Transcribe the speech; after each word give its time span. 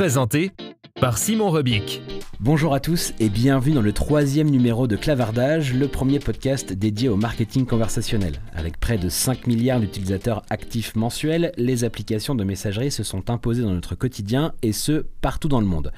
Présenté 0.00 0.52
par 0.98 1.18
Simon 1.18 1.50
Rebic. 1.50 2.00
Bonjour 2.40 2.72
à 2.72 2.80
tous 2.80 3.12
et 3.20 3.28
bienvenue 3.28 3.74
dans 3.74 3.82
le 3.82 3.92
troisième 3.92 4.48
numéro 4.48 4.86
de 4.86 4.96
Clavardage, 4.96 5.74
le 5.74 5.88
premier 5.88 6.18
podcast 6.20 6.72
dédié 6.72 7.10
au 7.10 7.16
marketing 7.16 7.66
conversationnel. 7.66 8.40
Avec 8.54 8.80
près 8.80 8.96
de 8.96 9.10
5 9.10 9.46
milliards 9.46 9.78
d'utilisateurs 9.78 10.40
actifs 10.48 10.96
mensuels, 10.96 11.52
les 11.58 11.84
applications 11.84 12.34
de 12.34 12.44
messagerie 12.44 12.90
se 12.90 13.02
sont 13.02 13.28
imposées 13.28 13.62
dans 13.62 13.74
notre 13.74 13.94
quotidien 13.94 14.54
et 14.62 14.72
ce, 14.72 15.04
partout 15.20 15.48
dans 15.48 15.60
le 15.60 15.66
monde. 15.66 15.92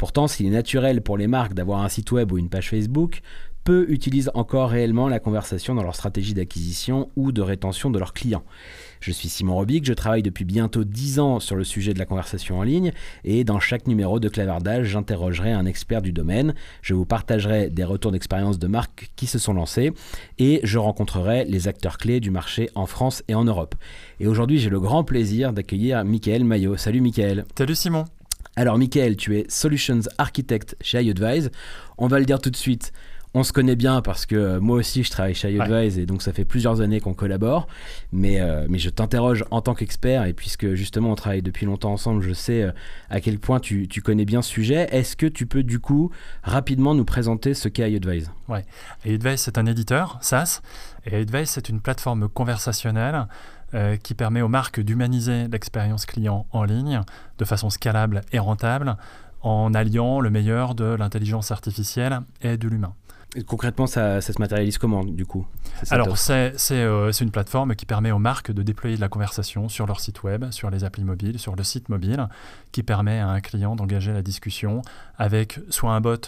Pourtant, 0.00 0.28
s'il 0.28 0.46
est 0.46 0.50
naturel 0.50 1.02
pour 1.02 1.18
les 1.18 1.26
marques 1.26 1.52
d'avoir 1.52 1.82
un 1.82 1.90
site 1.90 2.10
web 2.10 2.32
ou 2.32 2.38
une 2.38 2.48
page 2.48 2.70
Facebook, 2.70 3.20
peu 3.64 3.84
utilisent 3.90 4.30
encore 4.32 4.70
réellement 4.70 5.08
la 5.08 5.18
conversation 5.18 5.74
dans 5.74 5.82
leur 5.82 5.94
stratégie 5.94 6.32
d'acquisition 6.32 7.10
ou 7.16 7.32
de 7.32 7.42
rétention 7.42 7.90
de 7.90 7.98
leurs 7.98 8.14
clients. 8.14 8.42
Je 9.00 9.12
suis 9.12 9.28
Simon 9.28 9.56
Robic, 9.56 9.84
je 9.84 9.92
travaille 9.92 10.22
depuis 10.22 10.46
bientôt 10.46 10.84
10 10.84 11.20
ans 11.20 11.38
sur 11.38 11.54
le 11.54 11.64
sujet 11.64 11.92
de 11.92 11.98
la 11.98 12.06
conversation 12.06 12.60
en 12.60 12.62
ligne 12.62 12.92
et 13.24 13.44
dans 13.44 13.60
chaque 13.60 13.86
numéro 13.86 14.20
de 14.20 14.30
Clavardage, 14.30 14.86
j'interrogerai 14.86 15.52
un 15.52 15.66
expert 15.66 16.00
du 16.00 16.12
domaine, 16.12 16.54
je 16.80 16.94
vous 16.94 17.04
partagerai 17.04 17.68
des 17.68 17.84
retours 17.84 18.12
d'expérience 18.12 18.58
de 18.58 18.68
marques 18.68 19.10
qui 19.16 19.26
se 19.26 19.38
sont 19.38 19.52
lancées 19.52 19.92
et 20.38 20.60
je 20.64 20.78
rencontrerai 20.78 21.44
les 21.44 21.68
acteurs 21.68 21.98
clés 21.98 22.20
du 22.20 22.30
marché 22.30 22.70
en 22.74 22.86
France 22.86 23.22
et 23.28 23.34
en 23.34 23.44
Europe. 23.44 23.74
Et 24.18 24.26
aujourd'hui, 24.26 24.60
j'ai 24.60 24.70
le 24.70 24.80
grand 24.80 25.04
plaisir 25.04 25.52
d'accueillir 25.52 26.02
Michael 26.06 26.44
Maillot. 26.44 26.78
Salut 26.78 27.02
Michael. 27.02 27.44
Salut 27.54 27.74
Simon. 27.74 28.06
Alors 28.60 28.76
Michael, 28.76 29.16
tu 29.16 29.38
es 29.38 29.46
Solutions 29.48 30.02
Architect 30.18 30.76
chez 30.82 31.02
iAdvise. 31.02 31.50
On 31.96 32.08
va 32.08 32.18
le 32.18 32.26
dire 32.26 32.38
tout 32.38 32.50
de 32.50 32.56
suite, 32.56 32.92
on 33.32 33.42
se 33.42 33.54
connaît 33.54 33.74
bien 33.74 34.02
parce 34.02 34.26
que 34.26 34.36
euh, 34.36 34.60
moi 34.60 34.76
aussi 34.76 35.02
je 35.02 35.10
travaille 35.10 35.34
chez 35.34 35.50
iAdvise 35.50 35.98
et 35.98 36.04
donc 36.04 36.20
ça 36.20 36.34
fait 36.34 36.44
plusieurs 36.44 36.82
années 36.82 37.00
qu'on 37.00 37.14
collabore. 37.14 37.68
Mais, 38.12 38.38
euh, 38.38 38.66
mais 38.68 38.76
je 38.76 38.90
t'interroge 38.90 39.46
en 39.50 39.62
tant 39.62 39.72
qu'expert 39.72 40.26
et 40.26 40.34
puisque 40.34 40.74
justement 40.74 41.10
on 41.10 41.14
travaille 41.14 41.40
depuis 41.40 41.64
longtemps 41.64 41.92
ensemble, 41.92 42.20
je 42.20 42.34
sais 42.34 42.64
euh, 42.64 42.72
à 43.08 43.22
quel 43.22 43.38
point 43.38 43.60
tu, 43.60 43.88
connais 44.04 44.26
bien 44.26 44.42
ce 44.42 44.50
sujet. 44.50 44.88
Est-ce 44.90 45.16
que 45.16 45.24
tu 45.24 45.46
peux 45.46 45.62
du 45.62 45.78
coup 45.78 46.10
rapidement 46.42 46.94
nous 46.94 47.06
présenter 47.06 47.54
ce 47.54 47.70
qu'est 47.70 47.90
iAdvise? 47.90 48.30
Ouais, 48.46 48.66
iAdvise 49.06 49.40
c'est 49.40 49.56
un 49.56 49.64
éditeur 49.64 50.18
SaaS 50.20 50.60
et 51.06 51.18
iAdvise 51.18 51.48
c'est 51.48 51.70
une 51.70 51.80
plateforme 51.80 52.28
conversationnelle 52.28 53.26
qui 54.02 54.14
permet 54.14 54.42
aux 54.42 54.48
marques 54.48 54.80
d'humaniser 54.80 55.48
l'expérience 55.48 56.06
client 56.06 56.46
en 56.50 56.64
ligne 56.64 57.02
de 57.38 57.44
façon 57.44 57.70
scalable 57.70 58.22
et 58.32 58.38
rentable 58.38 58.96
en 59.42 59.74
alliant 59.74 60.20
le 60.20 60.30
meilleur 60.30 60.74
de 60.74 60.84
l'intelligence 60.84 61.50
artificielle 61.50 62.20
et 62.42 62.56
de 62.56 62.68
l'humain. 62.68 62.94
Concrètement, 63.46 63.86
ça, 63.86 64.20
se 64.20 64.38
matérialise 64.40 64.76
comment, 64.76 65.04
du 65.04 65.24
coup 65.24 65.46
Alors, 65.90 66.16
euh, 66.30 66.50
c'est 66.56 67.24
une 67.24 67.30
plateforme 67.30 67.76
qui 67.76 67.86
permet 67.86 68.10
aux 68.10 68.18
marques 68.18 68.50
de 68.50 68.62
déployer 68.62 68.96
de 68.96 69.00
la 69.00 69.08
conversation 69.08 69.68
sur 69.68 69.86
leur 69.86 70.00
site 70.00 70.24
web, 70.24 70.50
sur 70.50 70.68
les 70.68 70.82
applis 70.82 71.04
mobiles, 71.04 71.38
sur 71.38 71.54
le 71.54 71.62
site 71.62 71.88
mobile, 71.88 72.26
qui 72.72 72.82
permet 72.82 73.20
à 73.20 73.28
un 73.28 73.40
client 73.40 73.76
d'engager 73.76 74.12
la 74.12 74.22
discussion 74.22 74.82
avec 75.16 75.60
soit 75.68 75.92
un 75.92 76.00
bot 76.00 76.10
euh, 76.10 76.18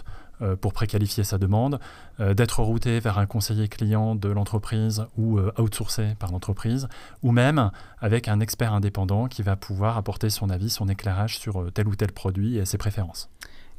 pour 0.56 0.72
préqualifier 0.72 1.24
sa 1.24 1.38
demande, 1.38 1.78
euh, 2.20 2.34
d'être 2.34 2.62
routé 2.62 3.00
vers 3.00 3.18
un 3.18 3.26
conseiller 3.26 3.68
client 3.68 4.14
de 4.14 4.28
l'entreprise 4.28 5.04
ou 5.16 5.38
outsourcé 5.58 6.14
par 6.18 6.32
l'entreprise, 6.32 6.88
ou 7.22 7.32
même 7.32 7.70
avec 8.00 8.28
un 8.28 8.40
expert 8.40 8.72
indépendant 8.72 9.26
qui 9.28 9.42
va 9.42 9.56
pouvoir 9.56 9.96
apporter 9.96 10.30
son 10.30 10.50
avis, 10.50 10.70
son 10.70 10.88
éclairage 10.88 11.38
sur 11.38 11.72
tel 11.72 11.88
ou 11.88 11.94
tel 11.94 12.12
produit 12.12 12.58
et 12.58 12.64
ses 12.64 12.78
préférences. 12.78 13.30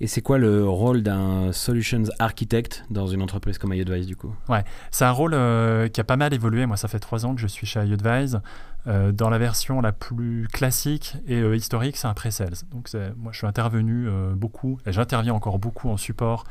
Et 0.03 0.07
c'est 0.07 0.21
quoi 0.21 0.37
le 0.37 0.67
rôle 0.67 1.01
d'un 1.01 1.53
solutions 1.53 2.03
architect 2.19 2.83
dans 2.89 3.07
une 3.07 3.21
entreprise 3.21 3.57
comme 3.57 3.73
iAdvise 3.73 4.05
du 4.05 4.17
coup? 4.17 4.35
Ouais, 4.49 4.65
c'est 4.91 5.05
un 5.05 5.11
rôle 5.11 5.33
euh, 5.33 5.87
qui 5.87 6.01
a 6.01 6.03
pas 6.03 6.17
mal 6.17 6.33
évolué. 6.33 6.65
Moi, 6.65 6.75
ça 6.75 6.89
fait 6.89 6.99
trois 6.99 7.25
ans 7.25 7.33
que 7.33 7.39
je 7.39 7.47
suis 7.47 7.65
chez 7.65 7.79
iAdvise. 7.85 8.41
Euh, 8.85 9.13
dans 9.13 9.29
la 9.29 9.37
version 9.37 9.79
la 9.79 9.93
plus 9.93 10.49
classique 10.51 11.15
et 11.25 11.39
euh, 11.39 11.55
historique, 11.55 11.95
c'est 11.95 12.07
un 12.07 12.13
pre-sales. 12.13 12.65
Donc, 12.73 12.89
moi, 13.15 13.31
je 13.31 13.37
suis 13.37 13.47
intervenu 13.47 14.09
beaucoup 14.35 14.77
et 14.85 14.91
j'interviens 14.91 15.35
encore 15.35 15.57
beaucoup 15.57 15.89
en 15.89 15.95
support 15.95 16.43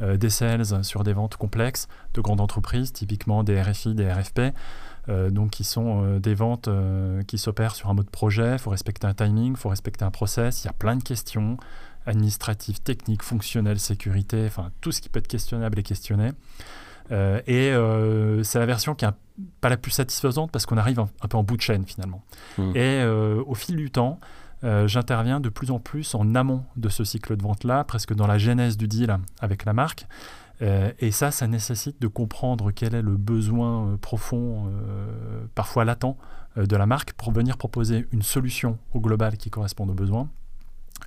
des 0.00 0.30
sales 0.30 0.84
sur 0.84 1.02
des 1.02 1.14
ventes 1.14 1.36
complexes 1.36 1.88
de 2.12 2.20
grandes 2.20 2.42
entreprises, 2.42 2.92
typiquement 2.92 3.42
des 3.42 3.60
RFI, 3.60 3.94
des 3.94 4.12
RFP. 4.12 4.52
donc 5.30 5.50
qui 5.50 5.64
sont 5.64 6.18
des 6.18 6.34
ventes 6.34 6.68
qui 7.26 7.38
s'opèrent 7.38 7.74
sur 7.74 7.88
un 7.88 7.94
mode 7.94 8.10
projet, 8.10 8.52
il 8.52 8.58
faut 8.58 8.70
respecter 8.70 9.08
un 9.08 9.14
timing, 9.14 9.54
il 9.54 9.56
faut 9.56 9.70
respecter 9.70 10.04
un 10.04 10.12
process, 10.12 10.62
il 10.62 10.66
y 10.66 10.70
a 10.70 10.72
plein 10.74 10.94
de 10.94 11.02
questions, 11.02 11.56
administratif, 12.06 12.82
technique, 12.82 13.22
fonctionnel, 13.22 13.78
sécurité, 13.78 14.44
enfin 14.46 14.70
tout 14.80 14.92
ce 14.92 15.00
qui 15.00 15.08
peut 15.08 15.18
être 15.18 15.28
questionnable 15.28 15.78
est 15.78 15.82
questionné. 15.82 16.32
Euh, 17.10 17.40
et 17.46 17.70
euh, 17.70 18.42
c'est 18.42 18.58
la 18.58 18.66
version 18.66 18.94
qui 18.94 19.04
n'est 19.04 19.12
pas 19.60 19.68
la 19.68 19.76
plus 19.76 19.90
satisfaisante 19.90 20.50
parce 20.50 20.66
qu'on 20.66 20.76
arrive 20.76 21.00
un, 21.00 21.28
peu 21.28 21.36
en 21.36 21.42
bout 21.42 21.56
de 21.56 21.62
chaîne 21.62 21.84
finalement. 21.84 22.22
Mmh. 22.58 22.70
Et 22.74 23.00
euh, 23.02 23.42
au 23.46 23.54
fil 23.54 23.76
du 23.76 23.90
temps, 23.90 24.20
j'interviens 24.62 25.38
de 25.38 25.48
plus 25.50 25.70
en 25.70 25.78
plus 25.78 26.16
en 26.16 26.34
amont 26.34 26.64
de 26.76 26.88
ce 26.88 27.04
cycle 27.04 27.36
de 27.36 27.42
vente-là, 27.42 27.84
presque 27.84 28.12
dans 28.12 28.26
la 28.26 28.38
genèse 28.38 28.76
du 28.76 28.88
deal 28.88 29.16
avec 29.40 29.64
la 29.64 29.72
marque. 29.72 30.08
et 30.60 31.12
ça, 31.12 31.30
ça 31.30 31.46
nécessite 31.46 32.02
de 32.02 32.08
comprendre 32.08 32.72
quel 32.72 32.96
est 32.96 33.02
le 33.02 33.16
besoin 33.16 33.96
profond, 34.02 34.68
parfois 35.54 35.84
latent, 35.84 36.16
de 36.56 36.74
la 36.74 36.86
marque 36.86 37.12
pour 37.12 37.30
venir 37.30 37.56
proposer 37.56 38.08
une 38.10 38.22
solution 38.22 38.78
au 38.94 39.00
global 39.00 39.36
qui 39.36 39.48
correspond 39.48 39.88
aux 39.88 39.94
besoins. 39.94 40.28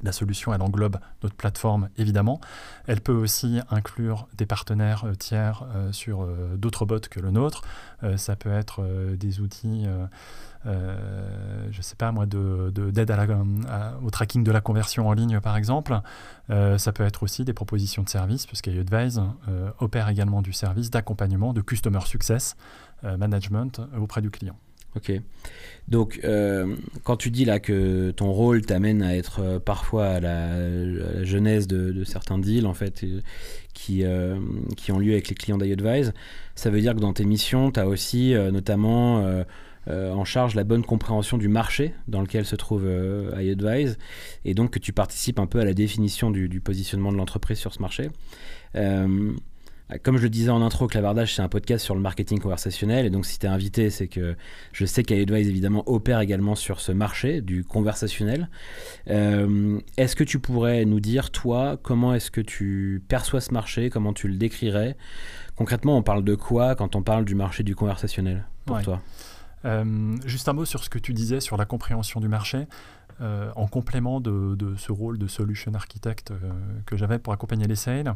La 0.04 0.12
solution, 0.12 0.54
elle 0.54 0.62
englobe 0.62 0.98
notre 1.22 1.36
plateforme, 1.36 1.90
évidemment. 1.98 2.42
Elle 2.88 3.02
peut 3.02 3.14
aussi 3.14 3.60
inclure 3.70 4.28
des 4.36 4.46
partenaires 4.46 5.06
euh, 5.06 5.16
tiers 5.16 5.66
euh, 5.76 5.92
sur 5.92 6.24
euh, 6.24 6.56
d'autres 6.58 6.86
bots 6.86 7.00
que 7.00 7.20
le 7.20 7.32
nôtre. 7.32 7.62
ça 8.18 8.36
peut 8.36 8.52
être 8.52 8.84
des 9.16 9.42
outils, 9.42 9.86
je 10.66 11.78
ne 11.78 11.82
sais 11.82 11.96
pas 11.96 12.12
moi, 12.12 12.26
d'aide 12.26 13.06
de, 13.06 14.04
au 14.04 14.10
tracking 14.10 14.44
de 14.44 14.52
la 14.52 14.62
conversion 14.62 15.08
en 15.08 15.14
ligne, 15.14 15.40
par 15.40 15.56
exemple. 15.56 16.00
ça 16.50 16.92
peut 16.94 17.04
être 17.04 17.24
aussi 17.24 17.46
des 17.46 17.54
propositions 17.54 18.02
de 18.04 18.10
services, 18.10 18.48
puisqu'IAdvise 18.48 19.22
opère 19.80 20.10
également 20.10 20.42
du 20.42 20.54
service 20.54 20.90
d'accompagnement, 20.90 21.54
de 21.54 21.62
customer 21.62 22.02
success 22.06 22.56
management 23.04 23.82
auprès 24.00 24.22
du 24.22 24.32
client. 24.32 24.58
Ok. 24.96 25.14
Donc, 25.88 26.20
euh, 26.24 26.76
quand 27.04 27.18
tu 27.18 27.32
dis 27.32 27.46
là 27.46 27.60
que 27.60 28.12
ton 28.12 28.32
rôle 28.32 28.62
t'amène 28.62 29.02
à 29.02 29.16
être 29.16 29.42
euh, 29.42 29.60
parfois 29.60 30.08
à 30.08 30.20
la, 30.20 31.24
genèse 31.24 31.68
de, 31.68 32.04
certains 32.04 32.38
deals, 32.38 32.66
en 32.66 32.74
fait, 32.74 33.04
euh, 33.04 33.22
qui, 33.74 34.92
ont 34.92 35.00
lieu 35.00 35.12
avec 35.14 35.30
les 35.30 35.36
clients 35.36 35.58
d'iAdvise, 35.58 36.14
ça 36.56 36.70
veut 36.70 36.82
dire 36.82 36.94
que 36.96 37.00
dans 37.00 37.14
tes 37.14 37.26
missions, 37.26 37.72
tu 37.72 37.80
as 37.80 37.88
aussi 37.88 38.34
notamment 38.52 39.44
en 39.88 40.26
charge 40.26 40.56
la 40.56 40.64
bonne 40.64 40.84
compréhension 40.84 41.38
du 41.38 41.48
marché 41.48 41.94
dans 42.08 42.22
lequel 42.22 42.46
se 42.46 42.56
trouve 42.56 42.86
iAdvise, 43.38 43.98
et 44.46 44.54
donc 44.54 44.72
que 44.72 44.80
tu 44.80 44.94
participes 44.94 45.40
un 45.40 45.48
peu 45.48 45.60
à 45.60 45.66
la 45.66 45.74
définition 45.74 46.32
du 46.32 46.62
positionnement 46.62 47.12
de 47.12 47.18
l'entreprise 47.18 47.58
sur 47.58 47.74
ce 47.74 47.82
marché. 47.82 48.10
Comme 50.04 50.18
je 50.18 50.24
le 50.24 50.30
disais 50.30 50.50
en 50.50 50.62
intro, 50.62 50.88
Clavardage, 50.88 51.36
c'est 51.36 51.42
un 51.42 51.50
podcast 51.50 51.84
sur 51.84 51.96
le 51.96 52.02
marketing 52.02 52.40
conversationnel. 52.40 53.06
Et 53.06 53.10
donc, 53.10 53.26
si 53.26 53.40
tu 53.40 53.46
es 53.46 53.50
invité, 53.50 53.90
c'est 53.90 54.08
que 54.08 54.36
je 54.72 54.86
sais 54.86 55.04
qu'Advise, 55.04 55.50
évidemment, 55.50 55.84
opère 55.86 56.22
également 56.22 56.56
sur 56.56 56.80
ce 56.80 56.92
marché 56.92 57.42
du 57.42 57.64
conversationnel. 57.64 58.50
Euh, 59.10 59.80
est-ce 59.98 60.16
que 60.16 60.24
tu 60.24 60.40
pourrais 60.40 60.86
nous 60.86 61.00
dire, 61.02 61.30
toi, 61.32 61.78
comment 61.82 62.14
est-ce 62.14 62.32
que 62.32 62.42
tu 62.42 63.04
perçois 63.08 63.42
ce 63.42 63.54
marché? 63.54 63.90
Comment 63.90 64.14
tu 64.14 64.28
le 64.28 64.38
décrirais? 64.38 64.96
Concrètement, 65.56 65.98
on 65.98 66.04
parle 66.04 66.24
de 66.24 66.36
quoi 66.36 66.76
quand 66.76 66.96
on 66.96 67.04
parle 67.04 67.26
du 67.26 67.36
marché 67.36 67.64
du 67.64 67.76
conversationnel 67.76 68.46
pour 68.66 68.82
toi? 68.82 69.02
Euh, 69.66 70.16
Juste 70.26 70.48
un 70.48 70.54
mot 70.54 70.66
sur 70.66 70.84
ce 70.84 70.90
que 70.90 71.00
tu 71.00 71.14
disais 71.14 71.42
sur 71.42 71.58
la 71.58 71.66
compréhension 71.66 72.20
du 72.22 72.30
marché. 72.30 72.68
en 73.56 73.68
complément 73.68 74.20
de, 74.20 74.74
ce 74.78 74.92
rôle 74.92 75.20
de 75.20 75.28
solution 75.28 75.72
architect 75.76 76.34
que 76.88 76.98
j'avais 76.98 77.20
pour 77.20 77.34
accompagner 77.34 77.68
les 77.68 77.76
sales, 77.76 78.16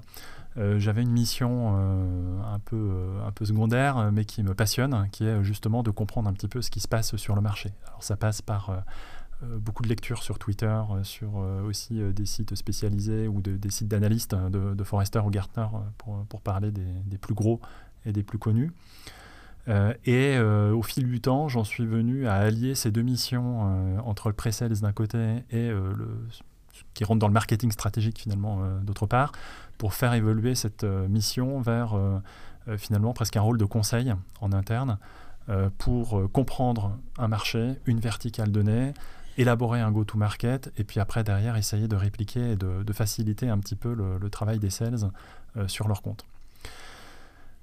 j'avais 0.56 1.02
une 1.02 1.12
mission 1.12 1.75
un, 2.46 2.60
peu, 2.60 2.92
un 3.25 3.31
peu 3.31 3.46
secondaire, 3.46 4.12
mais 4.12 4.25
qui 4.25 4.42
me 4.42 4.54
passionne, 4.54 5.10
qui 5.12 5.25
est 5.25 5.44
justement 5.44 5.84
de 5.84 5.92
comprendre 5.92 6.30
un 6.30 6.34
petit 6.34 6.48
peu 6.48 6.62
ce 6.62 6.72
qui 6.72 6.80
se 6.80 6.88
passe 6.88 7.16
sur 7.18 7.36
le 7.36 7.42
marché. 7.42 7.74
Alors 7.88 8.04
ça 8.04 8.16
passe 8.16 8.42
par 8.42 8.84
euh, 9.44 9.57
beaucoup 9.60 9.84
de 9.84 9.90
lectures 9.90 10.24
sur 10.24 10.40
Twitter, 10.40 10.68
euh, 10.68 11.04
sur 11.04 11.38
euh, 11.38 11.62
aussi 11.63 12.00
des 12.13 12.25
sites 12.25 12.56
spécialisés 12.56 13.28
ou 13.28 13.42
des 13.42 13.69
sites 13.69 13.88
d'analystes 13.88 14.34
hein, 14.34 14.50
de, 14.50 14.84
Forrester 14.84 15.19
ou 15.19 15.30
Gartner 15.30 15.68
pour, 15.98 16.25
pour 16.25 16.42
parler 16.42 16.72
des, 16.72 16.86
des, 17.06 17.18
plus 17.18 17.34
gros 17.34 17.60
et 18.06 18.13
des 18.13 18.24
plus 18.24 18.38
connus. 18.38 18.72
et 20.06 20.40
au 20.40 20.84
fil 20.84 21.07
du 21.07 21.22
temps, 21.22 21.48
j'en 21.48 21.63
suis 21.63 21.86
venu 21.86 22.28
à 22.28 22.36
allier 22.36 22.75
ces 22.75 22.92
deux 22.92 23.02
missions 23.02 24.00
entre 24.06 24.30
le 24.30 24.36
pre-sales 24.36 24.80
d'un 24.80 24.94
côté 24.94 25.44
et 25.50 25.69
le, 25.69 26.19
qui 26.94 27.04
rentre 27.04 27.19
dans 27.19 27.27
le 27.27 27.33
marketing 27.33 27.72
stratégique 27.72 28.19
finalement 28.19 28.62
d'autre 28.81 29.06
part, 29.06 29.31
pour 29.77 29.94
faire 29.94 30.13
évoluer 30.13 30.56
cette 30.56 30.83
mission 30.83 31.62
vers 31.62 31.98
finalement 32.77 33.13
presque 33.13 33.38
un 33.38 33.42
rôle 33.42 33.57
de 33.57 33.66
conseil 33.66 34.13
en 34.42 34.51
interne 34.51 34.98
pour 35.77 36.31
comprendre 36.31 36.98
un 37.18 37.27
marché, 37.27 37.75
une 37.86 38.00
verticale 38.00 38.51
donnée, 38.51 38.94
élaborer 39.38 39.81
un 39.81 39.92
go-to-market 39.92 40.72
et 40.77 40.83
puis 40.83 41.00
après 41.00 41.24
derrière 41.24 41.56
essayer 41.56 41.88
de 41.88 41.95
répliquer 41.95 42.51
et 42.51 42.56
de, 42.56 42.94
faciliter 42.94 43.50
un 43.50 43.57
petit 43.57 43.75
peu 43.75 43.94
le, 43.94 44.30
travail 44.30 44.60
des 44.60 44.69
sales 44.69 45.12
euh, 45.57 45.68
sur 45.68 45.88
leur 45.88 46.01
compte. 46.01 46.25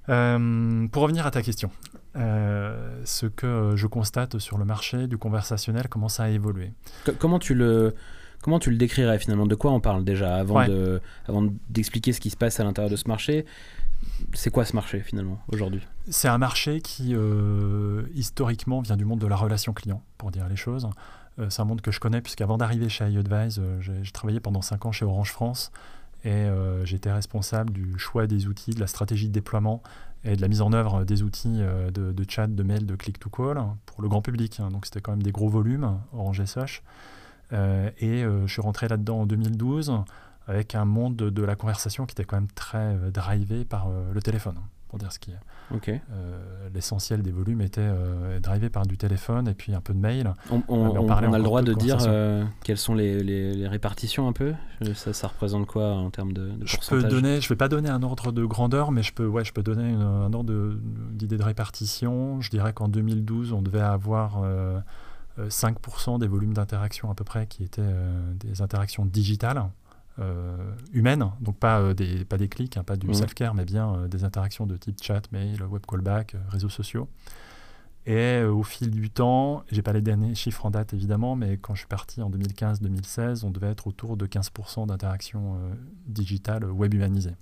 Euh, 0.09 0.89
pour 0.89 1.03
revenir 1.03 1.27
à 1.27 1.31
ta 1.31 1.43
question, 1.43 1.71
euh, 2.17 3.01
ce 3.05 3.27
que 3.27 3.75
je 3.77 3.87
constate 3.87 4.39
sur 4.39 4.59
le 4.59 4.65
marché 4.65 5.07
du 5.07 5.17
conversationnel 5.17 5.89
commence 5.89 6.21
à 6.21 6.29
évoluer. 6.29 6.73
comment 7.19 7.39
tu 7.39 7.55
le 7.55 7.95
comment 8.43 8.59
tu 8.59 8.71
le 8.71 8.77
décrirais 8.77 9.19
finalement? 9.19 9.47
De 9.47 9.55
quoi 9.55 9.73
on 9.73 9.81
parle 9.81 10.05
déjà 10.05 10.37
avant 10.37 10.67
de 10.67 11.01
avant 11.27 11.49
d'expliquer 11.71 12.13
ce 12.13 12.21
qui 12.21 12.29
se 12.29 12.37
passe 12.37 12.61
à 12.61 12.65
l'intérieur 12.65 12.91
de 12.91 12.97
ce 12.97 13.09
marché? 13.09 13.47
C'est 14.35 14.51
quoi 14.51 14.65
ce 14.65 14.75
marché 14.77 15.01
finalement 15.01 15.41
aujourd'hui? 15.49 15.81
C'est 16.11 16.29
un 16.29 16.39
marché 16.39 16.81
qui 16.81 17.15
historiquement 18.15 18.81
vient 18.81 18.97
du 18.97 19.05
monde 19.05 19.21
de 19.21 19.27
la 19.27 19.37
relation 19.37 19.73
client, 19.73 20.03
pour 20.19 20.31
dire 20.31 20.49
les 20.49 20.57
choses. 20.57 20.89
Euh, 21.39 21.49
c'est 21.51 21.63
un 21.63 21.65
monde 21.65 21.81
que 21.81 21.91
je 21.91 22.01
connais, 22.01 22.21
puisqu'avant 22.21 22.59
d'arriver 22.59 22.89
chez 22.89 23.09
iAdvise, 23.09 23.59
euh, 23.59 23.81
j'ai 23.81 24.13
travaillé 24.13 24.41
pendant 24.41 24.63
5 24.63 24.87
ans 24.87 24.93
chez 24.93 25.05
Orange 25.05 25.33
France 25.33 25.73
et 26.25 26.31
euh, 26.31 26.85
j'étais 26.85 27.11
responsable 27.11 27.73
du 27.73 27.99
choix 27.99 28.27
des 28.27 28.47
outils, 28.47 28.73
de 28.73 28.81
la 28.81 28.87
stratégie 28.87 29.29
de 29.29 29.33
déploiement 29.33 29.83
et 30.25 30.37
de 30.37 30.41
la 30.41 30.49
mise 30.49 30.61
en 30.61 30.73
œuvre 30.73 31.05
des 31.05 31.25
outils 31.25 31.59
de, 31.93 32.25
chat, 32.29 32.47
de 32.47 32.63
mail, 32.63 32.87
de 32.87 32.95
click-to-call 32.95 33.61
pour 33.87 34.03
le 34.03 34.09
grand 34.09 34.23
public. 34.23 34.61
Hein. 34.61 34.71
Donc 34.71 34.85
c'était 34.87 35.01
quand 35.01 35.11
même 35.11 35.23
des 35.23 35.33
gros 35.33 35.49
volumes, 35.49 35.99
Orange 36.13 36.45
SH. 36.45 36.83
Et 37.53 38.23
je 38.23 38.47
suis 38.47 38.63
rentré 38.63 38.89
là-dedans 38.89 39.21
en 39.21 39.27
2012 39.27 39.93
avec 40.49 40.75
un 40.75 40.85
monde 40.85 41.17
de, 41.17 41.43
la 41.43 41.55
conversation 41.55 42.07
qui 42.07 42.13
était 42.13 42.25
quand 42.25 42.37
même 42.37 42.51
très 42.55 42.97
drivé 43.13 43.65
par 43.65 43.89
le 43.91 44.21
téléphone 44.23 44.57
pour 44.93 44.99
dire 44.99 45.11
ce 45.11 45.19
qui 45.19 45.31
est. 45.31 45.39
Euh, 45.89 46.69
l'essentiel 46.75 47.23
des 47.23 47.33
volumes 47.33 47.63
était 47.63 47.81
euh, 47.81 48.41
drivé 48.41 48.69
par 48.69 48.87
du 48.87 48.99
téléphone 48.99 49.49
et 49.49 49.55
puis 49.55 49.75
un 49.75 49.81
peu 49.81 49.95
de 49.95 49.99
mail. 49.99 50.35
On, 50.51 50.61
euh, 50.69 51.09
a 51.09 51.39
le 51.39 51.43
droit 51.43 51.63
de, 51.63 51.73
dire 51.73 51.97
quelles 52.63 52.77
sont 52.77 52.95
les, 52.95 53.67
répartitions 53.67 54.29
un 54.29 54.33
peu? 54.33 54.53
Ça, 54.95 55.15
ça, 55.15 55.29
représente 55.29 55.67
quoi 55.67 55.95
en 55.95 56.11
termes 56.11 56.35
de, 56.35 56.51
de 56.51 56.67
je 56.67 56.77
peux 56.91 57.03
donner, 57.03 57.41
Je 57.41 57.47
ne 57.47 57.49
vais 57.49 57.57
pas 57.57 57.69
donner 57.69 57.89
un 57.89 58.03
ordre 58.03 58.33
de 58.33 58.45
grandeur, 58.45 58.93
mais 58.93 59.03
je 59.03 59.15
peux, 59.15 59.27
ouais, 59.27 59.45
je 59.45 59.55
peux 59.55 59.63
donner 59.63 59.95
un 59.95 60.31
ordre 60.35 60.77
d'idée 61.13 61.39
de, 61.39 61.43
répartition. 61.43 62.43
Je 62.43 62.51
dirais 62.51 62.75
qu'en 62.75 62.89
2012, 62.89 63.55
on 63.55 63.63
devait 63.63 63.81
avoir 63.81 64.43
5% 65.39 66.19
des 66.19 66.27
volumes 66.27 66.55
d'interaction 66.55 67.11
à 67.11 67.15
peu 67.15 67.25
près 67.25 67.47
qui 67.47 67.65
étaient 67.65 67.83
des 68.37 68.63
interactions 68.63 69.07
digitales. 69.07 69.65
Euh, 70.19 70.75
humaines, 70.93 71.31
donc 71.41 71.57
pas, 71.57 71.81
euh, 71.81 71.95
des, 71.95 72.27
pas 72.27 72.37
des 72.37 72.49
clics, 72.49 72.77
hein, 72.77 72.85
pas 72.85 72.97
du 72.97 73.07
mmh. 73.07 73.15
self-care, 73.15 73.55
mais 73.55 73.65
bien 73.65 73.95
euh, 73.95 74.09
des 74.09 74.25
interactions 74.25 74.67
de 74.67 74.77
type 74.77 75.03
chat, 75.03 75.23
mail, 75.33 75.63
web 75.63 75.87
callback, 75.87 76.37
réseaux 76.51 76.69
sociaux. 76.69 77.09
Et 78.05 78.43
au 78.43 78.63
fil 78.63 78.91
du 78.91 79.09
temps, 79.11 79.65
j'ai 79.71 79.81
pas 79.81 79.93
les 79.93 80.03
derniers 80.03 80.35
chiffres 80.35 80.67
en 80.67 80.71
date 80.71 80.93
évidemment, 80.93 81.35
mais 81.35 81.57
quand 81.57 81.75
je 81.75 81.81
suis 81.81 81.89
parti 81.89 82.21
en 82.21 82.31
2015-2016, 82.31 83.45
on 83.47 83.51
devait 83.51 83.71
être 83.71 83.87
autour 83.87 84.17
de 84.17 84.27
15% 84.27 84.89
d'interactions 84.89 85.57
digitales 86.09 86.65
web 86.65 86.93
humanisées. 86.93 87.37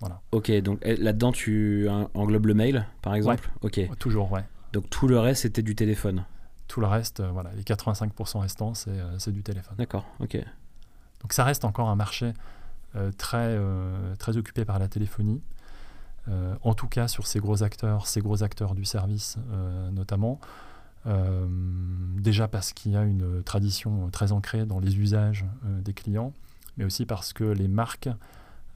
Voilà. 0.00 0.22
Ok, 0.32 0.50
donc 0.62 0.78
eh, 0.80 0.96
là-dedans 0.96 1.30
tu 1.30 1.88
englobes 2.14 2.46
le 2.46 2.54
mail 2.54 2.86
par 3.02 3.14
exemple? 3.14 3.50
Ok. 3.60 3.80
Toujours, 3.98 4.32
ouais. 4.32 4.44
Donc 4.72 4.88
tout 4.88 5.08
le 5.08 5.18
reste 5.18 5.42
c'était 5.42 5.62
du 5.62 5.74
téléphone? 5.74 6.24
Tout 6.68 6.80
le 6.80 6.86
reste, 6.86 7.22
voilà, 7.22 7.50
les 7.54 7.62
85% 7.62 8.40
restants 8.40 8.74
c'est 8.74 9.32
du 9.32 9.42
téléphone. 9.42 9.76
D'accord, 9.78 10.04
ok. 10.20 10.38
Donc 11.22 11.32
ça 11.32 11.44
reste 11.44 11.64
encore 11.64 11.88
un 11.88 11.96
marché 11.96 12.32
euh, 12.96 13.12
très, 13.12 13.36
euh, 13.50 14.14
très 14.16 14.36
occupé 14.36 14.64
par 14.64 14.78
la 14.78 14.88
téléphonie. 14.88 15.42
Euh, 16.28 16.54
en 16.62 16.74
tout 16.74 16.88
cas 16.88 17.06
sur 17.08 17.26
ces 17.26 17.38
gros 17.38 17.62
acteurs, 17.62 18.06
ces 18.06 18.20
gros 18.20 18.42
acteurs 18.42 18.74
du 18.74 18.84
service 18.84 19.36
notamment. 19.92 20.40
déjà 22.18 22.48
parce 22.48 22.74
qu'il 22.74 22.92
y 22.92 22.96
a 22.96 23.02
une 23.02 23.42
tradition 23.42 24.10
très 24.10 24.32
ancrée 24.32 24.66
dans 24.66 24.78
les 24.78 24.98
usages 24.98 25.46
des 25.62 25.94
clients, 25.94 26.34
mais 26.76 26.84
aussi 26.84 27.06
parce 27.06 27.32
que 27.32 27.44
les 27.44 27.68
marques 27.68 28.10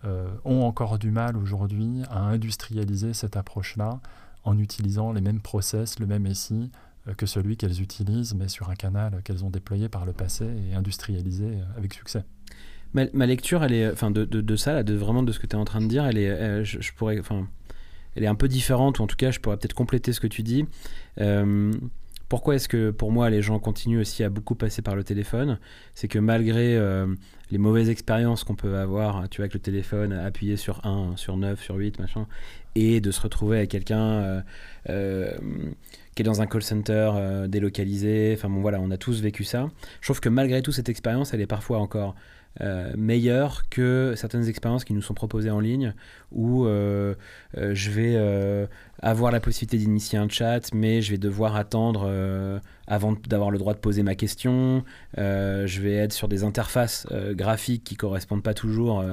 ont 0.05 0.63
encore 0.63 0.99
du 0.99 1.11
mal 1.11 1.37
aujourd'hui 1.37 2.03
à 2.11 2.21
industrialiser 2.21 3.13
cette 3.13 3.37
approche-là 3.37 4.01
en 4.45 4.59
utilisant 4.59 5.13
les 5.13 5.21
mêmes 5.21 5.41
process, 5.41 5.99
le 5.99 6.07
même 6.07 6.33
SI 6.35 6.71
que 7.17 7.27
celui 7.27 7.57
qu'elles 7.57 7.81
utilisent, 7.81 8.35
mais 8.35 8.49
sur 8.49 8.71
un 8.71 8.75
canal 8.75 9.21
qu'elles 9.25 9.45
ont 9.45 9.51
déployé 9.51 9.89
par 9.89 10.07
le 10.07 10.13
passé 10.13 10.45
et 10.71 10.75
industrialisé 10.75 11.59
avec 11.77 11.95
succès. 11.95 12.25
Ma, 12.95 13.27
lecture, 13.27 13.65
elle 13.65 13.73
est, 13.73 13.91
enfin, 13.91 14.11
de, 14.11 14.57
ça, 14.57 14.83
de 14.83 14.95
vraiment 14.95 15.23
de 15.23 15.33
ce 15.33 15.39
que 15.39 15.47
tu 15.47 15.57
es 15.57 15.59
en 15.59 15.65
train 15.65 15.81
de 15.81 15.87
dire, 15.87 16.05
elle 16.05 16.19
est, 16.19 16.63
je, 16.65 16.93
pourrais, 16.93 17.19
enfin, 17.19 17.49
elle 18.15 18.25
est 18.25 18.29
un 18.29 18.35
peu 18.35 18.49
différente, 18.49 18.99
ou 18.99 19.03
en 19.03 19.07
tout 19.07 19.17
cas, 19.17 19.31
je 19.31 19.41
pourrais 19.41 19.57
peut-être 19.57 19.75
compléter 19.75 20.13
ce 20.13 20.21
que 20.21 20.27
tu 20.27 20.43
dis. 20.43 20.67
Euh, 21.19 21.73
pourquoi 22.29 22.55
est-ce 22.55 22.69
que 22.69 22.91
pour 22.91 23.13
moi 23.13 23.29
les 23.29 23.43
gens 23.43 23.59
continuent 23.59 24.01
aussi 24.01 24.25
à 24.25 24.31
beaucoup 24.31 24.55
passer 24.55 24.81
par 24.81 24.97
le 24.97 25.05
téléphone? 25.05 25.59
C'est 25.95 26.09
que 26.09 26.19
malgré 26.19 26.77
euh, 26.77 27.07
les 27.51 27.59
mauvaises 27.59 27.91
expériences 27.91 28.43
qu'on 28.43 28.55
peut 28.55 28.79
avoir, 28.79 29.29
tu 29.29 29.39
vois, 29.39 29.45
avec 29.45 29.55
le 29.55 29.61
téléphone, 29.61 30.15
appuyer 30.15 30.57
sur 30.57 30.85
1, 30.87 31.17
sur 31.17 31.37
9, 31.37 31.63
sur 31.63 31.75
8, 31.75 31.99
machin, 31.99 32.27
et 32.75 33.03
de 33.03 33.11
se 33.11 33.21
retrouver 33.21 33.59
avec 33.59 33.71
quelqu'un 33.71 34.43
euh, 34.89 35.31
qui 36.15 36.23
est 36.23 36.25
dans 36.25 36.43
un 36.43 36.47
call 36.47 36.63
center 36.63 37.11
délocalisé, 37.49 38.35
enfin 38.37 38.49
bon 38.51 38.61
voilà, 38.61 38.81
on 38.81 38.91
a 38.91 38.97
tous 38.97 39.21
vécu 39.21 39.45
ça. 39.45 39.71
Je 40.01 40.07
trouve 40.07 40.21
que 40.21 40.29
malgré 40.29 40.61
tout 40.63 40.73
cette 40.73 40.89
expérience, 40.89 41.33
elle 41.33 41.41
est 41.41 41.47
parfois 41.47 41.79
encore 41.79 42.15
euh, 42.61 42.93
meilleur 42.99 43.63
que 43.71 44.13
certaines 44.15 44.47
expériences 44.47 44.85
qui 44.85 44.93
nous 44.93 45.01
sont 45.01 45.15
proposées 45.15 45.51
en 45.51 45.59
ligne 45.59 45.95
où 46.33 46.67
euh, 46.67 47.15
euh, 47.57 47.75
je 47.75 47.91
vais 47.91 48.69
avoir 49.01 49.33
la 49.33 49.41
possibilité 49.41 49.79
d'initier 49.79 50.19
un 50.19 50.29
chat, 50.29 50.73
mais 50.75 51.01
je 51.01 51.13
vais 51.13 51.19
devoir 51.19 51.57
attendre 51.57 52.11
avant 52.87 53.17
d'avoir 53.27 53.51
le 53.51 53.59
droit 53.59 53.75
de 53.75 53.79
poser 53.79 54.03
ma 54.03 54.15
question. 54.15 54.85
je 55.17 55.81
vais 55.81 55.95
être 55.95 56.13
sur 56.13 56.29
des 56.29 56.45
interfaces 56.45 57.07
graphiques 57.33 57.85
qui 57.85 57.97
correspondent 57.97 58.43
pas 58.43 58.55
toujours 58.55 59.05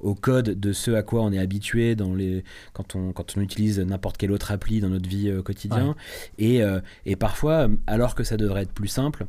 au 0.00 0.14
code 0.14 0.58
de 0.58 0.72
ce 0.72 0.90
à 0.92 1.02
quoi 1.02 1.22
on 1.22 1.32
est 1.32 1.38
habitué 1.38 1.94
dans 1.94 2.14
les, 2.14 2.44
quand, 2.72 2.96
on, 2.96 3.12
quand 3.12 3.36
on 3.36 3.40
utilise 3.40 3.78
n'importe 3.78 4.16
quelle 4.16 4.32
autre 4.32 4.50
appli 4.50 4.80
dans 4.80 4.88
notre 4.88 5.08
vie 5.08 5.32
quotidienne. 5.44 5.94
Et, 6.38 6.62
et, 7.04 7.16
parfois, 7.16 7.68
alors 7.86 8.14
que 8.14 8.24
ça 8.24 8.36
devrait 8.36 8.62
être 8.62 8.72
plus 8.72 8.88
simple, 8.88 9.26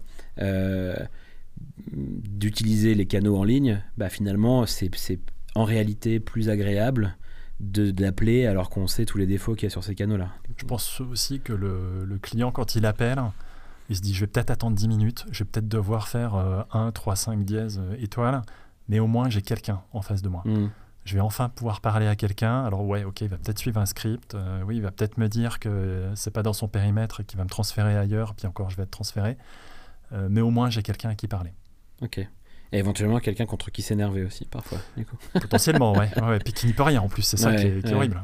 d'utiliser 1.92 2.94
les 2.94 3.06
canaux 3.06 3.38
en 3.38 3.44
ligne, 3.44 3.82
bah 3.98 4.10
finalement, 4.10 4.66
c'est 4.66 5.20
en 5.56 5.64
réalité 5.64 6.20
plus 6.20 6.50
agréable 6.50 7.18
d'appeler 7.60 8.46
alors 8.46 8.70
qu'on 8.70 8.86
sait 8.86 9.06
tous 9.06 9.18
les 9.18 9.26
défauts 9.26 9.56
qu'il 9.56 9.64
y 9.64 9.68
a 9.68 9.70
sur 9.72 9.84
ces 9.84 9.96
canaux-là. 9.96 10.30
Je 10.58 10.66
pense 10.66 11.02
aussi 11.02 11.40
que 11.40 11.54
le, 11.54 12.06
le, 12.06 12.18
client, 12.20 12.52
quand 12.52 12.76
il 12.76 12.86
appelle, 12.86 13.20
il 13.90 13.96
se 13.96 14.02
dit 14.02 14.14
je 14.14 14.20
vais 14.20 14.28
peut-être 14.28 14.52
attendre 14.52 14.76
10 14.76 14.88
minutes, 14.88 15.26
je 15.32 15.44
vais 15.44 15.50
peut-être 15.50 15.68
devoir 15.68 16.08
faire 16.08 16.36
1, 16.72 16.92
3, 16.92 17.16
5 17.16 17.44
dièse 17.44 17.80
euh, 17.82 17.96
étoile, 18.00 18.42
mais 18.90 19.00
au 19.00 19.08
moins 19.08 19.30
j'ai 19.30 19.42
quelqu'un 19.42 19.82
en 19.92 20.02
face 20.02 20.22
de 20.22 20.30
moi. 20.30 20.44
Hmm. 20.46 20.70
Je 21.06 21.14
vais 21.14 21.22
enfin 21.22 21.48
pouvoir 21.48 21.80
parler 21.80 22.06
à 22.06 22.18
quelqu'un. 22.18 22.66
Alors 22.66 22.86
ouais, 22.86 23.06
ok, 23.06 23.22
il 23.22 23.30
va 23.30 23.38
peut-être 23.38 23.60
suivre 23.60 23.80
un 23.80 23.86
script. 23.86 24.36
Euh, 24.36 24.62
oui, 24.68 24.76
il 24.76 24.82
va 24.82 24.92
peut-être 24.92 25.18
me 25.18 25.30
dire 25.30 25.60
que 25.60 26.12
c'est 26.16 26.32
pas 26.32 26.44
dans 26.44 26.52
son 26.52 26.68
périmètre 26.68 27.22
et 27.22 27.24
qu'il 27.24 27.38
va 27.38 27.46
me 27.46 27.50
transférer 27.50 27.96
ailleurs. 27.96 28.36
Puis 28.36 28.46
encore, 28.46 28.70
je 28.70 28.76
vais 28.76 28.84
être 28.84 28.92
transféré. 28.92 29.38
Euh, 30.14 30.28
mais 30.30 30.42
au 30.42 30.50
moins 30.50 30.70
j'ai 30.70 30.84
quelqu'un 30.84 31.10
à 31.10 31.16
qui 31.16 31.28
parler. 31.28 31.52
Ok. 32.02 32.20
Et 32.20 32.80
éventuellement 32.80 33.20
quelqu'un 33.20 33.46
contre 33.46 33.72
qui 33.72 33.82
s'énerver 33.82 34.24
aussi, 34.24 34.46
parfois. 34.46 34.80
Du 34.98 35.06
coup. 35.06 35.18
Potentiellement, 35.34 35.94
ouais. 35.94 36.10
ouais. 36.22 36.40
Puis 36.40 36.54
qui 36.54 36.68
n'y 36.68 36.74
peut 36.74 36.84
rien 36.84 37.02
en 37.02 37.08
plus, 37.08 37.22
c'est 37.22 37.38
ça 37.38 37.56
qui, 37.56 37.66
est, 37.66 37.94
horrible. 37.94 38.22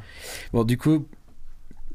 Bon, 0.51 0.63
du 0.63 0.77
coup, 0.77 1.07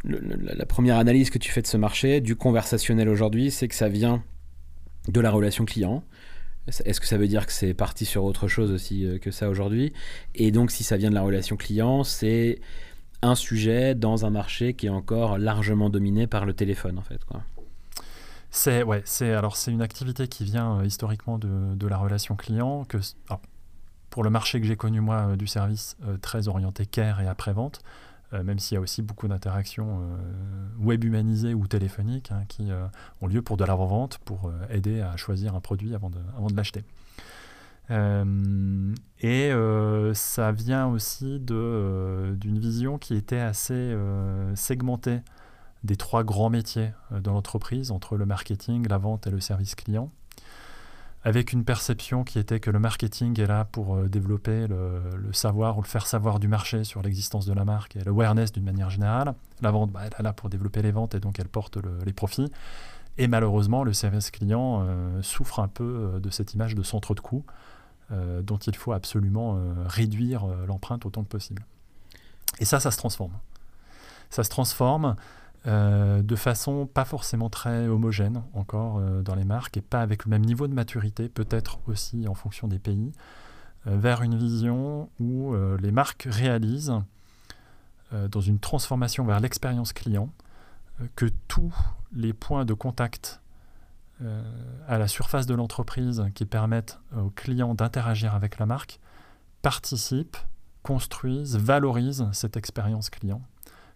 la 0.04 0.66
première 0.66 0.96
analyse 0.96 1.30
que 1.30 1.38
tu 1.38 1.50
fais 1.50 1.62
de 1.62 1.66
ce 1.66 1.76
marché, 1.76 2.20
du 2.20 2.36
conversationnel 2.36 3.08
aujourd'hui, 3.08 3.50
c'est 3.50 3.68
que 3.68 3.74
ça 3.74 3.88
vient 3.88 4.22
de 5.08 5.20
la 5.20 5.30
relation 5.30 5.64
client. 5.64 6.02
Est-ce 6.84 7.00
que 7.00 7.06
ça 7.06 7.16
veut 7.16 7.28
dire 7.28 7.46
que 7.46 7.52
c'est 7.52 7.72
parti 7.72 8.04
sur 8.04 8.24
autre 8.24 8.46
chose 8.46 8.70
aussi 8.70 9.06
euh, 9.06 9.18
que 9.18 9.30
ça 9.30 9.48
aujourd'hui? 9.48 9.92
Et 10.34 10.50
donc, 10.50 10.70
si 10.70 10.84
ça 10.84 10.98
vient 10.98 11.08
de 11.08 11.14
la 11.14 11.22
relation 11.22 11.56
client, 11.56 12.04
c'est 12.04 12.60
un 13.22 13.34
sujet 13.34 13.94
dans 13.94 14.26
un 14.26 14.30
marché 14.30 14.74
qui 14.74 14.86
est 14.86 14.90
encore 14.90 15.38
largement 15.38 15.88
dominé 15.88 16.26
par 16.26 16.44
le 16.44 16.52
téléphone, 16.52 16.98
en 16.98 17.02
fait. 17.02 17.24
Quoi. 17.24 17.42
C'est 18.50 18.82
ouais, 18.82 19.02
c'est 19.04 19.34
c'est 19.54 19.72
une 19.72 19.82
activité 19.82 20.26
qui 20.28 20.44
vient 20.44 20.82
historiquement 20.82 21.38
de, 21.38 21.86
la 21.86 21.98
relation 21.98 22.34
client 22.36 22.84
que 22.84 22.98
pour 24.10 24.24
le 24.24 24.30
marché 24.30 24.60
que 24.60 24.66
j'ai 24.66 24.76
connu 24.76 25.00
moi 25.00 25.36
du 25.36 25.46
service 25.46 25.96
très 26.22 26.48
orienté 26.48 26.86
care 26.86 27.20
et 27.20 27.28
après 27.28 27.52
vente. 27.52 27.82
même 28.32 28.58
s'il 28.58 28.76
y 28.76 28.78
a 28.78 28.80
aussi 28.80 29.02
beaucoup 29.02 29.28
d'interactions 29.28 30.00
web 30.78 31.04
humanisées 31.04 31.52
ou 31.52 31.66
téléphoniques 31.66 32.32
hein, 32.32 32.44
qui 32.48 32.68
ont 33.20 33.26
lieu 33.26 33.42
pour 33.42 33.58
de 33.58 33.64
l'avant-vente, 33.64 34.18
pour 34.24 34.50
aider 34.70 35.02
à 35.02 35.16
choisir 35.18 35.54
un 35.54 35.60
produit 35.60 35.94
avant 35.94 36.08
de, 36.08 36.18
avant 36.36 36.48
de 36.48 36.56
l'acheter. 36.56 36.84
Euh, 37.90 38.94
et 39.20 39.50
euh, 39.50 40.12
ça 40.12 40.52
vient 40.52 40.86
aussi 40.86 41.42
euh, 41.50 42.34
d'une 42.34 42.58
vision 42.58 42.98
qui 42.98 43.14
était 43.14 43.38
assez 43.38 43.96
segmentée 44.54 45.20
des 45.84 45.96
trois 45.96 46.24
grands 46.24 46.50
métiers 46.50 46.92
dans 47.10 47.32
l'entreprise, 47.32 47.90
entre 47.90 48.16
le 48.16 48.26
marketing, 48.26 48.86
la 48.88 48.98
vente 48.98 49.26
et 49.26 49.30
le 49.30 49.40
service 49.40 49.74
client, 49.74 50.10
avec 51.24 51.52
une 51.52 51.64
perception 51.64 52.24
qui 52.24 52.38
était 52.38 52.60
que 52.60 52.70
le 52.70 52.78
marketing 52.78 53.38
est 53.40 53.46
là 53.46 53.64
pour 53.64 53.96
développer 54.04 54.66
le, 54.66 55.32
savoir 55.32 55.78
ou 55.78 55.82
le 55.82 55.86
faire 55.86 56.06
savoir 56.06 56.38
du 56.38 56.48
marché 56.48 56.84
sur 56.84 57.02
l'existence 57.02 57.44
de 57.46 57.52
la 57.52 57.64
marque 57.64 57.96
et 57.96 58.04
l'awareness 58.04 58.52
d'une 58.52 58.64
manière 58.64 58.90
générale. 58.90 59.34
La 59.60 59.70
vente, 59.70 59.90
bah, 59.90 60.06
est 60.06 60.22
là 60.22 60.32
pour 60.32 60.48
développer 60.48 60.82
les 60.82 60.92
ventes 60.92 61.14
et 61.14 61.20
donc 61.20 61.38
elle 61.38 61.48
porte 61.48 61.78
les 62.06 62.12
profits. 62.12 62.50
Et 63.18 63.26
malheureusement, 63.26 63.82
le 63.82 63.92
service 63.92 64.30
client 64.30 64.86
souffre 65.22 65.58
un 65.58 65.68
peu 65.68 66.20
de 66.22 66.30
cette 66.30 66.54
image 66.54 66.76
de 66.76 66.82
centre 66.84 67.14
de 67.14 67.20
coût. 67.20 67.44
Euh, 68.10 68.40
dont 68.40 68.56
il 68.56 68.74
faut 68.74 68.92
absolument 68.92 69.56
euh, 69.56 69.74
réduire 69.84 70.44
euh, 70.44 70.64
l'empreinte 70.64 71.04
autant 71.04 71.22
que 71.22 71.28
possible. 71.28 71.66
Et 72.58 72.64
ça, 72.64 72.80
ça 72.80 72.90
se 72.90 72.96
transforme. 72.96 73.34
Ça 74.30 74.44
se 74.44 74.48
transforme 74.48 75.14
de 75.66 76.36
façon 76.36 76.86
pas 76.86 77.04
forcément 77.04 77.50
très 77.50 77.88
homogène 77.88 78.42
encore 78.54 79.00
dans 79.22 79.34
les 79.34 79.44
marques 79.44 79.76
et 79.76 79.82
pas 79.82 80.00
avec 80.00 80.24
le 80.24 80.30
même 80.30 80.44
niveau 80.44 80.66
de 80.66 80.72
maturité, 80.72 81.28
peut-être 81.28 81.80
aussi 81.86 82.26
en 82.26 82.34
fonction 82.34 82.68
des 82.68 82.78
pays, 82.78 83.12
vers 83.84 84.22
une 84.22 84.36
vision 84.36 85.10
où 85.20 85.54
les 85.80 85.90
marques 85.90 86.26
réalisent, 86.30 86.94
dans 88.12 88.40
une 88.40 88.58
transformation 88.58 89.24
vers 89.24 89.40
l'expérience 89.40 89.92
client, 89.92 90.30
que 91.16 91.26
tous 91.48 91.74
les 92.12 92.32
points 92.32 92.64
de 92.64 92.74
contact 92.74 93.40
euh, 94.20 94.42
à 94.88 94.98
la 94.98 95.06
surface 95.06 95.46
de 95.46 95.54
l'entreprise 95.54 96.24
qui 96.34 96.44
permettent 96.44 96.98
aux 97.16 97.30
clients 97.30 97.74
d'interagir 97.74 98.34
avec 98.34 98.58
la 98.58 98.66
marque 98.66 98.98
participent, 99.62 100.36
construisent, 100.82 101.56
valorisent 101.56 102.26
cette 102.32 102.56
expérience 102.56 103.10
client, 103.10 103.42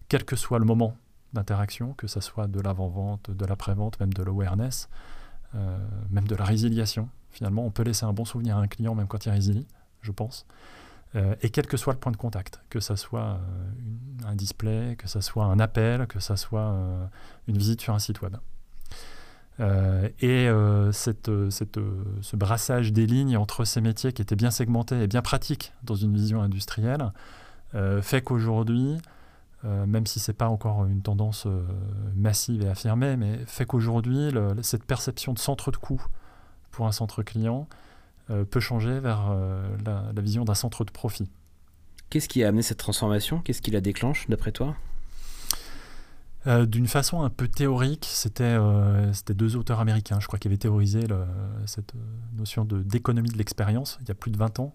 quel 0.08 0.24
que 0.24 0.36
soit 0.36 0.60
le 0.60 0.64
moment 0.64 0.96
d'interaction, 1.32 1.94
que 1.94 2.06
ce 2.06 2.20
soit 2.20 2.46
de 2.46 2.60
l'avant-vente, 2.60 3.30
de 3.30 3.44
l'après-vente, 3.46 3.98
même 4.00 4.12
de 4.12 4.22
l'awareness, 4.22 4.88
euh, 5.54 5.78
même 6.10 6.26
de 6.26 6.34
la 6.34 6.44
résiliation. 6.44 7.08
Finalement, 7.30 7.64
on 7.64 7.70
peut 7.70 7.82
laisser 7.82 8.04
un 8.04 8.12
bon 8.12 8.24
souvenir 8.24 8.56
à 8.56 8.60
un 8.60 8.68
client 8.68 8.94
même 8.94 9.06
quand 9.06 9.24
il 9.26 9.30
résilie, 9.30 9.66
je 10.00 10.12
pense. 10.12 10.46
Euh, 11.14 11.34
et 11.42 11.50
quel 11.50 11.66
que 11.66 11.76
soit 11.76 11.92
le 11.92 11.98
point 11.98 12.12
de 12.12 12.16
contact, 12.16 12.60
que 12.70 12.80
ce 12.80 12.96
soit 12.96 13.40
un 14.26 14.34
display, 14.34 14.96
que 14.96 15.08
ce 15.08 15.20
soit 15.20 15.44
un 15.44 15.58
appel, 15.58 16.06
que 16.06 16.20
ce 16.20 16.36
soit 16.36 16.74
une 17.48 17.58
visite 17.58 17.80
sur 17.80 17.94
un 17.94 17.98
site 17.98 18.22
web. 18.22 18.36
Euh, 19.60 20.08
et 20.20 20.48
euh, 20.48 20.90
euh, 20.90 21.50
cette, 21.50 21.80
ce 22.20 22.36
brassage 22.36 22.92
des 22.92 23.06
lignes 23.06 23.36
entre 23.36 23.64
ces 23.64 23.80
métiers 23.80 24.12
qui 24.12 24.22
étaient 24.22 24.36
bien 24.36 24.50
segmentés 24.50 25.02
et 25.02 25.06
bien 25.06 25.22
pratiques 25.22 25.72
dans 25.82 25.94
une 25.94 26.14
vision 26.14 26.42
industrielle 26.42 27.12
fait 28.02 28.20
qu'aujourd'hui, 28.20 28.98
même 29.64 30.06
si 30.06 30.18
ce 30.18 30.30
n'est 30.30 30.36
pas 30.36 30.48
encore 30.48 30.86
une 30.86 31.02
tendance 31.02 31.46
massive 32.16 32.62
et 32.62 32.68
affirmée, 32.68 33.16
mais 33.16 33.38
fait 33.46 33.64
qu'aujourd'hui, 33.64 34.30
cette 34.62 34.84
perception 34.84 35.32
de 35.32 35.38
centre 35.38 35.70
de 35.70 35.76
coût 35.76 36.04
pour 36.70 36.86
un 36.86 36.92
centre 36.92 37.22
client 37.22 37.68
peut 38.50 38.60
changer 38.60 38.98
vers 38.98 39.36
la, 39.84 40.12
la 40.14 40.22
vision 40.22 40.44
d'un 40.44 40.54
centre 40.54 40.84
de 40.84 40.90
profit. 40.90 41.30
Qu'est-ce 42.10 42.28
qui 42.28 42.44
a 42.44 42.48
amené 42.48 42.62
cette 42.62 42.78
transformation? 42.78 43.40
Qu'est-ce 43.40 43.62
qui 43.62 43.70
la 43.70 43.80
déclenche, 43.80 44.28
d'après 44.28 44.52
toi? 44.52 44.76
Euh, 46.46 46.66
d'une 46.66 46.88
façon 46.88 47.22
un 47.22 47.30
peu 47.30 47.46
théorique, 47.46 48.08
euh, 48.40 49.12
c'était 49.12 49.34
deux 49.34 49.56
auteurs 49.56 49.80
américains, 49.80 50.18
je 50.18 50.26
crois, 50.26 50.38
qui 50.38 50.48
avaient 50.48 50.56
théorisé 50.56 51.06
cette 51.66 51.94
euh, 51.94 51.98
notion 52.36 52.64
d'économie 52.64 53.30
de 53.30 53.38
l'expérience 53.38 53.98
il 54.02 54.08
y 54.08 54.10
a 54.10 54.14
plus 54.14 54.32
de 54.32 54.36
20 54.36 54.58
ans, 54.58 54.74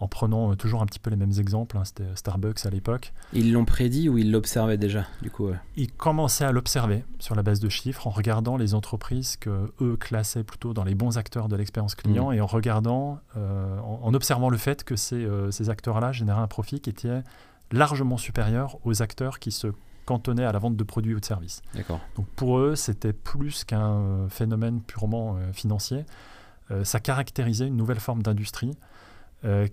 en 0.00 0.08
prenant 0.08 0.54
toujours 0.56 0.82
un 0.82 0.86
petit 0.86 0.98
peu 0.98 1.10
les 1.10 1.16
mêmes 1.16 1.32
exemples. 1.38 1.76
Hein, 1.76 1.84
c'était 1.84 2.04
Starbucks 2.14 2.64
à 2.66 2.70
l'époque. 2.70 3.12
Ils 3.32 3.52
l'ont 3.52 3.64
prédit 3.64 4.08
ou 4.08 4.18
ils 4.18 4.30
l'observaient 4.30 4.78
déjà 4.78 5.06
du 5.22 5.30
coup 5.30 5.50
Ils 5.76 5.92
commençaient 5.92 6.44
à 6.44 6.52
l'observer 6.52 7.04
sur 7.18 7.34
la 7.34 7.42
base 7.42 7.60
de 7.60 7.68
chiffres, 7.68 8.06
en 8.06 8.10
regardant 8.10 8.56
les 8.56 8.74
entreprises 8.74 9.36
que 9.36 9.72
eux 9.80 9.96
classaient 9.96 10.44
plutôt 10.44 10.72
dans 10.72 10.84
les 10.84 10.94
bons 10.94 11.18
acteurs 11.18 11.48
de 11.48 11.56
l'expérience 11.56 11.94
client, 11.94 12.30
mmh. 12.30 12.34
et 12.34 12.40
en 12.40 12.46
regardant, 12.46 13.20
en, 13.36 14.14
observant 14.14 14.50
le 14.50 14.56
fait 14.56 14.84
que 14.84 14.96
ces, 14.96 15.28
ces 15.50 15.70
acteurs-là 15.70 16.12
généraient 16.12 16.40
un 16.40 16.48
profit 16.48 16.80
qui 16.80 16.90
était 16.90 17.22
largement 17.72 18.16
supérieur 18.16 18.78
aux 18.84 19.02
acteurs 19.02 19.38
qui 19.38 19.52
se 19.52 19.68
cantonné 20.10 20.44
à 20.44 20.50
la 20.50 20.58
vente 20.58 20.76
de 20.76 20.84
produits 20.84 21.14
ou 21.14 21.20
de 21.20 21.24
services. 21.24 21.62
Donc 22.16 22.26
pour 22.34 22.58
eux, 22.58 22.74
c'était 22.74 23.12
plus 23.12 23.62
qu'un 23.62 23.92
euh, 23.92 24.28
phénomène 24.28 24.80
purement 24.80 25.36
euh, 25.36 25.52
financier. 25.52 26.04
Euh, 26.70 26.82
ça 26.82 26.98
caractérisait 26.98 27.68
une 27.68 27.76
nouvelle 27.76 28.00
forme 28.00 28.22
d'industrie 28.22 28.72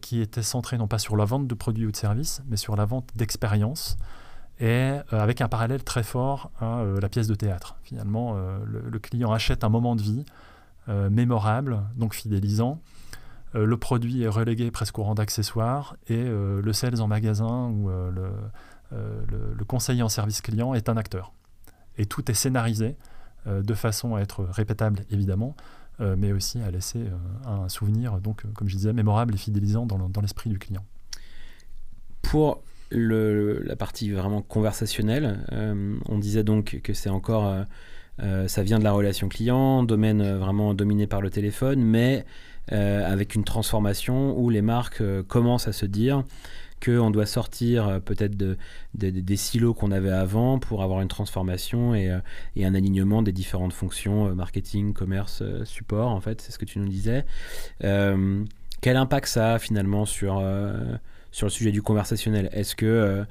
qui 0.02 0.22
était 0.22 0.44
centrée 0.44 0.78
non 0.78 0.88
pas 0.88 0.98
sur 0.98 1.18
la 1.18 1.26
vente 1.26 1.48
de 1.48 1.54
produits 1.54 1.86
ou 1.86 1.92
de 1.92 1.98
services, 1.98 2.42
mais 2.48 2.56
sur 2.56 2.76
la 2.76 2.86
vente 2.86 3.10
d'expériences 3.16 3.98
et 4.60 4.94
avec 5.10 5.42
un 5.42 5.50
parallèle 5.50 5.84
très 5.84 6.04
fort 6.04 6.52
à 6.60 6.84
la 7.02 7.10
pièce 7.10 7.28
de 7.28 7.36
théâtre. 7.36 7.76
Finalement, 7.84 8.38
le, 8.64 9.00
client 9.00 9.32
achète 9.34 9.66
un 9.66 9.70
moment 9.70 9.96
de 9.96 10.02
vie 10.02 10.26
mémorable, 10.88 11.82
donc 11.98 12.14
fidélisant. 12.14 12.80
le 13.54 13.78
produit 13.78 14.24
est 14.24 14.30
relégué 14.30 14.72
presque 14.72 14.98
au 15.00 15.04
rang 15.04 15.16
d'accessoire 15.16 15.98
et 16.08 16.24
le 16.24 16.72
sales 16.74 17.02
en 17.02 17.08
magasin 17.08 17.68
ou 17.68 17.90
le, 17.90 18.32
euh, 18.94 19.22
le, 19.58 19.66
conseiller 19.66 20.02
en 20.02 20.10
service 20.10 20.42
client 20.42 20.74
est 20.74 20.88
un 20.88 20.96
acteur. 20.96 21.34
Et 21.98 22.06
tout 22.06 22.30
est 22.32 22.34
scénarisé 22.34 22.96
euh, 23.46 23.62
de 23.62 23.74
façon 23.74 24.16
à 24.16 24.22
être 24.22 24.46
répétable, 24.46 25.02
évidemment, 25.10 25.56
euh, 25.58 25.64
mais 26.00 26.32
aussi 26.32 26.60
à 26.60 26.72
laisser 26.72 27.06
un 27.46 27.70
souvenir, 27.70 28.20
donc, 28.20 28.44
comme 28.54 28.70
je 28.70 28.76
disais, 28.76 28.94
mémorable 28.94 29.36
et 29.36 29.38
fidélisant 29.38 29.86
dans 29.86 30.22
l'esprit 30.22 30.50
du 30.50 30.60
client. 30.60 30.86
Pour 32.22 32.62
la 32.92 33.76
partie 33.76 34.12
vraiment 34.12 34.42
conversationnelle, 34.42 35.46
on 36.08 36.18
disait 36.18 36.44
donc 36.44 36.80
que 36.84 36.94
c'est 36.94 37.10
encore, 37.10 37.66
ça 38.20 38.64
vient 38.64 38.80
de 38.80 38.84
la 38.84 38.92
relation 38.92 39.28
client, 39.28 39.84
domaine 39.84 40.38
vraiment 40.38 40.74
dominé 40.74 41.08
par 41.08 41.22
le 41.22 41.30
téléphone, 41.30 41.82
mais 41.82 42.26
avec 42.70 43.36
une 43.36 43.44
transformation 43.44 44.38
où 44.38 44.50
les 44.50 44.62
marques 44.62 45.04
commencent 45.24 45.68
à 45.68 45.74
se 45.74 45.86
dire 45.86 46.24
qu'on 46.84 47.12
doit 47.12 47.26
sortir 47.26 47.88
euh, 47.88 48.00
peut-être 48.00 48.38
de, 48.38 48.58
des 48.94 49.36
silos 49.36 49.74
qu'on 49.74 49.92
avait 49.92 50.12
avant 50.12 50.60
pour 50.60 50.84
avoir 50.84 51.02
une 51.02 51.08
transformation 51.08 51.96
et, 51.96 52.10
euh, 52.12 52.20
un 52.58 52.76
alignement 52.76 53.22
des 53.22 53.32
différentes 53.32 53.74
fonctions, 53.74 54.28
euh, 54.28 54.34
marketing, 54.34 54.94
commerce, 54.94 55.44
support, 55.64 56.10
en 56.10 56.22
fait, 56.22 56.42
c'est 56.42 56.52
ce 56.52 56.60
que 56.60 56.66
tu 56.66 56.80
nous 56.80 56.88
disais. 56.88 57.26
quel 57.80 58.96
impact 58.96 59.28
ça 59.28 59.56
a 59.56 59.60
finalement 59.60 60.06
sur, 60.06 60.44
sur 61.32 61.48
le 61.48 61.52
sujet 61.52 61.72
du 61.72 61.82
conversationnel? 61.82 62.50
Est-ce 62.52 62.76
que 62.76 63.26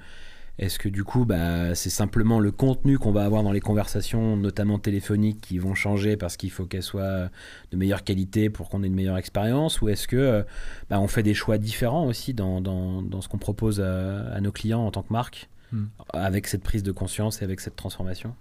est-ce 0.58 0.78
que 0.78 0.88
du 0.88 1.04
coup, 1.04 1.26
bah, 1.26 1.74
c'est 1.74 1.90
simplement 1.90 2.40
le 2.40 2.50
contenu 2.50 2.98
qu'on 2.98 3.12
va 3.12 3.24
avoir 3.24 3.42
dans 3.42 3.52
les 3.52 3.60
conversations, 3.60 4.38
notamment 4.38 4.78
téléphoniques, 4.78 5.40
qui 5.42 5.58
vont 5.58 5.74
changer 5.74 6.16
parce 6.16 6.38
qu'il 6.38 6.50
faut 6.50 6.64
qu'elles 6.64 6.82
soient 6.82 7.28
de 7.70 7.76
meilleure 7.76 8.04
qualité 8.04 8.48
pour 8.48 8.70
qu'on 8.70 8.82
ait 8.82 8.86
une 8.86 8.94
meilleure 8.94 9.18
expérience? 9.18 9.82
Ou 9.82 9.90
est-ce 9.90 10.08
que 10.08 10.16
euh, 10.16 10.42
bah, 10.88 10.98
on 10.98 11.08
fait 11.08 11.22
des 11.22 11.34
choix 11.34 11.58
différents 11.58 12.06
aussi 12.06 12.32
dans, 12.32 12.62
dans, 12.62 13.20
ce 13.20 13.28
qu'on 13.28 13.38
propose 13.38 13.80
à, 13.80 14.40
nos 14.40 14.52
clients 14.52 14.86
en 14.86 14.90
tant 14.90 15.02
que 15.02 15.12
marque, 15.12 15.50
hmm. 15.72 15.84
avec 16.14 16.46
cette 16.46 16.62
prise 16.62 16.82
de 16.82 16.92
conscience 16.92 17.42
et 17.42 17.44
avec 17.44 17.60
cette 17.60 17.76
transformation? 17.76 18.34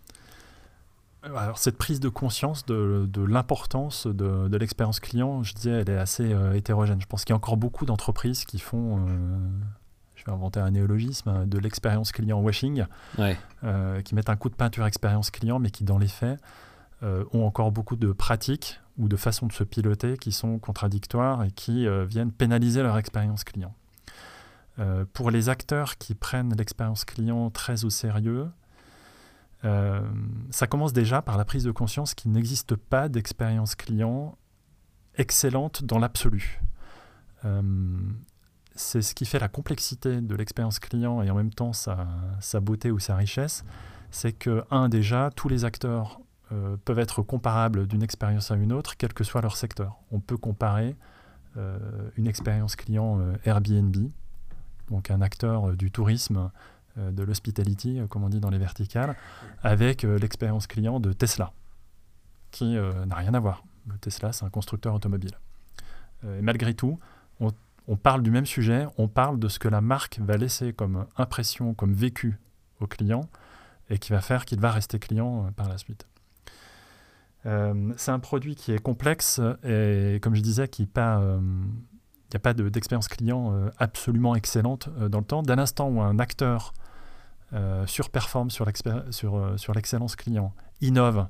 Euh, 1.25 1.35
alors 1.35 1.57
cette 1.57 1.77
prise 1.77 1.99
de 1.99 2.07
conscience 2.07 2.65
de, 2.65 3.09
de 3.11 3.23
l'importance 3.23 4.07
de, 4.07 4.47
de 4.47 4.57
l'expérience 4.57 5.01
client, 5.01 5.43
je 5.43 5.53
disais, 5.53 5.71
elle 5.71 5.89
est 5.89 5.97
assez 5.97 6.31
euh, 6.31 6.53
hétérogène. 6.53 7.01
Je 7.01 7.07
pense 7.07 7.25
qu'il 7.25 7.33
y 7.33 7.35
a 7.35 7.37
encore 7.37 7.57
beaucoup 7.57 7.85
d'entreprises 7.85 8.45
qui 8.45 8.59
font 8.59 9.05
je 10.25 10.31
vais 10.31 10.35
inventer 10.35 10.59
un 10.59 10.71
néologisme, 10.71 11.29
euh, 11.29 11.45
de 11.45 11.59
l'expérience 11.59 12.11
client 12.11 12.39
washing, 12.39 12.85
euh, 13.63 14.01
qui 14.01 14.15
mettent 14.15 14.29
un 14.29 14.35
coup 14.35 14.49
de 14.49 14.55
peinture 14.55 14.85
expérience 14.85 15.29
client, 15.29 15.59
mais 15.59 15.69
qui 15.69 15.83
dans 15.83 15.97
les 15.97 16.07
faits 16.07 16.39
euh, 17.03 17.25
ont 17.33 17.45
encore 17.45 17.71
beaucoup 17.71 17.95
de 17.95 18.11
pratiques 18.11 18.79
ou 18.97 19.07
de 19.07 19.17
façons 19.17 19.45
de 19.47 19.53
se 19.53 19.63
piloter 19.63 20.17
qui 20.17 20.31
sont 20.31 20.57
contradictoires 20.57 21.43
et 21.43 21.51
qui 21.51 21.85
viennent 22.07 22.31
pénaliser 22.31 22.81
leur 22.81 22.97
expérience 22.97 23.43
client. 23.43 23.75
pour 25.11 25.31
les 25.31 25.49
acteurs 25.49 25.97
qui 25.97 26.15
prennent 26.15 26.55
l'expérience 26.55 27.03
client 27.03 27.49
très 27.49 27.83
au 27.83 27.89
sérieux, 27.89 28.47
ça 29.63 30.67
commence 30.69 30.93
déjà 30.93 31.21
par 31.21 31.37
la 31.37 31.43
prise 31.43 31.65
de 31.65 31.71
conscience 31.71 32.13
qu'il 32.13 32.31
n'existe 32.31 32.77
pas 32.77 33.09
d'expérience 33.09 33.75
client 33.75 34.37
excellente 35.17 35.83
dans 35.83 35.99
l'absolu 35.99 36.61
c'est 38.75 39.01
ce 39.01 39.15
qui 39.15 39.25
fait 39.25 39.39
la 39.39 39.47
complexité 39.47 40.21
de 40.21 40.35
l'expérience 40.35 40.79
client 40.79 41.21
et 41.21 41.29
en 41.29 41.35
même 41.35 41.53
temps 41.53 41.73
sa, 41.73 42.07
beauté 42.61 42.91
ou 42.91 42.99
sa 42.99 43.15
richesse. 43.15 43.63
C'est 44.11 44.33
que, 44.33 44.63
un, 44.69 44.89
déjà, 44.89 45.29
tous 45.35 45.49
les 45.49 45.65
acteurs 45.65 46.19
peuvent 46.85 46.99
être 46.99 47.21
comparables 47.21 47.87
d'une 47.87 48.03
expérience 48.03 48.51
à 48.51 48.55
une 48.55 48.71
autre, 48.71 48.97
quel 48.97 49.13
que 49.13 49.23
soit 49.23 49.41
leur 49.41 49.57
secteur. 49.57 49.97
On 50.11 50.19
peut 50.19 50.37
comparer 50.37 50.95
une 52.17 52.27
expérience 52.27 52.75
client 52.75 53.19
Airbnb, 53.45 53.95
donc 54.89 55.09
un 55.09 55.21
acteur 55.21 55.75
du 55.75 55.89
tourisme, 55.89 56.51
de 56.97 57.23
l'hospitality, 57.23 57.99
comme 58.09 58.23
on 58.23 58.29
dit 58.29 58.39
dans 58.39 58.49
les 58.49 58.57
verticales, 58.57 59.15
avec 59.63 60.03
l'expérience 60.03 60.67
client 60.67 60.99
de 60.99 61.11
Tesla, 61.13 61.51
qui 62.51 62.75
n'a 62.75 63.15
rien 63.15 63.33
à 63.33 63.39
voir. 63.39 63.63
Tesla, 64.01 64.31
c'est 64.31 64.45
un 64.45 64.49
constructeur 64.49 64.93
automobile. 64.93 65.37
et 66.23 66.41
malgré 66.41 66.73
tout, 66.73 66.99
on, 67.87 67.97
parle 67.97 68.21
du 68.21 68.31
même 68.31 68.45
sujet, 68.45 68.87
on 68.97 69.07
parle 69.07 69.39
de 69.39 69.47
ce 69.47 69.59
que 69.59 69.67
la 69.67 69.81
marque 69.81 70.19
va 70.19 70.37
laisser 70.37 70.73
comme 70.73 71.05
impression, 71.17 71.73
comme 71.73 71.93
vécu 71.93 72.39
au 72.79 72.87
client, 72.87 73.29
et 73.89 73.97
qui 73.97 74.11
va 74.11 74.21
faire 74.21 74.45
qu'il 74.45 74.59
va 74.59 74.71
rester 74.71 74.99
client 74.99 75.45
euh, 75.45 75.51
par 75.51 75.69
la 75.69 75.77
suite. 75.77 76.07
Euh, 77.45 77.93
c'est 77.97 78.11
un 78.11 78.19
produit 78.19 78.55
qui 78.55 78.71
est 78.71 78.79
complexe 78.79 79.39
et, 79.63 80.19
comme 80.21 80.33
je 80.35 80.41
disais, 80.41 80.67
qui 80.67 80.87
pas, 80.87 81.21
il 81.21 82.31
n'y 82.31 82.37
a 82.37 82.39
pas 82.39 82.53
d'expérience 82.53 83.07
client 83.07 83.53
euh, 83.53 83.69
absolument 83.77 84.35
excellente 84.35 84.89
dans 84.89 85.19
le 85.19 85.25
temps. 85.25 85.43
D'un 85.43 85.59
instant 85.59 85.89
où 85.89 86.01
un 86.01 86.19
acteur 86.19 86.73
surperforme 87.85 88.49
sur 88.49 88.65
l'excellence 88.65 90.15
client, 90.17 90.53
innove, 90.81 91.27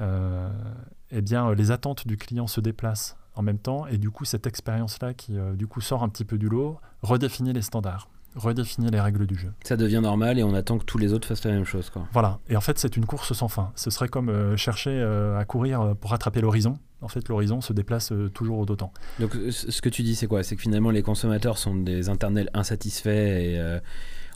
eh 0.00 1.20
bien, 1.20 1.54
les 1.54 1.70
attentes 1.70 2.08
du 2.08 2.16
client 2.16 2.48
se 2.48 2.60
déplacent 2.60 3.16
en 3.34 3.42
même 3.42 3.58
temps. 3.58 3.86
Et 3.86 3.98
du 3.98 4.10
coup, 4.10 4.24
cette 4.24 4.46
expérience-là 4.46 5.14
qui 5.14 5.38
euh, 5.38 5.54
du 5.54 5.66
coup 5.66 5.80
sort 5.80 6.02
un 6.02 6.08
petit 6.08 6.24
peu 6.24 6.38
du 6.38 6.48
lot, 6.48 6.78
redéfinit 7.02 7.52
les 7.52 7.62
standards, 7.62 8.08
redéfinit 8.34 8.90
les 8.90 9.00
règles 9.00 9.26
du 9.26 9.36
jeu. 9.36 9.52
Ça 9.64 9.76
devient 9.76 10.00
normal 10.02 10.38
et 10.38 10.42
on 10.42 10.54
attend 10.54 10.78
que 10.78 10.84
tous 10.84 10.98
les 10.98 11.12
autres 11.12 11.28
fassent 11.28 11.44
la 11.44 11.52
même 11.52 11.64
chose. 11.64 11.90
Quoi. 11.90 12.06
Voilà. 12.12 12.38
Et 12.48 12.56
en 12.56 12.60
fait, 12.60 12.78
c'est 12.78 12.96
une 12.96 13.06
course 13.06 13.32
sans 13.32 13.48
fin. 13.48 13.72
Ce 13.74 13.90
serait 13.90 14.08
comme 14.08 14.28
euh, 14.28 14.56
chercher 14.56 14.90
euh, 14.90 15.38
à 15.38 15.44
courir 15.44 15.94
pour 16.00 16.10
rattraper 16.10 16.40
l'horizon. 16.40 16.78
En 17.00 17.08
fait, 17.08 17.28
l'horizon 17.28 17.60
se 17.60 17.72
déplace 17.72 18.12
toujours 18.32 18.58
au 18.58 18.64
d'autant. 18.64 18.92
Donc, 19.18 19.36
ce 19.50 19.82
que 19.82 19.88
tu 19.88 20.02
dis, 20.02 20.14
c'est 20.14 20.28
quoi? 20.28 20.44
C'est 20.44 20.54
que 20.54 20.62
finalement, 20.62 20.90
les 20.90 21.02
consommateurs 21.02 21.58
sont 21.58 21.74
des 21.74 22.08
internels 22.08 22.48
insatisfaits 22.54 23.08
et 23.08 23.80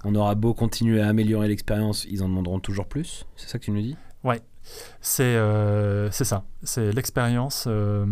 on 0.04 0.14
aura 0.16 0.34
beau 0.34 0.52
continuer 0.52 1.00
à 1.00 1.08
améliorer 1.08 1.46
l'expérience, 1.46 2.04
ils 2.10 2.24
en 2.24 2.28
demanderont 2.28 2.58
toujours 2.58 2.86
plus? 2.86 3.24
C'est 3.36 3.48
ça 3.48 3.58
que 3.58 3.64
tu 3.64 3.70
nous 3.70 3.82
dis? 3.82 3.96
Ouais, 4.24 4.42
euh, 5.20 6.08
c'est 6.10 6.24
ça. 6.24 6.44
C'est 6.62 6.92
l'expérience. 6.92 7.64
Euh, 7.66 8.04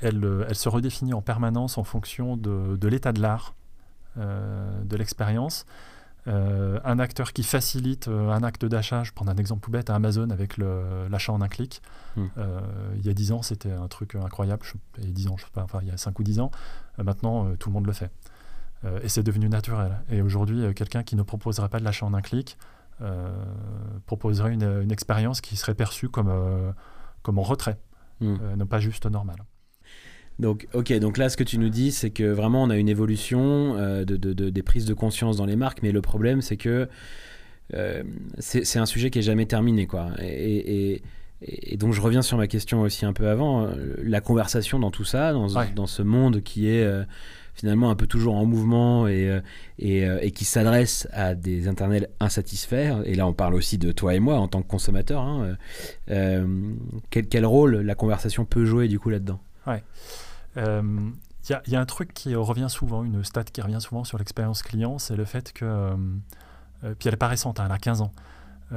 elle, 0.00 0.44
elle, 0.48 0.54
se 0.54 0.68
redéfinit 0.68 1.14
en 1.14 1.22
permanence 1.22 1.78
en 1.78 1.84
fonction 1.84 2.36
de, 2.36 2.76
de 2.76 2.88
l'état 2.88 3.12
de 3.12 3.20
l'art, 3.20 3.54
euh, 4.18 4.82
de 4.84 4.96
l'expérience. 4.96 5.66
un 6.26 6.98
acteur 6.98 7.32
qui 7.32 7.42
facilite 7.42 8.08
un 8.08 8.42
acte 8.42 8.64
d'achat, 8.64 9.02
je 9.02 9.12
prends 9.12 9.26
un 9.26 9.36
exemple 9.36 9.64
tout 9.64 9.72
bête 9.72 9.90
à 9.90 9.94
Amazon 9.96 10.30
avec 10.30 10.56
l'achat 10.56 11.32
en 11.32 11.40
un 11.40 11.48
clic. 11.48 11.82
Hmm. 12.14 12.28
il 12.96 13.06
y 13.06 13.08
a 13.08 13.14
10 13.14 13.32
ans, 13.32 13.42
c'était 13.42 13.72
un 13.72 13.88
truc 13.88 14.14
incroyable. 14.14 14.64
Il 14.98 15.06
y 15.06 15.08
a 15.08 15.12
10 15.12 15.28
ans, 15.28 15.36
je 15.36 15.44
sais 15.44 15.50
pas, 15.52 15.62
enfin 15.64 15.80
il 15.82 15.88
y 15.88 15.90
a 15.90 15.96
5 15.96 16.18
ou 16.18 16.22
10 16.22 16.40
ans. 16.40 16.50
maintenant, 16.98 17.56
tout 17.56 17.70
le 17.70 17.74
monde 17.74 17.86
le 17.86 17.92
fait. 17.92 18.10
et 19.02 19.08
c'est 19.08 19.24
devenu 19.24 19.48
naturel. 19.48 19.98
Et 20.10 20.22
aujourd'hui, 20.22 20.72
quelqu'un 20.74 21.02
qui 21.02 21.16
ne 21.16 21.22
proposerait 21.22 21.68
pas 21.68 21.80
de 21.80 21.84
l'achat 21.84 22.06
en 22.06 22.14
un 22.14 22.22
clic, 22.22 22.56
proposerait 24.06 24.52
une, 24.52 24.92
expérience 24.92 25.40
qui 25.40 25.56
serait 25.56 25.74
perçue 25.74 26.08
comme, 26.08 26.28
euh, 26.28 26.72
comme 27.22 27.38
en 27.38 27.42
retrait, 27.42 27.78
hmm. 28.20 28.36
euh, 28.42 28.56
non 28.56 28.66
pas 28.66 28.80
juste 28.80 29.06
normal. 29.06 29.36
Donc, 30.38 30.66
ok, 30.72 30.92
donc 30.98 31.18
là, 31.18 31.28
ce 31.28 31.36
que 31.36 31.44
tu 31.44 31.58
nous 31.58 31.68
dis, 31.68 31.92
c'est 31.92 32.10
que 32.10 32.24
vraiment, 32.24 32.62
on 32.62 32.70
a 32.70 32.76
une 32.76 32.88
évolution 32.88 33.76
de, 33.76 34.04
de, 34.04 34.32
des 34.32 34.62
prises 34.62 34.86
de 34.86 34.94
conscience 34.94 35.36
dans 35.36 35.44
les 35.44 35.56
marques, 35.56 35.82
mais 35.82 35.92
le 35.92 36.00
problème, 36.00 36.40
c'est 36.40 36.56
que 36.56 36.88
c'est 38.38 38.78
un 38.78 38.86
sujet 38.86 39.10
qui 39.10 39.18
est 39.18 39.22
jamais 39.22 39.46
terminé, 39.46 39.86
quoi. 39.86 40.10
Et, 40.20 40.94
et, 40.94 41.02
et, 41.42 41.76
donc, 41.76 41.92
je 41.92 42.00
reviens 42.00 42.22
sur 42.22 42.38
ma 42.38 42.46
question 42.46 42.80
aussi 42.80 43.04
un 43.04 43.12
peu 43.12 43.28
avant, 43.28 43.68
la 44.02 44.20
conversation 44.20 44.78
dans 44.78 44.90
tout 44.90 45.04
ça, 45.04 45.32
dans, 45.32 45.48
dans 45.74 45.86
ce 45.86 46.02
monde 46.02 46.42
qui 46.42 46.68
est 46.68 47.04
finalement 47.54 47.90
un 47.90 47.94
peu 47.94 48.06
toujours 48.06 48.36
en 48.36 48.46
mouvement 48.46 49.06
et, 49.06 49.28
euh, 49.28 49.40
euh, 49.82 50.30
qui 50.30 50.44
s'adresse 50.44 51.08
à 51.12 51.34
des 51.34 51.68
internets 51.68 52.08
insatisfaits. 52.20 53.02
Et 53.04 53.14
là, 53.14 53.26
on 53.26 53.32
parle 53.32 53.54
aussi 53.54 53.78
de 53.78 53.92
toi 53.92 54.14
et 54.14 54.20
moi 54.20 54.36
en 54.36 54.48
tant 54.48 54.62
que 54.62 54.68
consommateur. 54.68 55.22
Hein, 55.22 55.56
euh, 56.10 56.74
quel, 57.10 57.28
quel, 57.28 57.46
rôle 57.46 57.76
la 57.76 57.94
conversation 57.94 58.44
peut 58.44 58.64
jouer 58.64 58.88
du 58.88 58.98
coup 58.98 59.10
là-dedans? 59.10 59.40
Ouais. 59.66 59.82
Il 60.56 60.62
y, 61.50 61.70
y, 61.70 61.76
a 61.76 61.80
un 61.80 61.86
truc 61.86 62.14
qui 62.14 62.34
revient 62.34 62.68
souvent, 62.68 63.04
une 63.04 63.24
stat 63.24 63.44
qui 63.44 63.60
revient 63.60 63.80
souvent 63.80 64.04
sur 64.04 64.18
l'expérience 64.18 64.62
client, 64.62 64.98
c'est 64.98 65.16
le 65.16 65.24
fait 65.24 65.52
que, 65.52 65.96
puis 66.82 67.08
elle 67.08 67.14
est 67.14 67.16
pas 67.16 67.28
récente, 67.28 67.58
hein, 67.58 67.64
elle 67.66 67.72
a 67.72 67.78
15 67.78 68.02
ans, 68.02 68.12
tu 68.70 68.76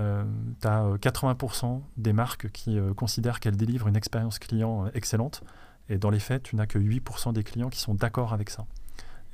as 0.67 0.95
80% 0.95 1.81
des 1.97 2.13
marques 2.13 2.49
qui 2.51 2.79
considèrent 2.95 3.39
qu'elles 3.39 3.57
délivrent 3.57 3.87
une 3.87 3.95
expérience 3.95 4.39
client 4.39 4.87
excellente, 4.93 5.43
et 5.89 5.97
dans 5.97 6.09
les 6.09 6.19
faits, 6.19 6.43
tu 6.43 6.55
n'as 6.55 6.65
que 6.65 6.79
8% 6.79 7.33
des 7.33 7.43
clients 7.43 7.69
qui 7.69 7.79
sont 7.79 7.93
d'accord 7.93 8.33
avec 8.33 8.49
ça. 8.49 8.65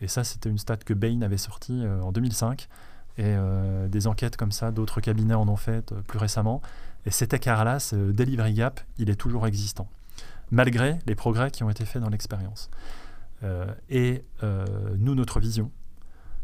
Et 0.01 0.07
ça, 0.07 0.23
c'était 0.23 0.49
une 0.49 0.57
stat 0.57 0.77
que 0.77 0.93
Bain 0.93 1.21
avait 1.21 1.37
sortie 1.37 1.85
euh, 1.85 2.01
en 2.01 2.11
2005. 2.11 2.67
Et 3.17 3.23
euh, 3.25 3.87
des 3.87 4.07
enquêtes 4.07 4.35
comme 4.35 4.51
ça, 4.51 4.71
d'autres 4.71 5.01
cabinets 5.01 5.33
en 5.33 5.47
ont 5.47 5.57
fait 5.57 5.91
euh, 5.91 6.01
plus 6.01 6.17
récemment. 6.17 6.61
Et 7.05 7.11
cet 7.11 7.33
écart-là, 7.33 7.79
ce 7.79 7.95
delivery 7.95 8.53
gap, 8.53 8.81
il 8.97 9.09
est 9.09 9.15
toujours 9.15 9.47
existant, 9.47 9.87
malgré 10.49 10.99
les 11.05 11.15
progrès 11.15 11.51
qui 11.51 11.63
ont 11.63 11.69
été 11.69 11.85
faits 11.85 12.01
dans 12.01 12.09
l'expérience. 12.09 12.69
et 13.89 14.23
nous, 14.99 15.15
notre 15.15 15.39
vision, 15.39 15.71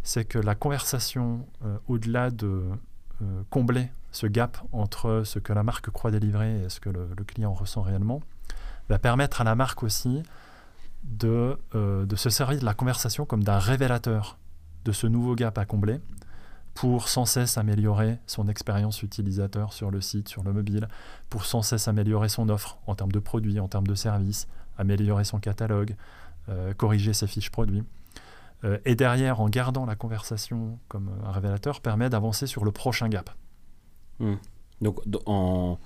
c'est 0.02 0.26
que 0.26 0.40
la 0.40 0.56
conversation, 0.56 1.46
au-delà 1.88 2.32
de 2.32 2.64
combler 3.52 3.92
ce 4.12 4.26
gap 4.26 4.58
entre 4.72 5.22
ce 5.26 5.38
que 5.38 5.54
la 5.54 5.62
marque 5.62 5.92
croit 5.92 6.10
délivrer 6.10 6.64
et 6.64 6.70
ce 6.70 6.80
que 6.80 6.90
le 6.90 7.24
client 7.24 7.54
ressent 7.54 7.84
réellement, 7.84 8.24
va 8.90 9.00
permettre 9.00 9.42
à 9.42 9.44
la 9.44 9.56
marque 9.56 9.84
aussi 9.84 10.24
de, 11.04 11.58
euh, 11.76 12.06
de 12.06 12.16
se 12.16 12.30
servir 12.30 12.60
de 12.60 12.66
la 12.66 12.74
conversation 12.74 13.26
comme 13.26 13.44
d'un 13.44 13.60
révélateur 13.60 14.38
de 14.86 14.92
ce 14.92 15.08
nouveau 15.08 15.36
gap 15.36 15.58
à 15.58 15.66
combler 15.66 16.00
pour 16.74 17.10
sans 17.10 17.26
cesse 17.26 17.58
améliorer 17.58 18.20
son 18.28 18.48
expérience 18.48 19.02
utilisateur 19.02 19.74
sur 19.74 19.90
le 19.90 20.00
site, 20.00 20.30
sur 20.30 20.44
le 20.44 20.54
mobile, 20.54 20.88
pour 21.28 21.46
sans 21.46 21.64
cesse 21.64 21.88
améliorer 21.88 22.30
son 22.30 22.50
offre 22.50 22.78
en 22.86 22.94
termes 22.94 23.12
de 23.12 23.18
produits, 23.20 23.60
en 23.60 23.68
termes 23.68 23.88
de 23.88 23.96
services, 23.96 24.48
améliorer 24.78 25.24
son 25.24 25.40
catalogue, 25.40 25.96
euh, 26.50 26.76
corriger 26.76 27.14
ses 27.14 27.26
fiches 27.26 27.50
produits. 27.50 27.84
Euh, 28.64 28.78
et 28.86 28.94
derrière, 28.94 29.42
en 29.42 29.50
gardant 29.50 29.88
la 29.88 29.96
conversation 29.96 30.78
comme 30.88 31.10
un 31.26 31.32
révélateur, 31.32 31.82
permet 31.82 32.12
d'avancer 32.12 32.46
sur 32.46 32.64
le 32.64 32.72
prochain 32.72 33.10
gap. 33.10 33.32
Hmm. 34.20 34.36
Donc 34.82 35.00
en, 35.26 35.80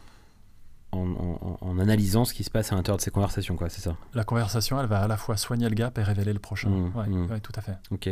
en, 0.91 1.79
analysant 1.79 2.25
ce 2.25 2.33
qui 2.33 2.43
se 2.43 2.49
passe 2.49 2.71
à 2.71 2.75
l'intérieur 2.75 2.97
de 2.97 3.01
ces 3.01 3.11
conversations, 3.11 3.55
quoi, 3.55 3.69
c'est 3.69 3.81
ça 3.81 3.95
La 4.13 4.23
conversation, 4.23 4.79
elle 4.79 4.87
va 4.87 5.01
à 5.01 5.07
la 5.07 5.17
fois 5.17 5.37
soigner 5.37 5.69
le 5.69 5.75
gap 5.75 5.97
et 5.97 6.03
révéler 6.03 6.33
le 6.33 6.39
prochain. 6.39 6.69
Mmh, 6.69 6.93
oui, 6.95 7.15
mmh. 7.15 7.39
tout 7.41 7.53
à 7.55 7.61
fait. 7.61 7.77
Ok. 7.91 8.09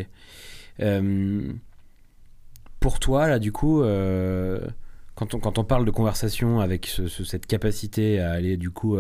Euh, 0.80 1.54
pour 2.80 3.00
toi, 3.00 3.28
là, 3.28 3.40
du 3.40 3.52
coup, 3.52 3.82
euh, 3.82 4.66
quand, 5.16 5.34
on, 5.34 5.40
quand 5.40 5.58
on 5.58 5.64
parle 5.64 5.86
de 5.86 5.92
conversation 5.92 6.60
avec 6.62 6.88
cette 7.26 7.46
capacité 7.46 8.20
à 8.20 8.32
aller, 8.32 8.56
du 8.56 8.70
coup, 8.70 8.98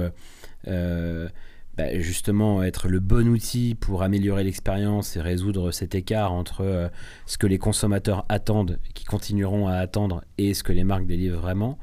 euh, 0.67 1.29
bah, 1.77 1.97
justement, 1.99 2.61
être 2.61 2.89
le 2.89 2.99
bon 2.99 3.29
outil 3.29 3.75
pour 3.75 4.03
améliorer 4.03 4.43
l'expérience 4.43 5.15
et 5.15 5.21
résoudre 5.21 5.71
cet 5.71 5.95
écart 5.95 6.33
entre 6.33 6.91
ce 7.25 7.37
que 7.37 7.47
les 7.47 7.57
consommateurs 7.57 8.25
attendent, 8.27 8.79
qui 8.93 9.05
continueront 9.05 9.67
à 9.67 9.75
attendre, 9.75 10.25
et 10.37 10.53
ce 10.53 10.63
que 10.63 10.73
les 10.73 10.83
marques 10.83 11.05
délivrent 11.05 11.39
vraiment 11.39 11.79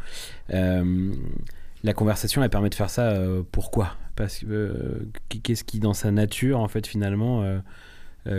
la 1.84 1.94
conversation, 1.94 2.42
elle 2.42 2.50
permet 2.50 2.70
de 2.70 2.74
faire 2.74 2.90
ça. 2.90 3.10
Euh, 3.10 3.42
pourquoi? 3.50 3.96
Parce 4.16 4.40
que 4.40 4.46
euh, 4.48 5.08
qu'est-ce 5.42 5.64
qui, 5.64 5.78
dans 5.78 5.94
sa 5.94 6.10
nature, 6.10 6.60
en 6.60 6.68
fait, 6.68 6.86
finalement, 6.86 7.42
euh, 7.42 7.60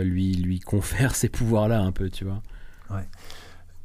lui, 0.04 0.34
lui 0.34 0.60
confère 0.60 1.14
ces 1.14 1.28
pouvoirs-là 1.28 1.80
un 1.80 1.92
peu, 1.92 2.10
tu 2.10 2.24
vois? 2.24 2.42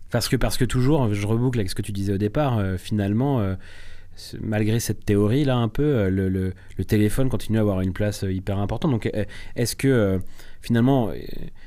Parce 0.09 0.29
que, 0.29 0.35
parce 0.35 0.57
que 0.57 0.65
toujours, 0.65 1.13
je 1.13 1.25
reboucle 1.25 1.59
avec 1.59 1.69
ce 1.69 1.75
que 1.75 1.81
tu 1.81 1.91
disais 1.91 2.13
au 2.13 2.17
départ, 2.17 2.61
finalement, 2.77 3.55
malgré 4.39 4.79
cette 4.79 5.05
théorie-là, 5.05 5.55
un 5.57 5.67
peu, 5.69 6.07
le, 6.07 6.29
le, 6.29 6.85
téléphone 6.85 7.29
continue 7.29 7.57
à 7.57 7.61
avoir 7.61 7.81
une 7.81 7.93
place 7.93 8.23
hyper 8.29 8.59
importante. 8.59 8.91
Donc, 8.91 9.09
est-ce 9.55 9.75
que, 9.75 10.19
finalement, 10.63 11.11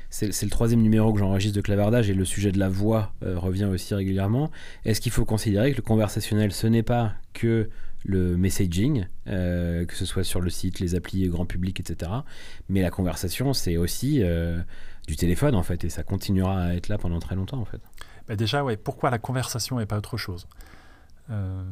c'est 0.09 0.27
le 0.43 0.49
troisième 0.49 0.81
numéro 0.81 1.13
que 1.13 1.19
j'enregistre 1.19 1.55
de 1.55 1.61
clavardage 1.61 2.09
et 2.09 2.13
le 2.13 2.25
sujet 2.25 2.51
de 2.51 2.59
la 2.59 2.67
voix 2.67 3.13
revient 3.21 3.65
aussi 3.65 3.93
régulièrement. 3.95 4.51
Est-ce 4.83 4.99
qu'il 4.99 5.13
faut 5.13 5.23
considérer 5.23 5.71
que 5.71 5.77
le 5.77 5.83
conversationnel, 5.83 6.51
ce 6.51 6.67
n'est 6.67 6.83
pas 6.83 7.13
que 7.33 7.69
le 8.07 8.37
messaging, 8.37 9.05
euh, 9.27 9.85
que 9.85 9.95
ce 9.95 10.05
soit 10.05 10.23
sur 10.23 10.41
le 10.41 10.49
site, 10.49 10.79
les 10.79 10.95
applis 10.95 11.27
grand 11.27 11.45
public, 11.45 11.79
etc. 11.79 12.11
Mais 12.69 12.81
la 12.81 12.89
conversation, 12.89 13.53
c'est 13.53 13.77
aussi 13.77 14.23
euh, 14.23 14.59
du 15.07 15.15
téléphone, 15.15 15.55
en 15.55 15.63
fait, 15.63 15.83
et 15.83 15.89
ça 15.89 16.03
continuera 16.03 16.63
à 16.63 16.73
être 16.73 16.87
là 16.87 16.97
pendant 16.97 17.19
très 17.19 17.35
longtemps, 17.35 17.59
en 17.59 17.65
fait. 17.65 17.81
Bah 18.27 18.35
déjà, 18.35 18.63
ouais, 18.63 18.77
pourquoi 18.77 19.09
la 19.09 19.19
conversation 19.19 19.79
et 19.79 19.85
pas 19.85 19.97
autre 19.97 20.17
chose? 20.17 20.47
Euh, 21.29 21.63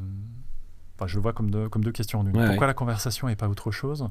Je 1.05 1.15
le 1.15 1.21
vois 1.21 1.33
comme 1.33 1.51
deux, 1.51 1.69
comme 1.69 1.83
deux 1.83 1.91
questions 1.91 2.19
en 2.19 2.25
une. 2.25 2.33
pourquoi 2.33 2.67
la 2.67 2.73
conversation 2.73 3.29
et 3.29 3.35
pas 3.35 3.47
autre 3.47 3.71
chose? 3.71 4.09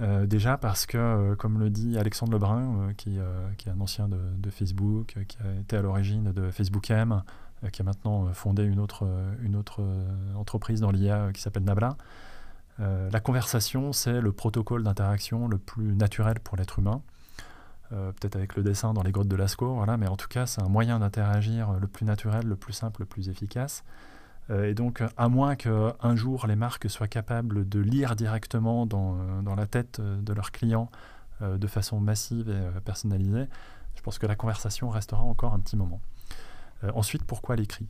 Déjà 0.00 0.58
parce 0.58 0.86
que, 0.86 1.34
comme 1.34 1.58
le 1.58 1.70
dit 1.70 1.98
Alexandre 1.98 2.32
Lebrun, 2.32 2.92
qui, 2.96 3.18
qui, 3.56 3.68
est 3.68 3.72
un 3.72 3.80
ancien 3.80 4.08
de, 4.08 4.50
Facebook, 4.50 5.16
qui 5.26 5.36
a 5.42 5.60
été 5.60 5.76
à 5.76 5.82
l'origine 5.82 6.32
de 6.32 6.50
Facebook 6.50 6.90
M, 6.90 7.22
qui 7.72 7.82
a 7.82 7.84
maintenant 7.84 8.32
fondé 8.34 8.64
une 8.64 8.78
autre, 8.78 9.06
entreprise 10.34 10.80
dans 10.80 10.90
l'IA 10.90 11.30
qui 11.32 11.40
s'appelle 11.40 11.64
Nabla, 11.64 11.96
la 12.78 13.20
conversation, 13.20 13.92
c'est 13.92 14.20
le 14.20 14.32
protocole 14.32 14.82
d'interaction 14.82 15.48
le 15.48 15.58
plus 15.58 15.94
naturel 15.94 16.40
pour 16.40 16.56
l'être 16.56 16.78
humain. 16.78 17.00
Euh, 17.92 18.10
peut-être 18.12 18.36
avec 18.36 18.56
le 18.56 18.62
dessin 18.62 18.92
dans 18.92 19.02
les 19.02 19.12
grottes 19.12 19.28
de 19.28 19.36
Lascaux, 19.36 19.74
voilà, 19.74 19.96
mais 19.96 20.08
en 20.08 20.16
tout 20.16 20.26
cas, 20.28 20.46
c'est 20.46 20.60
un 20.60 20.68
moyen 20.68 20.98
d'interagir 20.98 21.72
le 21.74 21.86
plus 21.86 22.04
naturel, 22.04 22.46
le 22.46 22.56
plus 22.56 22.72
simple, 22.72 23.02
le 23.02 23.06
plus 23.06 23.28
efficace. 23.28 23.84
Euh, 24.50 24.70
et 24.70 24.74
donc, 24.74 25.02
à 25.16 25.28
moins 25.28 25.56
qu'un 25.56 26.16
jour 26.16 26.46
les 26.46 26.56
marques 26.56 26.88
soient 26.88 27.08
capables 27.08 27.68
de 27.68 27.80
lire 27.80 28.16
directement 28.16 28.86
dans, 28.86 29.16
euh, 29.16 29.42
dans 29.42 29.54
la 29.54 29.66
tête 29.66 30.00
de 30.00 30.32
leurs 30.32 30.52
clients 30.52 30.90
de 31.42 31.66
façon 31.66 32.00
massive 32.00 32.48
et 32.48 32.80
personnalisée, 32.80 33.44
je 33.94 34.00
pense 34.00 34.18
que 34.18 34.26
la 34.26 34.36
conversation 34.36 34.88
restera 34.88 35.22
encore 35.22 35.52
un 35.52 35.58
petit 35.58 35.76
moment. 35.76 36.00
ensuite, 36.94 37.24
pourquoi 37.24 37.56
l'écrit? 37.56 37.86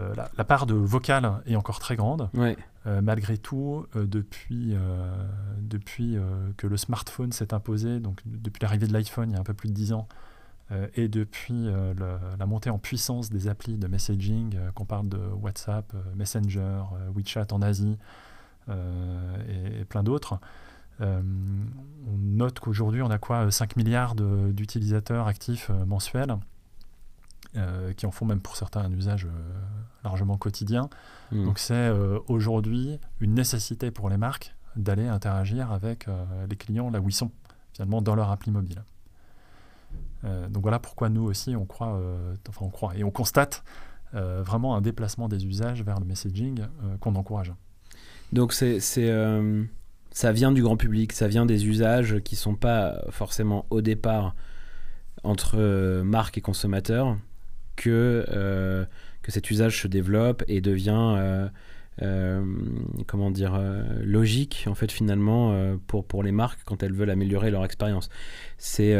Euh, 0.00 0.14
la, 0.36 0.44
part 0.44 0.66
de 0.66 0.74
vocal 0.74 1.42
est 1.46 1.56
encore 1.56 1.80
très 1.80 1.96
grande. 1.96 2.30
Euh, 2.86 3.00
malgré 3.02 3.36
tout, 3.36 3.86
euh, 3.96 4.06
depuis, 4.06 4.76
depuis 5.58 6.16
que 6.56 6.66
le 6.66 6.76
smartphone 6.76 7.32
s'est 7.32 7.54
imposé, 7.54 8.00
donc 8.00 8.20
depuis 8.24 8.60
l'arrivée 8.62 8.86
de 8.86 8.92
l'iPhone 8.92 9.30
il 9.30 9.34
y 9.34 9.36
a 9.36 9.40
un 9.40 9.44
peu 9.44 9.54
plus 9.54 9.68
de 9.68 9.74
10 9.74 9.92
ans, 9.92 10.08
et 10.94 11.08
depuis 11.08 11.68
la 12.38 12.46
montée 12.46 12.70
en 12.70 12.78
puissance 12.78 13.30
des 13.30 13.48
applis 13.48 13.78
de 13.78 13.86
messaging, 13.86 14.58
qu'on 14.74 14.84
parle 14.84 15.08
de 15.08 15.18
WhatsApp, 15.18 15.94
Messenger, 16.14 16.82
WeChat 17.14 17.46
en 17.52 17.62
Asie 17.62 17.96
et, 18.68 19.84
plein 19.88 20.02
d'autres, 20.02 20.38
on 21.00 21.22
note 22.18 22.60
qu'aujourd'hui 22.60 23.00
on 23.00 23.10
a 23.10 23.18
quoi 23.18 23.50
5 23.50 23.76
milliards 23.76 24.14
d'utilisateurs 24.14 25.26
actifs 25.26 25.70
mensuels. 25.86 26.36
Euh, 27.56 27.94
qui 27.94 28.04
en 28.04 28.10
font 28.10 28.26
même 28.26 28.40
pour 28.40 28.56
certains 28.56 28.82
un 28.82 28.92
usage 28.92 29.24
euh, 29.24 29.30
largement 30.04 30.36
quotidien. 30.36 30.90
Hmm. 31.32 31.46
Donc 31.46 31.58
c'est 31.58 31.72
euh, 31.72 32.18
aujourd'hui 32.28 32.98
une 33.20 33.32
nécessité 33.32 33.90
pour 33.90 34.10
les 34.10 34.18
marques 34.18 34.54
d'aller 34.76 35.08
interagir 35.08 35.72
avec 35.72 36.06
les 36.48 36.56
clients 36.56 36.90
là 36.90 37.00
où 37.00 37.08
ils 37.08 37.14
sont, 37.14 37.32
finalement 37.72 38.00
dans 38.00 38.14
leur 38.14 38.30
appli 38.30 38.52
mobile. 38.52 38.84
Donc 40.24 40.62
voilà 40.62 40.78
pourquoi 40.78 41.08
nous 41.08 41.22
aussi 41.22 41.54
on 41.54 41.64
croit, 41.64 42.00
enfin 42.48 42.66
on 42.66 42.70
croit 42.70 42.96
et 42.96 43.04
on 43.04 43.10
constate 43.10 43.62
vraiment 44.12 44.74
un 44.76 44.80
déplacement 44.80 45.28
des 45.28 45.46
usages 45.46 45.82
vers 45.82 46.00
le 46.00 46.06
messaging 46.06 46.62
qu'on 47.00 47.14
encourage. 47.14 47.52
Donc 48.32 48.52
c'est 48.52 48.80
ça 50.10 50.32
vient 50.32 50.50
du 50.50 50.62
grand 50.62 50.76
public, 50.76 51.12
ça 51.12 51.28
vient 51.28 51.46
des 51.46 51.66
usages 51.66 52.18
qui 52.24 52.34
sont 52.34 52.56
pas 52.56 53.04
forcément 53.10 53.66
au 53.70 53.80
départ 53.80 54.34
entre 55.22 56.02
marques 56.02 56.38
et 56.38 56.40
consommateurs, 56.40 57.16
que, 57.78 58.26
euh, 58.28 58.84
que 59.22 59.32
cet 59.32 59.50
usage 59.50 59.80
se 59.80 59.88
développe 59.88 60.42
et 60.48 60.60
devient 60.60 61.14
euh, 61.16 61.48
euh, 62.02 62.44
comment 63.06 63.30
dire 63.30 63.60
logique 64.02 64.64
en 64.68 64.74
fait 64.74 64.92
finalement 64.92 65.76
pour, 65.86 66.04
pour 66.04 66.22
les 66.22 66.32
marques 66.32 66.60
quand 66.64 66.82
elles 66.82 66.92
veulent 66.92 67.10
améliorer 67.10 67.50
leur 67.50 67.64
expérience. 67.64 68.08
C'est 68.58 68.94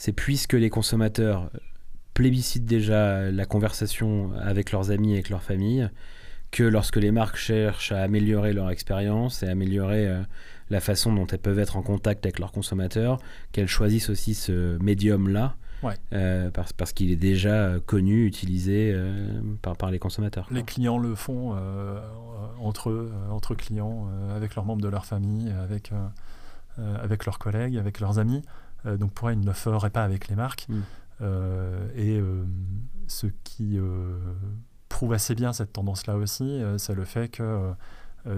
c'est 0.00 0.12
puisque 0.12 0.54
les 0.54 0.70
consommateurs 0.70 1.50
plébiscitent 2.14 2.64
déjà 2.64 3.30
la 3.30 3.44
conversation 3.44 4.32
avec 4.40 4.72
leurs 4.72 4.90
amis 4.90 5.10
et 5.10 5.14
avec 5.16 5.28
leur 5.28 5.42
famille 5.42 5.90
que 6.50 6.62
lorsque 6.62 6.96
les 6.96 7.10
marques 7.10 7.36
cherchent 7.36 7.92
à 7.92 8.00
améliorer 8.00 8.54
leur 8.54 8.70
expérience 8.70 9.42
et 9.42 9.46
améliorer 9.46 10.10
la 10.70 10.80
façon 10.80 11.12
dont 11.12 11.26
elles 11.26 11.38
peuvent 11.38 11.58
être 11.58 11.76
en 11.76 11.82
contact 11.82 12.24
avec 12.24 12.38
leurs 12.38 12.50
consommateurs, 12.50 13.18
qu'elles 13.52 13.68
choisissent 13.68 14.08
aussi 14.08 14.32
ce 14.34 14.78
médium-là 14.82 15.56
euh, 16.12 16.50
parce, 16.50 16.72
parce 16.72 16.92
qu'il 16.92 17.10
est 17.10 17.16
déjà 17.16 17.74
connu, 17.84 18.26
utilisé 18.26 18.92
euh, 18.94 19.40
par, 19.62 19.76
par 19.76 19.90
les 19.90 19.98
consommateurs. 19.98 20.46
Les 20.50 20.62
clients 20.62 20.98
le 20.98 21.14
font 21.14 21.54
euh, 21.54 22.00
entre 22.58 22.90
eux, 22.90 23.12
entre 23.30 23.54
clients, 23.54 24.08
avec 24.34 24.54
leurs 24.54 24.64
membres 24.64 24.82
de 24.82 24.88
leur 24.88 25.04
famille, 25.04 25.50
avec, 25.62 25.92
avec 26.78 27.26
leurs 27.26 27.38
collègues, 27.38 27.76
avec 27.76 28.00
leurs 28.00 28.18
amis. 28.18 28.42
Donc 28.84 29.12
pour 29.12 29.28
eux, 29.28 29.32
ils 29.32 29.40
ne 29.40 29.46
le 29.46 29.52
feraient 29.52 29.90
pas 29.90 30.04
avec 30.04 30.28
les 30.28 30.36
marques. 30.36 30.66
Mm. 30.68 30.80
et 31.96 32.22
ce 33.06 33.26
qui 33.44 33.78
prouve 34.88 35.12
assez 35.12 35.34
bien 35.34 35.52
cette 35.52 35.72
tendance-là 35.72 36.16
aussi, 36.16 36.62
c'est 36.78 36.94
le 36.94 37.04
fait 37.04 37.28
que 37.28 37.72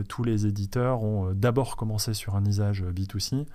tous 0.09 0.25
les 0.25 0.47
éditeurs 0.47 1.03
ont 1.03 1.33
d'abord 1.33 1.77
commencé 1.77 2.15
sur 2.15 2.37
un 2.37 2.45
usage 2.45 2.83
B2C 2.83 3.47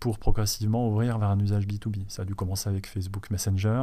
pour 0.00 0.18
progressivement 0.18 0.88
ouvrir 0.88 1.18
vers 1.18 1.30
un 1.30 1.40
usage 1.40 1.66
B2B. 1.66 2.04
Ça 2.08 2.22
a 2.22 2.24
dû 2.26 2.34
commencer 2.34 2.68
avec 2.68 2.86
Facebook 2.86 3.30
Messenger. 3.30 3.82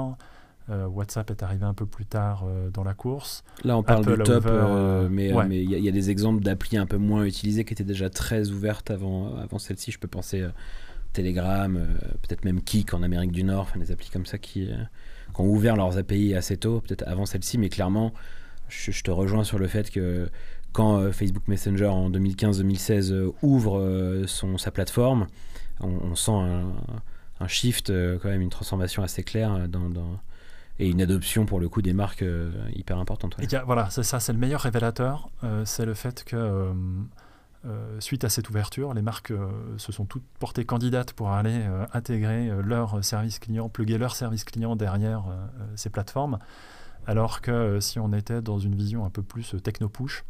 Euh, 0.69 0.85
WhatsApp 0.85 1.31
est 1.31 1.41
arrivé 1.41 1.65
un 1.65 1.73
peu 1.73 1.87
plus 1.87 2.05
tard 2.05 2.43
euh, 2.45 2.69
dans 2.69 2.83
la 2.83 2.93
course. 2.93 3.43
Là, 3.63 3.75
on 3.75 3.81
parle 3.81 4.05
de 4.05 4.15
top, 4.15 4.45
euh, 4.45 5.09
mais 5.09 5.29
il 5.29 5.69
y, 5.69 5.87
a 5.87 5.91
des 5.91 6.09
exemples 6.11 6.43
d'applis 6.43 6.77
un 6.77 6.85
peu 6.85 6.97
moins 6.97 7.23
utilisées 7.23 7.65
qui 7.65 7.73
étaient 7.73 7.83
déjà 7.83 8.09
très 8.09 8.51
ouvertes 8.51 8.91
avant, 8.91 9.35
avant 9.37 9.57
celle-ci. 9.57 9.91
Je 9.91 9.97
peux 9.97 10.07
penser 10.07 10.45
Telegram, 11.13 11.73
peut-être 12.21 12.45
même 12.45 12.61
Kik 12.61 12.93
en 12.93 13.03
Amérique 13.03 13.31
du 13.31 13.43
Nord, 13.43 13.67
des 13.75 13.91
applis 13.91 14.09
comme 14.09 14.25
ça 14.25 14.37
qui, 14.37 14.69
ont 15.37 15.47
ouvert 15.47 15.75
leurs 15.75 15.97
API 15.97 16.35
assez 16.35 16.57
tôt, 16.57 16.81
peut-être 16.81 17.03
avant 17.07 17.25
celle-ci, 17.25 17.57
mais 17.57 17.69
clairement, 17.69 18.13
je, 18.69 19.01
te 19.01 19.11
rejoins 19.11 19.43
sur 19.43 19.59
le 19.59 19.67
fait 19.67 19.89
que 19.89 20.29
quand 20.71 21.11
Facebook 21.11 21.47
Messenger 21.47 21.87
en 21.87 22.09
2015-2016 22.09 23.31
ouvre 23.41 24.23
son, 24.27 24.57
sa 24.57 24.71
plateforme, 24.71 25.27
on, 25.83 26.15
sent 26.15 26.31
un, 27.39 27.47
shift, 27.47 27.89
euh, 27.89 28.17
quand 28.21 28.29
même, 28.29 28.41
une 28.41 28.49
transformation 28.49 29.03
assez 29.03 29.23
claire 29.23 29.53
euh, 29.53 29.67
et 30.79 30.87
une 30.87 31.01
adoption 31.01 31.45
pour 31.45 31.59
le 31.59 31.69
coup 31.69 31.81
des 31.81 31.93
marques 31.93 32.21
euh, 32.21 32.51
hyper 32.75 32.97
importante. 32.97 33.35
voilà, 33.65 33.89
c'est 33.89 34.03
ça, 34.03 34.19
c'est 34.19 34.33
le 34.33 34.39
meilleur 34.39 34.61
révélateur, 34.61 35.29
c'est 35.65 35.85
le 35.85 35.93
fait 35.93 36.23
que 36.23 36.71
suite 37.99 38.23
à 38.23 38.29
cette 38.29 38.49
ouverture, 38.49 38.93
les 38.93 39.01
marques 39.01 39.33
se 39.77 39.91
sont 39.91 40.05
toutes 40.05 40.25
portées 40.39 40.65
candidates 40.65 41.13
pour 41.13 41.29
aller 41.29 41.63
intégrer 41.93 42.49
leur 42.63 43.03
service 43.03 43.37
client, 43.37 43.69
plugger 43.69 43.97
leur 43.97 44.15
service 44.15 44.43
client 44.43 44.75
derrière 44.75 45.25
ces 45.75 45.89
plateformes, 45.89 46.39
alors 47.05 47.41
que 47.41 47.79
si 47.79 47.99
on 47.99 48.13
était 48.13 48.41
dans 48.41 48.57
une 48.57 48.75
vision 48.75 49.05
un 49.05 49.11
peu 49.11 49.21
plus 49.21 49.55
techno-push, 49.63 50.23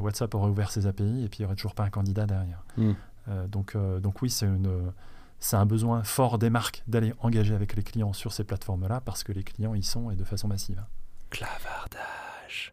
WhatsApp 0.00 0.34
aurait 0.34 0.50
ouvert 0.50 0.72
ses 0.72 0.86
API 0.86 1.24
et 1.24 1.28
puis 1.28 1.38
il 1.38 1.42
n'y 1.42 1.46
aurait 1.46 1.54
toujours 1.54 1.74
pas 1.74 1.84
un 1.84 1.90
candidat 1.90 2.26
derrière. 2.26 2.64
Hmm. 2.76 2.94
Euh, 3.28 3.46
donc, 3.46 3.74
euh, 3.74 4.00
donc 4.00 4.22
oui, 4.22 4.30
c'est 4.30 4.48
c'est 5.40 5.56
un 5.56 5.66
besoin 5.66 6.02
fort 6.04 6.38
des 6.38 6.48
marques 6.48 6.82
d'aller 6.86 7.12
engager 7.20 7.54
avec 7.54 7.76
les 7.76 7.82
clients 7.82 8.14
sur 8.14 8.32
ces 8.32 8.44
plateformes-là 8.44 9.02
parce 9.02 9.24
que 9.24 9.32
les 9.32 9.42
clients 9.42 9.74
y 9.74 9.82
sont 9.82 10.10
et 10.10 10.16
de 10.16 10.24
façon 10.24 10.48
massive. 10.48 10.82
Clavardage. 11.28 12.70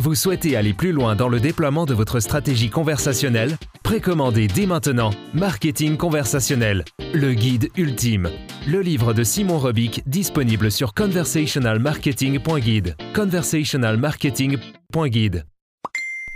Vous 0.00 0.14
souhaitez 0.14 0.56
aller 0.56 0.72
plus 0.72 0.92
loin 0.92 1.14
dans 1.14 1.28
le 1.28 1.40
déploiement 1.40 1.84
de 1.84 1.92
votre 1.92 2.20
stratégie 2.20 2.70
conversationnelle? 2.70 3.58
Précommandez 3.82 4.46
dès 4.46 4.64
maintenant 4.64 5.10
Marketing 5.34 5.98
conversationnel, 5.98 6.86
le 7.12 7.34
guide 7.34 7.68
ultime. 7.76 8.30
Le 8.66 8.80
livre 8.80 9.12
de 9.12 9.22
Simon 9.22 9.58
Robic 9.58 10.02
disponible 10.06 10.70
sur 10.70 10.94
conversationalmarketing.guide. 10.94 12.96
Conversationalmarketing.guide. 13.14 15.44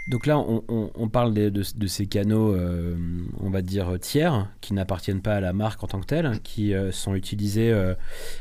Donc 0.06 0.26
là, 0.26 0.38
on, 0.38 1.08
parle 1.08 1.32
de, 1.32 1.62
ces 1.86 2.06
canaux, 2.06 2.54
euh, 2.54 2.94
on 3.40 3.48
va 3.48 3.62
dire 3.62 3.98
tiers, 3.98 4.50
qui 4.60 4.74
n'appartiennent 4.74 5.22
pas 5.22 5.36
à 5.36 5.40
la 5.40 5.54
marque 5.54 5.82
en 5.82 5.86
tant 5.86 6.00
que 6.00 6.04
telle, 6.04 6.40
qui 6.42 6.74
euh, 6.74 6.92
sont 6.92 7.14
utilisés 7.14 7.72
euh, 7.72 7.94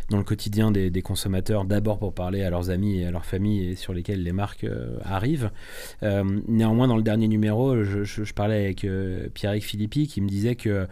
dans 0.10 0.18
le 0.18 0.26
quotidien 0.26 0.72
des, 0.72 1.02
consommateurs, 1.02 1.64
d'abord 1.64 2.00
pour 2.00 2.14
parler 2.14 2.44
à 2.44 2.50
leurs 2.50 2.70
amis 2.70 3.00
et 3.00 3.06
à 3.06 3.12
leurs 3.12 3.26
familles 3.26 3.70
et 3.70 3.76
sur 3.76 3.94
lesquels 3.94 4.24
les 4.24 4.34
marques 4.34 4.66
arrivent. 5.04 5.52
néanmoins, 6.02 6.88
dans 6.88 6.98
le 6.98 7.04
dernier 7.04 7.30
numéro, 7.30 7.82
je, 7.84 8.34
parlais 8.34 8.66
avec 8.66 8.86
Pierre-Éric 9.34 9.64
Philippi 9.64 10.08
qui 10.08 10.20
me 10.20 10.28
disait 10.28 10.56
que 10.56 10.88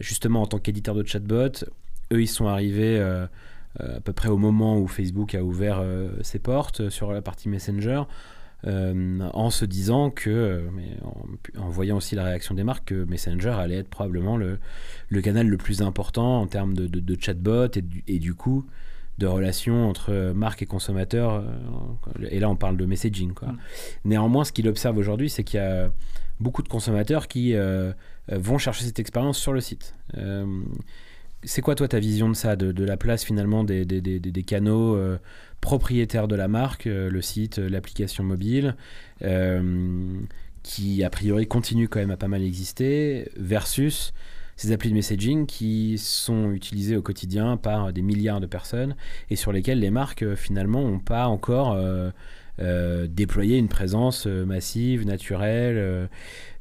justement 0.00 0.42
en 0.42 0.46
tant 0.46 0.58
qu'éditeur 0.58 0.94
de 0.94 1.04
chatbot, 1.04 1.64
eux, 2.12 2.22
ils 2.22 2.28
sont 2.28 2.46
arrivés... 2.46 3.00
à 3.00 4.00
peu 4.04 4.12
près 4.12 4.28
au 4.28 4.36
moment 4.36 4.78
où 4.78 4.86
Facebook 4.86 5.34
a 5.34 5.42
ouvert 5.42 5.82
ses 6.20 6.38
portes 6.38 6.90
sur 6.90 7.10
la 7.12 7.22
partie 7.22 7.48
Messenger, 7.48 8.02
en 8.64 9.50
se 9.50 9.64
disant 9.64 10.10
que, 10.10 10.30
euh, 10.30 10.62
mais 10.72 10.96
en, 11.58 11.68
voyant 11.68 11.96
aussi 11.96 12.14
la 12.14 12.24
réaction 12.24 12.54
des 12.54 12.64
marques, 12.64 12.86
que 12.86 13.04
Messenger 13.04 13.54
allait 13.58 13.78
être 13.78 13.88
probablement 13.88 14.36
le, 14.36 14.58
le 15.08 15.20
canal 15.20 15.48
le 15.48 15.56
plus 15.56 15.82
important 15.82 16.40
en 16.40 16.46
termes 16.46 16.74
de, 16.74 16.86
de, 16.86 17.16
chatbot 17.20 17.66
et 17.76 17.82
du, 17.82 18.04
et 18.06 18.18
du, 18.18 18.34
coup 18.34 18.66
de 19.18 19.26
relation 19.26 19.88
entre 19.88 20.32
marque 20.34 20.62
et 20.62 20.66
consommateur. 20.66 21.34
Euh, 21.34 22.26
et 22.30 22.38
là, 22.38 22.48
on 22.48 22.56
parle 22.56 22.76
de 22.76 22.86
messaging. 22.86 23.32
Quoi. 23.34 23.48
Mm. 23.48 23.58
Néanmoins, 24.04 24.44
ce 24.44 24.52
qu'il 24.52 24.68
observe 24.68 24.96
aujourd'hui, 24.96 25.28
c'est 25.28 25.44
qu'il 25.44 25.58
y 25.58 25.62
a 25.62 25.90
beaucoup 26.40 26.62
de 26.62 26.68
consommateurs 26.68 27.28
qui 27.28 27.54
vont 28.28 28.58
chercher 28.58 28.84
cette 28.84 28.98
expérience 28.98 29.38
sur 29.38 29.52
le 29.52 29.60
site 29.60 29.94
c'est 31.44 31.62
quoi 31.62 31.74
toi 31.74 31.88
ta 31.88 31.98
vision 31.98 32.28
de 32.28 32.34
ça, 32.34 32.56
de, 32.56 32.84
la 32.84 32.96
place 32.96 33.24
finalement 33.24 33.64
des, 33.64 33.84
des, 33.84 34.42
canaux 34.42 34.96
euh, 34.96 35.18
propriétaires 35.60 36.28
de 36.28 36.36
la 36.36 36.48
marque, 36.48 36.86
euh, 36.86 37.10
le 37.10 37.22
site, 37.22 37.58
euh, 37.58 37.68
l'application 37.68 38.24
mobile 38.24 38.76
qui 40.62 41.02
a 41.02 41.10
priori 41.10 41.48
continuent 41.48 41.88
quand 41.88 41.98
même 41.98 42.12
à 42.12 42.16
pas 42.16 42.28
mal 42.28 42.42
exister, 42.42 43.28
versus 43.36 44.12
ces 44.56 44.70
applis 44.70 44.90
de 44.90 44.94
messaging 44.94 45.46
qui 45.46 45.98
sont 45.98 46.52
utilisées 46.52 46.96
au 46.96 47.02
quotidien 47.02 47.56
par 47.56 47.92
des 47.92 48.02
milliards 48.02 48.40
de 48.40 48.46
personnes 48.46 48.94
et 49.28 49.34
sur 49.34 49.50
lesquelles 49.50 49.80
les 49.80 49.90
marques 49.90 50.36
finalement 50.36 50.88
n'ont 50.88 51.00
pas 51.00 51.26
encore 51.26 51.76
déployé 52.58 53.58
une 53.58 53.68
présence 53.68 54.26
massive, 54.26 55.06
naturelle. 55.06 56.08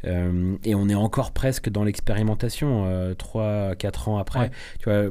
et 0.04 0.76
on 0.76 0.90
est 0.90 0.96
encore 0.96 1.32
presque 1.32 1.70
dans 1.70 1.84
l'expérimentation, 1.84 3.14
3-4 3.14 4.10
ans 4.10 4.18
après. 4.18 4.52
Tu 4.80 4.90
vois, 4.90 5.10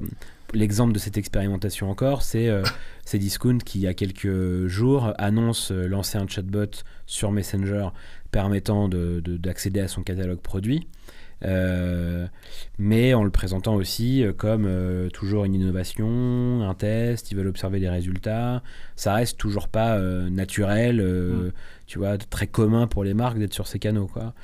l'exemple 0.55 0.93
de 0.93 0.99
cette 0.99 1.19
expérimentation 1.19 1.91
encore, 1.91 2.23
c'est 2.23 2.49
euh, 2.49 2.63
Discount 3.13 3.59
qui, 3.59 3.79
il 3.79 3.83
y 3.83 3.87
a 3.87 3.95
quelques 3.95 4.67
jours, 4.67 5.13
annonce 5.19 5.73
euh, 5.73 5.87
lancer 5.87 6.19
un 6.19 6.27
chatbot 6.27 6.71
sur 7.07 7.33
Messenger 7.33 7.89
permettant 8.31 8.89
d'accéder 8.89 9.81
à 9.81 9.89
son 9.89 10.03
catalogue 10.03 10.39
produit. 10.39 10.87
Euh, 11.45 12.27
mais 12.79 13.15
en 13.15 13.25
le 13.25 13.31
présentant 13.31 13.75
aussi 13.75 14.23
euh, 14.23 14.33
comme 14.33 14.69
toujours 15.13 15.45
une 15.45 15.55
innovation, 15.55 16.63
un 16.63 16.75
test, 16.75 17.31
ils 17.31 17.37
veulent 17.37 17.49
observer 17.49 17.79
les 17.79 17.89
résultats. 17.89 18.63
Ça 18.97 19.15
reste 19.15 19.39
toujours 19.39 19.69
pas 19.69 19.99
naturel, 20.01 21.03
mm. 21.03 21.53
tu 21.87 21.99
vois, 21.99 22.19
très 22.19 22.47
commun 22.47 22.87
pour 22.87 23.05
les 23.05 23.15
marques 23.15 23.39
d'être 23.39 23.55
sur 23.55 23.67
ces 23.67 23.79
canaux, 23.79 24.07
quoi. 24.07 24.35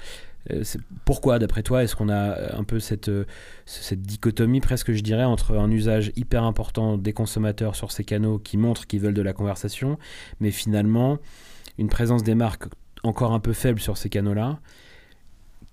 Euh, 0.53 0.63
pourquoi, 1.05 1.39
d'après 1.39 1.63
toi, 1.63 1.83
est-ce 1.83 1.97
qu'on 1.97 2.09
a 2.09 2.15
euh, 2.15 2.49
un 2.53 2.65
peu 2.65 2.81
cette, 2.81 3.09
euh, 3.09 3.25
cette 3.65 4.03
dichotomie, 4.03 4.61
presque, 4.61 4.93
je 4.93 5.03
dirais, 5.03 5.25
entre 5.25 5.57
un 5.57 5.71
usage 5.71 6.13
hyper 6.17 6.45
important 6.45 6.99
des 6.99 7.13
consommateurs 7.13 7.75
sur 7.75 7.93
ces 7.93 8.05
canaux 8.05 8.39
qui 8.39 8.57
montrent 8.57 8.87
qu'ils 8.87 9.01
veulent 9.01 9.15
de 9.15 9.23
la 9.23 9.33
conversation, 9.33 9.99
mais 10.41 10.51
finalement, 10.51 11.19
une 11.79 11.89
présence 11.89 12.23
des 12.23 12.35
marques 12.35 12.67
encore 13.03 13.33
un 13.33 13.41
peu 13.41 13.53
faible 13.53 13.81
sur 13.81 13.97
ces 13.97 14.09
canaux-là, 14.09 14.59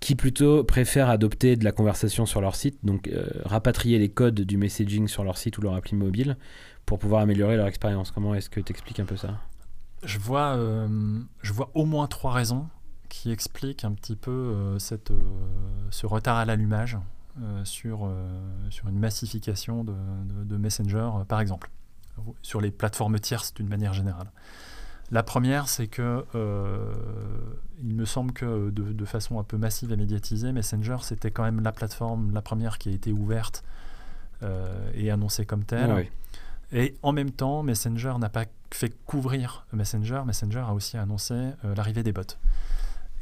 qui 0.04 0.16
plutôt 0.16 0.64
préfèrent 0.64 1.10
adopter 1.10 1.56
de 1.56 1.64
la 1.64 1.72
conversation 1.72 2.26
sur 2.26 2.42
leur 2.42 2.56
site, 2.56 2.78
donc 2.84 3.10
rapatrier 3.46 3.98
les 4.00 4.10
codes 4.10 4.42
du 4.42 4.58
messaging 4.58 5.08
sur 5.08 5.24
leur 5.24 5.38
site 5.38 5.58
ou 5.58 5.62
leur 5.62 5.76
appli 5.76 5.96
mobile 5.96 6.38
pour 6.86 7.00
pouvoir 7.00 7.22
améliorer 7.22 7.56
leur 7.56 7.68
expérience. 7.68 8.12
Comment 8.12 8.36
est-ce 8.36 8.50
que 8.50 8.60
tu 8.60 8.72
expliques 8.72 9.00
un 9.00 9.06
peu 9.06 9.16
ça? 9.16 9.40
Je 10.04 10.20
vois, 10.20 10.60
je 11.42 11.54
vois 11.54 11.72
au 11.74 11.86
moins 11.86 12.08
trois 12.08 12.34
raisons 12.34 12.68
qui 13.14 13.32
explique 13.32 13.86
un 13.86 13.92
petit 13.92 14.16
peu 14.16 14.32
euh, 14.32 14.78
euh, 15.12 15.18
ce 15.92 16.06
retard 16.08 16.38
à 16.38 16.46
l'allumage 16.46 16.98
euh, 17.40 17.64
sur, 17.64 18.10
une 18.88 18.98
massification 18.98 19.84
de, 19.84 19.94
de, 20.46 20.58
Messenger, 20.58 21.10
par 21.28 21.40
exemple, 21.40 21.70
sur 22.42 22.60
les 22.60 22.72
plateformes 22.72 23.20
tierces 23.20 23.54
d'une 23.54 23.68
manière 23.68 23.94
générale. 23.94 24.32
La 25.14 25.24
première, 25.24 25.70
c'est 25.70 25.88
que 25.88 26.26
il 27.82 27.96
me 27.96 28.06
semble 28.06 28.34
que 28.34 28.70
de, 28.70 28.92
de, 28.92 29.06
façon 29.06 29.40
un 29.40 29.44
peu 29.44 29.58
massive 29.58 29.92
et 29.92 29.98
médiatisée, 29.98 30.52
Messenger, 30.52 30.98
c'était 31.02 31.32
quand 31.32 31.44
même 31.44 31.62
la 31.62 31.72
plateforme, 31.72 32.34
la 32.34 32.42
première 32.42 32.78
qui 32.78 32.90
a 32.90 32.92
été 32.92 33.12
ouverte 33.12 33.64
et 34.96 35.12
annoncée 35.12 35.46
comme 35.46 35.64
telle. 35.64 36.08
Et 36.72 36.96
en 37.04 37.12
même 37.12 37.32
temps, 37.32 37.62
Messenger 37.64 38.16
n'a 38.20 38.30
pas 38.30 38.46
fait 38.72 38.94
couvrir 39.06 39.66
Messenger. 39.72 40.24
Messenger 40.26 40.64
a 40.68 40.74
aussi 40.74 40.98
annoncé 40.98 41.52
l'arrivée 41.64 42.04
des 42.04 42.12
bots. 42.12 42.24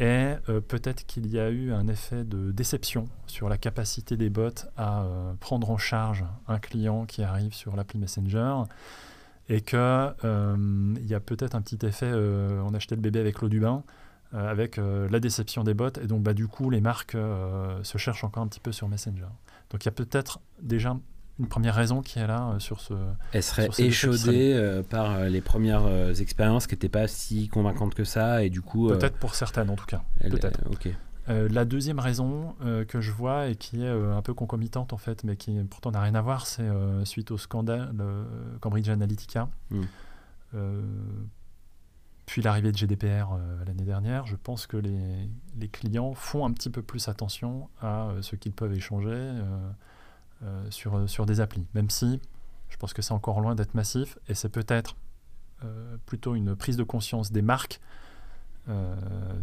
Et 0.01 0.36
euh, 0.49 0.62
peut-être 0.62 1.06
qu'il 1.06 1.27
y 1.27 1.39
a 1.39 1.49
eu 1.49 1.71
un 1.73 1.88
effet 1.88 2.23
de 2.23 2.51
déception 2.51 3.08
sur 3.27 3.49
la 3.49 3.60
capacité 3.60 4.17
des 4.17 4.32
bots 4.32 4.49
à 4.75 5.04
euh, 5.04 5.34
prendre 5.39 5.69
en 5.69 5.77
charge 5.77 6.25
un 6.47 6.58
client 6.58 7.06
qui 7.06 7.21
arrive 7.21 7.54
sur 7.54 7.75
l'appli 7.75 7.99
Messenger. 7.99 8.63
Et 9.49 9.62
qu'il 9.62 9.77
euh, 9.80 10.95
y 11.06 11.13
a 11.13 11.19
peut-être 11.19 11.56
un 11.56 11.62
petit 11.62 11.86
effet, 11.86 12.12
on 12.13 12.73
achetait 12.73 12.95
le 12.95 13.01
bébé 13.01 13.19
avec 13.19 13.41
l'eau 13.41 13.49
du 13.49 13.60
bain, 13.60 13.84
avec 14.34 14.77
la 14.77 15.19
déception 15.19 15.63
des 15.63 15.73
bots. 15.73 15.89
Et 16.01 16.08
donc, 16.08 16.23
bah, 16.23 16.34
du 16.34 16.47
coup, 16.47 16.69
les 16.69 16.82
marques 16.82 17.17
se 17.84 17.97
cherchent 17.97 18.23
encore 18.23 18.43
un 18.43 18.47
petit 18.47 18.62
peu 18.62 18.71
sur 18.71 18.88
Messenger. 18.88 19.27
Donc, 19.69 19.84
il 19.84 19.86
y 19.86 19.89
a 19.89 19.93
peut-être 19.93 20.39
déjà 20.62 20.95
une 21.41 21.47
première 21.47 21.75
raison 21.75 22.01
qui 22.01 22.19
est 22.19 22.27
là 22.27 22.51
euh, 22.54 22.60
sur 22.60 22.80
ce. 22.80 22.93
Elle 23.34 23.43
serait 23.43 23.69
échaudée 23.80 24.54
euh, 24.54 24.84
par 24.84 25.12
euh, 25.12 25.27
les 25.27 25.41
premières 25.41 25.88
expériences 26.21 26.67
qui 26.67 26.75
n'étaient 26.75 26.89
pas 26.89 27.08
si 27.08 27.49
convaincantes 27.49 27.95
que 27.95 28.04
ça 28.04 28.43
et 28.43 28.49
du 28.49 28.62
coup. 28.62 28.88
Peut-être 28.88 29.17
pour 29.17 29.36
certaines 29.36 29.69
en 29.69 29.75
tout 29.75 29.86
cas. 29.86 30.04
Peut-être. 30.21 30.60
ok. 30.71 30.89
La 31.27 31.65
deuxième 31.65 31.99
raison 31.99 32.55
que 32.88 32.99
je 32.99 33.12
vois 33.12 33.47
et 33.47 33.55
qui 33.55 33.84
est 33.84 33.89
un 33.89 34.21
peu 34.21 34.34
concomitante 34.34 34.91
en 34.91 34.97
fait, 34.97 35.23
mais 35.23 35.38
qui 35.38 35.53
pourtant 35.69 35.91
n'a 35.91 36.01
rien 36.01 36.15
à 36.15 36.21
voir, 36.21 36.45
c'est 36.45 36.67
suite 37.05 37.31
au 37.31 37.38
scandale 37.38 37.93
Cambridge 38.60 38.89
Analytica, 38.89 39.47
hmm. 39.69 39.84
puis 42.25 42.41
l'arrivée 42.41 42.71
de 42.71 42.77
GDPR 42.77 43.38
l'année 43.65 43.86
dernière. 43.86 44.25
Je 44.25 44.36
pense 44.36 44.67
que 44.67 44.77
les, 44.77 45.29
les, 45.57 45.67
clients 45.67 46.13
font 46.13 46.45
un 46.45 46.51
petit 46.51 46.69
peu 46.69 46.81
plus 46.81 47.07
attention 47.07 47.69
à 47.81 48.12
ce 48.21 48.36
qu'ils 48.36 48.53
peuvent 48.53 48.73
échanger 48.73 49.31
euh, 50.43 50.65
sur, 50.71 51.07
sur 51.07 51.27
des 51.27 51.39
applis, 51.39 51.67
même 51.75 51.91
si 51.91 52.19
je 52.69 52.77
pense 52.77 52.93
que 52.93 53.03
c'est 53.03 53.13
encore 53.13 53.41
loin 53.41 53.53
d'être 53.53 53.75
massif 53.75 54.17
et 54.27 54.34
c'est 54.34 54.49
peut-être 54.49 54.95
euh, 55.63 55.97
plutôt 56.07 56.34
une 56.34 56.55
prise 56.55 56.77
de 56.77 56.84
conscience 56.84 57.31
des 57.31 57.43
marques 57.43 57.79
euh, 58.69 58.95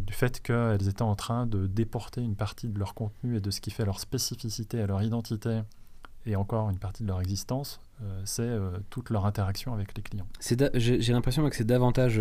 du 0.05 0.13
fait 0.13 0.41
qu'elles 0.41 0.87
étaient 0.87 1.01
en 1.01 1.15
train 1.15 1.45
de 1.45 1.67
déporter 1.67 2.21
une 2.21 2.35
partie 2.35 2.67
de 2.67 2.79
leur 2.79 2.93
contenu 2.93 3.37
et 3.37 3.41
de 3.41 3.51
ce 3.51 3.61
qui 3.61 3.71
fait 3.71 3.85
leur 3.85 3.99
spécificité 3.99 4.77
et 4.77 4.87
leur 4.87 5.01
identité 5.01 5.61
et 6.25 6.35
encore 6.35 6.69
une 6.69 6.77
partie 6.77 7.03
de 7.03 7.07
leur 7.07 7.21
existence, 7.21 7.79
c'est 8.23 8.49
toute 8.89 9.09
leur 9.09 9.25
interaction 9.25 9.73
avec 9.73 9.95
les 9.95 10.03
clients. 10.03 10.27
J'ai 10.75 11.13
l'impression 11.13 11.49
que 11.49 11.55
c'est 11.55 11.63
davantage 11.63 12.17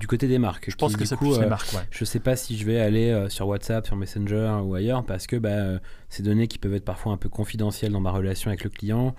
du 0.00 0.06
côté 0.06 0.26
des 0.28 0.38
marques. 0.38 0.70
Je 0.70 0.74
pense 0.74 0.96
que 0.96 1.04
c'est 1.04 1.16
plus 1.16 1.38
les 1.38 1.46
marques. 1.46 1.76
Je 1.90 2.02
ne 2.02 2.06
sais 2.06 2.20
pas 2.20 2.36
si 2.36 2.56
je 2.56 2.64
vais 2.64 2.80
aller 2.80 3.26
sur 3.28 3.46
WhatsApp, 3.46 3.86
sur 3.86 3.96
Messenger 3.96 4.60
ou 4.64 4.74
ailleurs 4.74 5.04
parce 5.04 5.26
que 5.26 5.36
bah, 5.36 5.78
ces 6.08 6.22
données 6.22 6.48
qui 6.48 6.58
peuvent 6.58 6.74
être 6.74 6.86
parfois 6.86 7.12
un 7.12 7.16
peu 7.18 7.28
confidentielles 7.28 7.92
dans 7.92 8.00
ma 8.00 8.10
relation 8.10 8.48
avec 8.48 8.64
le 8.64 8.70
client. 8.70 9.14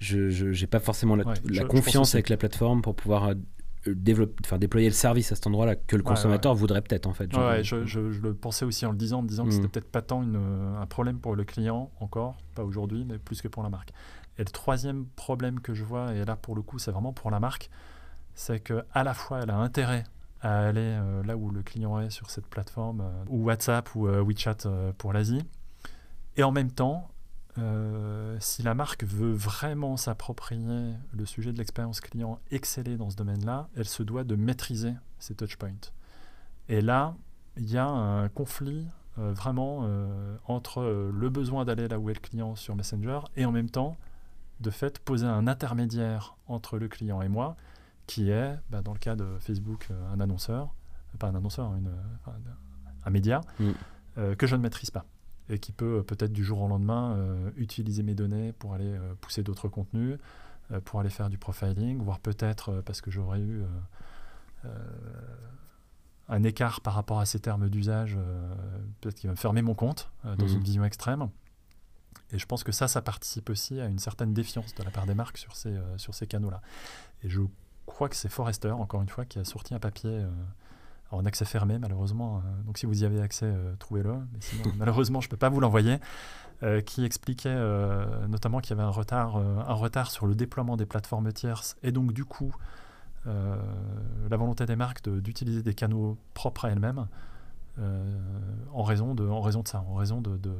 Je 0.00 0.60
n'ai 0.60 0.66
pas 0.66 0.80
forcément 0.80 1.14
la, 1.14 1.24
confiance 1.64 2.14
avec 2.14 2.30
la 2.30 2.36
plateforme 2.36 2.80
pour 2.80 2.94
pouvoir 2.94 3.28
euh, 3.28 3.34
développer, 3.86 4.42
enfin, 4.44 4.58
déployer 4.58 4.88
le 4.88 4.94
service 4.94 5.32
à 5.32 5.34
cet 5.34 5.46
endroit-là 5.46 5.76
que 5.76 5.96
le 5.96 6.02
consommateur 6.02 6.54
voudrait 6.54 6.82
peut-être 6.82 7.06
en 7.06 7.14
fait. 7.14 7.30
Je, 7.62 7.84
je, 7.84 8.00
le 8.00 8.34
pensais 8.34 8.64
aussi 8.64 8.84
en 8.86 8.90
le 8.90 8.96
disant, 8.96 9.18
en 9.18 9.22
me 9.22 9.28
disant 9.28 9.44
que 9.44 9.52
c'était 9.52 9.66
mm. 9.66 9.70
peut-être 9.70 9.90
pas 9.90 10.02
tant 10.02 10.22
une, 10.22 10.36
un 10.36 10.86
problème 10.86 11.18
pour 11.18 11.36
le 11.36 11.44
client 11.44 11.90
encore, 12.00 12.36
pas 12.54 12.64
aujourd'hui, 12.64 13.04
mais 13.04 13.18
plus 13.18 13.40
que 13.40 13.48
pour 13.48 13.62
la 13.62 13.70
marque. 13.70 13.92
Et 14.38 14.44
le 14.44 14.50
troisième 14.50 15.06
problème 15.16 15.60
que 15.60 15.74
je 15.74 15.84
vois, 15.84 16.14
et 16.14 16.24
là 16.24 16.36
pour 16.36 16.54
le 16.54 16.62
coup 16.62 16.78
c'est 16.78 16.90
vraiment 16.90 17.12
pour 17.12 17.30
la 17.30 17.40
marque, 17.40 17.70
c'est 18.34 18.60
que 18.60 18.84
à 18.92 19.04
la 19.04 19.14
fois 19.14 19.40
elle 19.42 19.50
a 19.50 19.56
intérêt 19.56 20.04
à 20.42 20.66
aller 20.68 20.80
euh, 20.80 21.22
là 21.24 21.36
où 21.36 21.50
le 21.50 21.62
client 21.62 22.00
est 22.00 22.10
sur 22.10 22.30
cette 22.30 22.46
plateforme, 22.46 23.02
euh, 23.02 23.24
ou 23.28 23.44
WhatsApp 23.44 23.94
ou 23.94 24.06
WeChat 24.06 24.68
pour 24.98 25.12
l'Asie, 25.12 25.42
et 26.36 26.42
en 26.42 26.52
même 26.52 26.70
temps, 26.70 27.10
euh, 27.58 28.36
si 28.40 28.62
la 28.62 28.74
marque 28.74 29.04
veut 29.04 29.32
vraiment 29.32 29.96
s'approprier 29.96 30.94
le 31.12 31.26
sujet 31.26 31.52
de 31.52 31.58
l'expérience 31.58 32.00
client, 32.00 32.38
exceller 32.50 32.96
dans 32.96 33.10
ce 33.10 33.16
domaine-là, 33.16 33.68
elle 33.76 33.88
se 33.88 34.02
doit 34.02 34.24
de 34.24 34.36
maîtriser 34.36 34.94
ses 35.18 35.34
touchpoints. 35.34 35.90
Et 36.68 36.80
là, 36.80 37.14
il 37.56 37.70
y 37.70 37.78
a 37.78 37.86
un 37.86 38.28
conflit 38.28 38.86
euh, 39.18 39.32
vraiment 39.32 39.80
euh, 39.82 40.36
entre 40.46 41.10
le 41.12 41.30
besoin 41.30 41.64
d'aller 41.64 41.88
là 41.88 41.98
où 41.98 42.08
est 42.10 42.14
le 42.14 42.20
client 42.20 42.54
sur 42.54 42.76
Messenger 42.76 43.20
et 43.36 43.44
en 43.44 43.52
même 43.52 43.70
temps, 43.70 43.96
de 44.60 44.70
fait, 44.70 44.98
poser 44.98 45.26
un 45.26 45.46
intermédiaire 45.46 46.36
entre 46.46 46.78
le 46.78 46.86
client 46.86 47.22
et 47.22 47.28
moi, 47.28 47.56
qui 48.06 48.30
est, 48.30 48.56
bah, 48.70 48.82
dans 48.82 48.92
le 48.92 48.98
cas 48.98 49.16
de 49.16 49.26
Facebook, 49.40 49.88
un 50.12 50.20
annonceur, 50.20 50.74
pas 51.18 51.28
un 51.28 51.34
annonceur, 51.34 51.74
une, 51.74 51.90
un, 53.04 53.10
média, 53.10 53.40
mm. 53.58 54.34
que 54.36 54.46
je 54.46 54.54
ne 54.54 54.60
maîtrise 54.60 54.90
pas 54.90 55.06
et 55.50 55.58
qui 55.58 55.72
peut 55.72 55.98
euh, 55.98 56.02
peut-être 56.02 56.32
du 56.32 56.44
jour 56.44 56.62
au 56.62 56.68
lendemain 56.68 57.16
euh, 57.16 57.50
utiliser 57.56 58.02
mes 58.02 58.14
données 58.14 58.52
pour 58.52 58.72
aller 58.72 58.92
euh, 58.92 59.14
pousser 59.20 59.42
d'autres 59.42 59.68
contenus, 59.68 60.18
pour 60.84 61.00
aller 61.00 61.10
faire 61.10 61.28
du 61.28 61.36
profiling, 61.36 62.00
voire 62.00 62.20
peut-être 62.20 62.80
parce 62.86 63.00
que 63.00 63.10
j'aurais 63.10 63.40
eu 63.40 63.64
un 66.28 66.44
écart 66.44 66.80
par 66.80 66.94
rapport 66.94 67.18
à 67.18 67.26
ces 67.26 67.40
termes 67.40 67.68
d'usage, 67.68 68.16
peut-être 69.00 69.16
qu'il 69.16 69.26
va 69.26 69.32
me 69.32 69.36
fermer 69.36 69.62
mon 69.62 69.74
compte 69.74 70.12
dans 70.38 70.46
une 70.46 70.58
mhm. 70.58 70.64
vision 70.64 70.84
extrême. 70.84 71.28
Et 72.30 72.38
je 72.38 72.46
pense 72.46 72.62
que 72.62 72.70
ça, 72.70 72.86
ça 72.86 73.02
participe 73.02 73.50
aussi 73.50 73.80
à 73.80 73.86
une 73.86 73.98
certaine 73.98 74.32
défiance 74.32 74.72
de 74.76 74.84
la 74.84 74.92
part 74.92 75.06
des 75.06 75.14
marques 75.14 75.38
sur 75.38 75.56
ces, 75.56 75.76
sur 75.96 76.14
ces 76.14 76.28
canaux-là. 76.28 76.62
Et 77.24 77.28
je 77.28 77.40
crois 77.86 78.08
que 78.08 78.14
c'est 78.14 78.28
Forrester, 78.28 78.70
encore 78.70 79.02
une 79.02 79.08
fois, 79.08 79.24
qui 79.24 79.40
a 79.40 79.44
sorti 79.44 79.74
un 79.74 79.80
papier 79.80 80.24
en 81.10 81.26
accès 81.26 81.44
fermé 81.44 81.78
malheureusement. 81.78 82.38
Euh, 82.38 82.62
donc 82.64 82.78
si 82.78 82.86
vous 82.86 83.02
y 83.02 83.06
avez 83.06 83.20
accès, 83.20 83.46
euh, 83.46 83.74
trouvez-le. 83.78 84.12
Mais 84.12 84.40
sinon, 84.40 84.64
malheureusement, 84.76 85.20
je 85.20 85.26
ne 85.26 85.30
peux 85.30 85.36
pas 85.36 85.48
vous 85.48 85.60
l'envoyer. 85.60 85.98
Euh, 86.62 86.82
qui 86.82 87.06
expliquait 87.06 87.56
notamment 88.28 88.60
qu'il 88.60 88.76
y 88.76 88.78
avait 88.78 88.86
un 88.86 88.92
retard, 88.92 89.38
un 89.38 89.72
retard 89.72 90.10
sur 90.10 90.26
le 90.26 90.34
déploiement 90.34 90.76
des 90.76 90.84
plateformes 90.84 91.32
tierces 91.32 91.74
et 91.82 91.90
donc 91.90 92.12
du 92.12 92.26
coup 92.26 92.54
la 93.24 94.36
volonté 94.36 94.66
des 94.66 94.76
marques 94.76 95.08
d'utiliser 95.08 95.62
des 95.62 95.72
canaux 95.72 96.18
propres 96.34 96.66
à 96.66 96.68
elles-mêmes 96.68 97.06
en, 98.74 98.82
raison 98.82 99.14
de, 99.14 99.26
en 99.26 99.40
raison 99.40 99.62
de 99.62 99.68
ça, 99.68 99.82
en 99.88 99.94
raison 99.94 100.20
de, 100.20 100.36
de, 100.36 100.52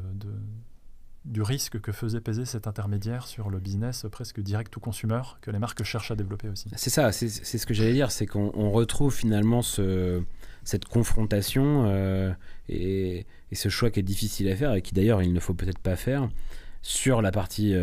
du 1.27 1.43
risque 1.43 1.79
que 1.81 1.93
faisait 1.93 2.23
peser 2.23 2.47
cet 2.47 2.67
intermédiaire 2.67 3.27
sur 3.27 3.51
le 3.51 3.59
business 3.59 4.07
presque 4.11 4.41
direct 4.41 4.75
ou 4.79 4.81
consumer 4.81 5.21
que 5.43 5.51
les 5.51 5.59
marques 5.59 5.83
cherchent 5.83 6.13
à 6.13 6.17
développer 6.17 6.49
aussi. 6.49 6.71
C'est 6.77 6.89
ça, 6.89 7.13
c'est 7.13 7.29
ce 7.29 7.67
que 7.67 7.75
j'allais 7.75 7.93
dire, 7.93 8.11
c'est 8.11 8.27
qu'on 8.27 8.71
retrouve 8.71 9.15
finalement 9.15 9.61
ce 9.61 10.23
cette 10.71 10.85
confrontation 10.85 12.35
et, 12.69 13.27
et, 13.51 13.55
ce 13.55 13.69
choix 13.69 13.91
qui 13.91 14.01
est 14.01 14.05
difficile 14.05 14.49
à 14.49 14.57
faire 14.57 14.75
et 14.75 14.83
qui 14.83 14.95
d'ailleurs 14.95 15.23
il 15.23 15.33
ne 15.33 15.41
faut 15.41 15.55
peut-être 15.55 15.79
pas 15.79 15.97
faire 15.97 16.29
sur 16.83 17.21
la 17.21 17.31
partie 17.31 17.75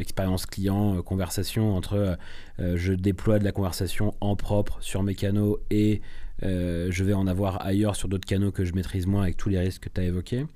expérience 0.00 0.46
client, 0.46 1.00
conversation 1.02 1.76
entre 1.76 2.18
je 2.58 2.92
déploie 2.92 3.38
de 3.38 3.44
la 3.44 3.52
conversation 3.52 4.14
en 4.20 4.34
propre 4.34 4.78
sur 4.80 5.02
mes 5.02 5.14
canaux 5.14 5.60
et 5.70 6.00
je 6.42 7.04
vais 7.04 7.12
en 7.12 7.26
avoir 7.26 7.64
ailleurs 7.64 7.94
sur 7.94 8.08
d'autres 8.08 8.26
canaux 8.26 8.50
que 8.50 8.64
je 8.64 8.72
maîtrise 8.74 9.06
moins 9.06 9.22
avec 9.22 9.36
tous 9.36 9.48
les 9.48 9.60
risques 9.60 9.84
que 9.84 9.88
tu 9.88 10.00
as 10.00 10.04
évoqués. 10.04 10.46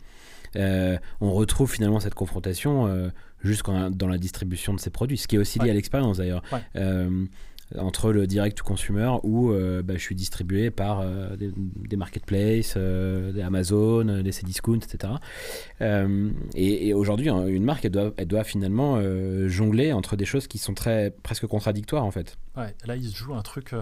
on 0.56 1.32
retrouve 1.32 1.70
finalement 1.70 2.00
cette 2.00 2.14
confrontation 2.14 3.10
jusqu'en 3.46 3.90
dans 3.90 4.08
la 4.08 4.18
distribution 4.18 4.74
de 4.74 4.80
ces 4.80 4.90
produits, 4.90 5.18
ce 5.18 5.28
qui 5.28 5.36
est 5.36 5.38
aussi 5.38 5.58
lié 5.58 5.70
à 5.70 5.74
l'expérience 5.74 6.18
d'ailleurs. 6.18 6.42
Euh, 6.76 7.26
entre 7.76 8.12
le 8.12 8.26
direct 8.26 8.58
to 8.58 8.64
consumer 8.64 9.12
où 9.22 9.50
euh, 9.50 9.82
bah, 9.82 9.94
je 9.94 10.00
suis 10.00 10.14
distribué 10.14 10.70
par 10.70 11.00
euh, 11.00 11.36
des, 11.36 11.96
marketplaces, 11.96 12.76
des 12.76 13.42
Amazon, 13.42 14.22
des 14.22 14.32
Cdiscount, 14.32 14.78
etc. 14.78 15.14
et, 16.54 16.94
aujourd'hui, 16.94 17.28
hein, 17.28 17.46
une 17.46 17.64
marque, 17.64 17.84
elle 17.84 17.92
doit, 17.92 18.12
elle 18.16 18.28
doit 18.28 18.44
finalement 18.44 19.00
jongler 19.48 19.92
entre 19.92 20.16
des 20.16 20.24
choses 20.24 20.46
qui 20.46 20.58
sont 20.58 20.74
très 20.74 21.14
presque 21.22 21.46
contradictoires 21.46 22.04
en 22.04 22.10
fait. 22.10 22.36
Ouais, 22.56 22.74
là, 22.84 22.96
il 22.96 23.08
se 23.08 23.16
joue 23.16 23.34
un 23.34 23.42
truc 23.42 23.74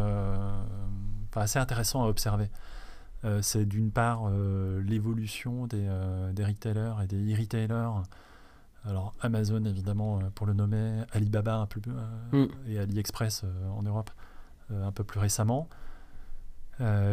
assez 1.35 1.59
intéressant 1.59 2.05
à 2.05 2.09
observer. 2.09 2.49
c'est 3.43 3.67
d'une 3.67 3.91
part 3.91 4.31
l'évolution 4.87 5.67
des, 5.67 5.89
des, 6.33 6.45
retailers 6.45 6.95
et 7.03 7.07
des 7.07 7.35
e-retailers 7.35 8.03
alors 8.87 9.15
Amazon 9.21 9.65
évidemment 9.65 10.19
euh, 10.19 10.23
pour 10.35 10.47
le 10.47 10.53
nommer, 10.53 11.03
Alibaba 11.13 11.57
un 11.57 11.67
peu 11.67 11.81
euh, 11.89 12.45
mm. 12.45 12.49
et 12.71 12.79
AliExpress 12.79 13.43
euh, 13.45 13.69
en 13.71 13.83
Europe 13.83 14.11
un 14.71 14.93
peu 14.93 15.05
plus 15.05 15.21
récemment, 15.21 15.69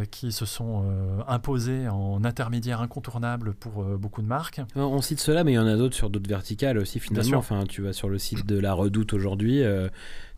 qui 0.09 0.31
se 0.31 0.45
sont 0.45 0.85
imposés 1.27 1.89
en 1.89 2.23
intermédiaire 2.23 2.79
incontournable 2.79 3.53
pour 3.53 3.83
beaucoup 3.97 4.21
de 4.21 4.27
marques. 4.27 4.61
On 4.73 5.01
cite 5.01 5.19
cela, 5.19 5.43
mais 5.43 5.51
il 5.51 5.55
y 5.55 5.59
en 5.59 5.67
a 5.67 5.75
d'autres 5.75 5.93
sur 5.93 6.09
d'autres 6.09 6.29
verticales 6.29 6.77
aussi 6.77 7.01
finalement. 7.01 7.39
Enfin, 7.39 7.65
tu 7.67 7.81
vas 7.81 7.91
sur 7.91 8.07
le 8.07 8.17
site 8.17 8.45
de 8.45 8.57
la 8.57 8.73
Redoute 8.73 9.11
aujourd'hui 9.11 9.61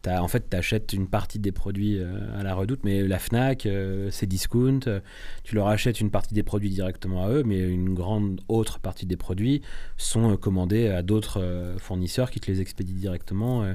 en 0.08 0.28
fait, 0.28 0.50
tu 0.50 0.58
achètes 0.58 0.94
une 0.94 1.08
partie 1.08 1.40
des 1.40 1.52
produits 1.52 1.98
euh, 1.98 2.40
à 2.40 2.44
la 2.44 2.56
redoute, 2.56 2.82
mais 2.84 3.08
la 3.08 3.20
FNAC, 3.20 3.66
euh, 3.66 4.10
c'est 4.12 4.26
discount. 4.26 4.82
Euh, 4.88 5.00
tu 5.44 5.56
leur 5.56 5.68
achètes 5.68 6.02
une 6.02 6.12
partie 6.12 6.34
des 6.34 6.44
produits 6.44 6.70
directement 6.70 7.24
à 7.24 7.30
eux, 7.30 7.44
mais 7.44 7.60
une 7.60 7.94
grande 7.94 8.42
autre 8.48 8.80
partie 8.80 9.06
des 9.06 9.18
produits 9.18 9.62
sont 9.98 10.36
commandés 10.38 10.90
à 10.90 11.02
d'autres 11.02 11.76
fournisseurs 11.80 12.32
qui 12.32 12.40
te 12.40 12.52
les 12.52 12.62
expédient 12.62 12.96
directement. 12.96 13.66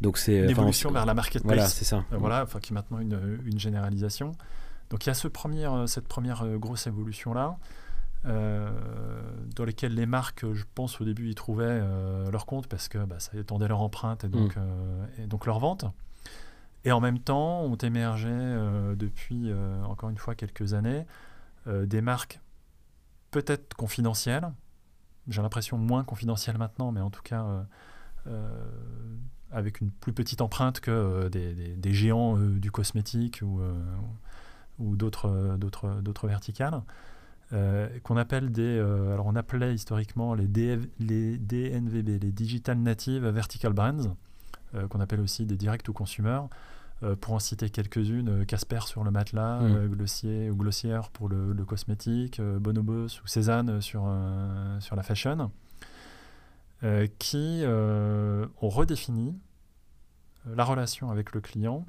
Donc 0.00 0.18
c'est 0.18 0.38
une 0.38 0.50
évolution 0.50 0.90
vers 0.90 1.06
la 1.06 1.14
marketplace. 1.14 1.44
Voilà, 1.44 1.68
c'est 1.68 1.84
ça. 1.84 2.04
voilà, 2.10 2.42
enfin 2.42 2.60
qui 2.60 2.72
est 2.72 2.74
maintenant 2.74 2.98
une, 2.98 3.40
une, 3.46 3.58
généralisation. 3.58 4.32
Donc 4.90 5.06
il 5.06 5.08
y 5.08 5.10
a 5.10 5.14
ce 5.14 5.28
premier, 5.28 5.66
cette 5.86 6.06
première 6.06 6.44
grosse 6.58 6.86
évolution 6.86 7.32
là. 7.32 7.56
Euh, 8.26 8.68
dans 9.54 9.64
lesquels 9.64 9.94
les 9.94 10.06
marques, 10.06 10.44
je 10.52 10.64
pense 10.74 11.00
au 11.00 11.04
début, 11.04 11.30
y 11.30 11.34
trouvaient 11.34 11.64
euh, 11.68 12.30
leur 12.30 12.46
compte 12.46 12.66
parce 12.66 12.88
que 12.88 12.98
bah, 12.98 13.20
ça 13.20 13.36
étendait 13.38 13.68
leur 13.68 13.80
empreinte 13.80 14.24
et 14.24 14.28
donc, 14.28 14.56
mm. 14.56 14.60
euh, 14.60 15.06
et 15.18 15.26
donc 15.26 15.46
leur 15.46 15.58
vente. 15.58 15.84
Et 16.84 16.92
en 16.92 17.00
même 17.00 17.18
temps, 17.18 17.62
ont 17.62 17.76
émergé 17.76 18.30
depuis, 18.96 19.52
encore 19.82 20.08
une 20.08 20.18
fois, 20.18 20.36
quelques 20.36 20.72
années, 20.72 21.04
des 21.66 22.00
marques 22.00 22.40
peut-être 23.32 23.74
confidentielles, 23.74 24.52
j'ai 25.26 25.42
l'impression 25.42 25.78
moins 25.78 26.04
confidentielles 26.04 26.58
maintenant, 26.58 26.92
mais 26.92 27.00
en 27.00 27.10
tout 27.10 27.22
cas 27.22 27.44
avec 29.50 29.80
une 29.80 29.90
plus 29.90 30.12
petite 30.12 30.40
empreinte 30.40 30.78
que 30.78 31.26
des, 31.26 31.74
des, 31.74 31.92
géants 31.92 32.36
du 32.36 32.70
cosmétique 32.70 33.40
ou, 33.42 33.60
ou 34.78 34.94
d'autres 34.94 35.28
verticales. 36.22 36.82
Euh, 37.52 37.88
qu'on 38.02 38.16
appelle 38.16 38.50
des. 38.50 38.62
Euh, 38.62 39.14
alors, 39.14 39.26
on 39.26 39.36
appelait 39.36 39.72
historiquement 39.72 40.34
les, 40.34 40.48
les 40.98 41.38
DNVB, 41.38 42.22
les 42.22 42.32
Digital 42.32 42.78
Native 42.78 43.24
Vertical 43.28 43.72
Brands, 43.72 44.16
euh, 44.74 44.88
qu'on 44.88 45.00
appelle 45.00 45.20
aussi 45.20 45.46
des 45.46 45.56
Direct 45.56 45.86
to 45.86 45.92
Consumer. 45.92 46.40
pour 47.20 47.34
en 47.34 47.38
citer 47.38 47.68
quelques-unes, 47.68 48.46
Casper 48.46 48.80
sur 48.86 49.04
le 49.04 49.10
matelas, 49.10 49.60
mm. 49.60 49.88
Glossier 49.88 50.50
ou 50.50 50.56
Glossière 50.56 51.10
pour 51.10 51.28
le, 51.28 51.54
cosmétique, 51.64 52.40
Bonobos 52.40 53.20
ou 53.22 53.26
Cézanne 53.26 53.82
sur, 53.82 54.10
sur 54.80 54.96
la 54.96 55.02
fashion, 55.02 55.50
qui 57.18 57.62
ont 57.66 58.68
redéfini 58.68 59.38
la 60.46 60.64
relation 60.64 61.10
avec 61.10 61.34
le 61.34 61.42
client 61.42 61.84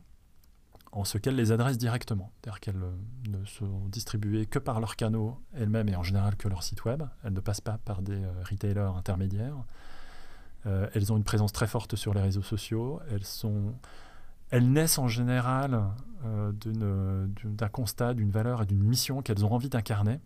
en 0.92 1.04
ce 1.04 1.18
qu'elles 1.18 1.36
les 1.36 1.52
adressent 1.52 1.78
directement. 1.78 2.32
C'est-à-dire 2.42 2.60
qu'elles 2.60 2.84
euh, 2.84 3.40
ne 3.40 3.46
sont 3.46 3.88
distribuées 3.88 4.46
que 4.46 4.60
par 4.60 4.80
leurs 4.80 4.96
canaux 4.96 5.40
elles-mêmes 5.54 5.90
et 5.90 5.96
en 5.96 6.04
général 6.04 6.36
que 6.36 6.48
leur 6.48 6.64
site 6.64 6.86
web. 6.86 7.04
Elles 7.24 7.34
ne 7.34 7.40
passent 7.40 7.62
pas 7.62 7.78
par 7.78 8.02
des 8.02 8.24
euh, 8.24 8.32
retailers 8.50 8.96
intermédiaires. 8.96 9.64
Euh, 10.66 10.90
elles 10.94 11.12
ont 11.14 11.18
une 11.18 11.24
présence 11.24 11.52
très 11.52 11.68
forte 11.68 11.96
sur 11.96 12.14
les 12.14 12.22
réseaux 12.22 12.42
sociaux. 12.42 13.00
Elles, 13.12 13.26
sont, 13.26 13.74
elles 14.50 14.72
naissent 14.72 14.98
en 14.98 15.08
général 15.08 15.84
d'un 16.66 17.70
constat, 17.70 18.14
d'une 18.16 18.32
valeur 18.32 18.64
et 18.64 18.66
d'une 18.66 18.84
mission 18.84 19.22
qu'elles 19.22 19.46
ont 19.46 19.54
envie 19.54 19.70
d'incarner, 19.70 20.20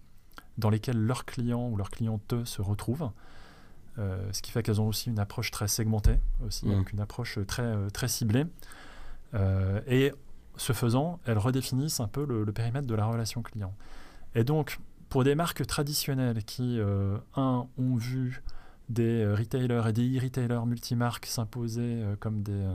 dans 0.57 0.69
lesquelles 0.69 0.97
leurs 0.97 1.25
clients 1.25 1.67
ou 1.67 1.75
leurs 1.75 1.91
clientes 1.91 2.45
se 2.45 2.61
retrouvent. 2.61 3.11
ce 3.97 4.41
qui 4.41 4.51
fait 4.51 4.63
qu'elles 4.63 4.79
ont 4.79 4.87
aussi 4.87 5.09
une 5.09 5.19
approche 5.19 5.51
très 5.51 5.67
segmentée, 5.67 6.17
aussi, 6.43 6.65
mmh. 6.65 6.85
une 6.93 7.01
approche 7.01 7.37
très, 7.45 7.87
très 7.91 8.07
ciblée. 8.07 8.45
et 9.85 10.13
ce 10.57 10.73
faisant, 10.73 11.19
elles 11.25 11.37
redéfinissent 11.37 11.99
un 11.99 12.07
peu 12.07 12.25
le, 12.25 12.51
périmètre 12.51 12.87
de 12.87 12.95
la 12.95 13.05
relation 13.05 13.41
client. 13.41 13.73
Et 14.35 14.43
donc, 14.43 14.79
pour 15.09 15.23
des 15.23 15.35
marques 15.35 15.65
traditionnelles 15.65 16.43
qui, 16.43 16.79
euh, 16.79 17.17
un, 17.35 17.67
ont 17.77 17.95
vu 17.95 18.43
des 18.89 19.23
euh, 19.23 19.35
retailers 19.35 19.87
et 19.87 19.93
des 19.93 20.17
e-retailers 20.17 20.65
multimarques 20.65 21.25
s'imposer 21.25 21.81
euh, 21.81 22.15
comme, 22.19 22.43
des, 22.43 22.65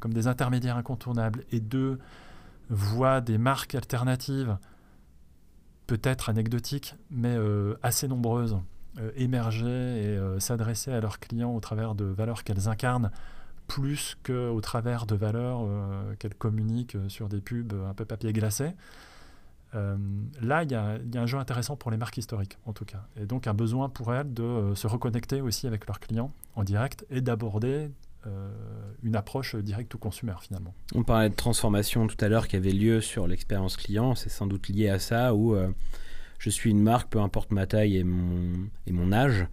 comme 0.00 0.12
des 0.12 0.26
intermédiaires 0.26 0.76
incontournables, 0.76 1.44
et 1.52 1.60
deux, 1.60 1.98
voient 2.68 3.20
des 3.20 3.38
marques 3.38 3.74
alternatives, 3.74 4.58
peut-être 5.86 6.28
anecdotiques, 6.28 6.96
mais 7.10 7.36
assez 7.80 8.08
nombreuses, 8.08 8.58
émerger 9.14 9.68
et 9.68 10.40
s'adresser 10.40 10.90
à 10.90 11.00
leurs 11.00 11.20
clients 11.20 11.54
au 11.54 11.60
travers 11.60 11.94
de 11.94 12.06
valeurs 12.06 12.42
qu'elles 12.42 12.68
incarnent 12.68 13.12
plus 13.66 14.16
qu'au 14.24 14.60
travers 14.60 15.06
de 15.06 15.14
valeurs 15.14 15.60
euh, 15.62 16.14
qu'elles 16.18 16.34
communiquent 16.34 16.96
sur 17.08 17.28
des 17.28 17.40
pubs 17.40 17.72
un 17.72 17.94
peu 17.94 18.04
papier 18.04 18.32
glacé. 18.32 18.72
Euh, 19.74 19.96
là, 20.40 20.62
il 20.62 20.70
y, 20.70 20.74
a 20.74 20.98
un 21.14 21.26
jeu 21.26 21.38
intéressant 21.38 21.76
pour 21.76 21.90
les 21.90 21.96
marques 21.96 22.16
historiques, 22.16 22.56
en 22.64 22.72
tout 22.72 22.84
cas. 22.84 23.04
Et 23.20 23.26
donc, 23.26 23.46
un 23.46 23.54
besoin 23.54 23.88
pour 23.88 24.14
elles 24.14 24.32
de 24.32 24.42
euh, 24.42 24.74
se 24.74 24.86
reconnecter 24.86 25.40
aussi 25.40 25.66
avec 25.66 25.86
leurs 25.86 26.00
clients 26.00 26.32
en 26.54 26.64
direct 26.64 27.04
et 27.10 27.20
d'aborder 27.20 27.90
une 29.04 29.14
approche 29.14 29.54
direct 29.54 29.94
ou 29.94 29.98
consumer, 29.98 30.34
finalement. 30.40 30.74
On 30.96 31.04
parlait 31.04 31.30
de 31.30 31.36
transformation 31.36 32.08
tout 32.08 32.16
à 32.18 32.28
l'heure 32.28 32.48
qui 32.48 32.56
avait 32.56 32.72
lieu 32.72 33.00
sur 33.00 33.28
l'expérience 33.28 33.76
client. 33.76 34.16
C'est 34.16 34.30
sans 34.30 34.48
doute 34.48 34.68
lié 34.68 34.88
à 34.88 34.98
ça, 34.98 35.32
où 35.32 35.56
je 36.40 36.50
suis 36.50 36.72
une 36.72 36.82
marque, 36.82 37.08
peu 37.08 37.20
importe 37.20 37.52
ma 37.52 37.68
taille 37.68 37.98
et 37.98 38.02
mon 38.02 39.12
âge. 39.12 39.46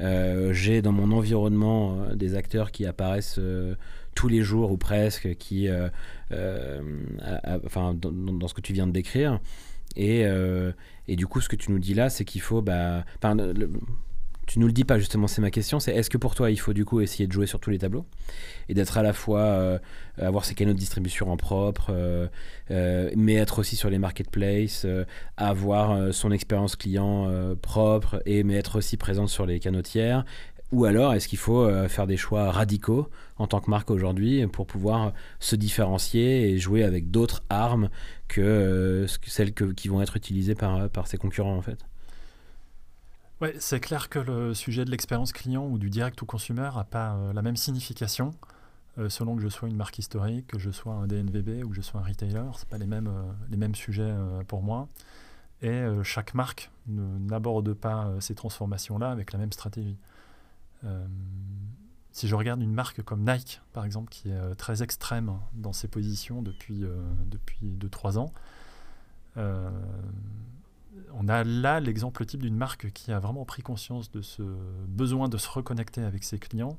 Euh, 0.00 0.52
j'ai 0.52 0.82
dans 0.82 0.92
mon 0.92 1.12
environnement 1.12 2.00
euh, 2.00 2.14
des 2.14 2.34
acteurs 2.34 2.72
qui 2.72 2.86
apparaissent 2.86 3.38
euh, 3.38 3.74
tous 4.14 4.28
les 4.28 4.42
jours 4.42 4.72
ou 4.72 4.76
presque, 4.76 5.36
qui, 5.36 5.68
dans, 5.68 5.90
ce 8.48 8.54
que 8.54 8.60
tu 8.60 8.72
viens 8.72 8.86
de 8.86 8.92
décrire. 8.92 9.40
Et, 9.96 10.24
et, 11.08 11.16
du 11.16 11.26
coup, 11.26 11.40
ce 11.40 11.48
que 11.48 11.56
tu 11.56 11.70
nous 11.70 11.78
dis 11.78 11.94
là, 11.94 12.10
c'est 12.10 12.24
qu'il 12.24 12.40
faut, 12.40 12.60
bah, 12.60 13.04
tu 14.50 14.58
nous 14.58 14.66
le 14.66 14.72
dis 14.72 14.82
pas 14.82 14.98
justement, 14.98 15.28
c'est 15.28 15.40
ma 15.40 15.52
question, 15.52 15.78
c'est 15.78 15.94
est-ce 15.94 16.10
que 16.10 16.18
pour 16.18 16.34
toi 16.34 16.50
il 16.50 16.56
faut 16.56 16.72
du 16.72 16.84
coup 16.84 17.00
essayer 17.00 17.28
de 17.28 17.32
jouer 17.32 17.46
sur 17.46 17.60
tous 17.60 17.70
les 17.70 17.78
tableaux 17.78 18.04
et 18.68 18.74
d'être 18.74 18.98
à 18.98 19.02
la 19.04 19.12
fois 19.12 19.42
euh, 19.42 19.78
avoir 20.18 20.44
ses 20.44 20.56
canaux 20.56 20.72
de 20.72 20.78
distribution 20.78 21.30
en 21.30 21.36
propre, 21.36 21.90
euh, 21.90 22.26
euh, 22.72 23.12
mais 23.16 23.34
être 23.34 23.60
aussi 23.60 23.76
sur 23.76 23.90
les 23.90 23.98
marketplaces, 23.98 24.88
avoir 25.36 26.12
son 26.12 26.32
expérience 26.32 26.74
client 26.74 27.30
propre 27.62 28.20
et 28.26 28.42
mais 28.42 28.54
être 28.54 28.78
aussi 28.78 28.96
présente 28.96 29.28
sur 29.28 29.46
les 29.46 29.60
canaux 29.60 29.82
tiers? 29.82 30.24
Ou 30.72 30.84
alors 30.84 31.14
est-ce 31.14 31.28
qu'il 31.28 31.38
faut 31.38 31.70
faire 31.88 32.08
des 32.08 32.16
choix 32.16 32.50
radicaux 32.50 33.08
en 33.38 33.46
tant 33.46 33.60
que 33.60 33.70
marque 33.70 33.90
aujourd'hui 33.92 34.44
pour 34.48 34.66
pouvoir 34.66 35.12
se 35.38 35.54
différencier 35.54 36.50
et 36.50 36.58
jouer 36.58 36.82
avec 36.82 37.12
d'autres 37.12 37.44
armes 37.50 37.88
que 38.26 39.06
celles 39.24 39.52
qui 39.52 39.86
vont 39.86 40.02
être 40.02 40.16
utilisées 40.16 40.56
par, 40.56 40.90
par 40.90 41.06
ses 41.06 41.18
concurrents 41.18 41.56
en 41.56 41.62
fait? 41.62 41.78
Ouais, 43.40 43.56
c'est 43.58 43.80
clair 43.80 44.10
que 44.10 44.18
le 44.18 44.52
sujet 44.52 44.84
de 44.84 44.90
l'expérience 44.90 45.32
client 45.32 45.66
ou 45.66 45.78
du 45.78 45.88
direct 45.88 46.20
ou 46.20 46.26
consumer 46.26 46.68
n'a 46.76 46.84
pas 46.84 47.14
euh, 47.14 47.32
la 47.32 47.40
même 47.40 47.56
signification 47.56 48.34
euh, 48.98 49.08
selon 49.08 49.34
que 49.34 49.40
je 49.40 49.48
sois 49.48 49.66
une 49.66 49.76
marque 49.76 49.98
historique, 49.98 50.48
que 50.48 50.58
je 50.58 50.70
sois 50.70 50.92
un 50.92 51.06
DNVB 51.06 51.64
ou 51.64 51.70
que 51.70 51.74
je 51.74 51.80
sois 51.80 52.02
un 52.02 52.04
retailer. 52.04 52.44
Ce 52.58 52.66
pas 52.66 52.76
les 52.76 52.86
mêmes, 52.86 53.06
euh, 53.06 53.32
les 53.48 53.56
mêmes 53.56 53.74
sujets 53.74 54.14
pour 54.46 54.62
moi. 54.62 54.88
Et 55.62 55.82
chaque 56.04 56.32
marque 56.32 56.70
n'aborde 56.86 57.74
pas 57.74 58.10
ces 58.18 58.34
transformations-là 58.34 59.10
avec 59.10 59.34
la 59.34 59.38
même 59.38 59.52
stratégie. 59.52 59.98
si 62.12 62.28
je 62.28 62.34
regarde 62.34 62.62
une 62.62 62.72
marque 62.72 63.02
comme 63.02 63.30
Nike, 63.30 63.60
par 63.74 63.84
exemple, 63.84 64.08
qui 64.08 64.30
est 64.30 64.54
très 64.54 64.82
extrême 64.82 65.38
dans 65.52 65.74
ses 65.74 65.86
positions 65.86 66.40
depuis 66.40 66.80
2-3 66.80 66.88
depuis 67.28 68.16
ans, 68.16 68.32
on 71.14 71.28
a 71.28 71.44
là 71.44 71.80
l'exemple 71.80 72.24
type 72.24 72.42
d'une 72.42 72.56
marque 72.56 72.90
qui 72.92 73.12
a 73.12 73.18
vraiment 73.18 73.44
pris 73.44 73.62
conscience 73.62 74.10
de 74.10 74.22
ce 74.22 74.42
besoin 74.88 75.28
de 75.28 75.38
se 75.38 75.48
reconnecter 75.48 76.02
avec 76.02 76.24
ses 76.24 76.38
clients 76.38 76.78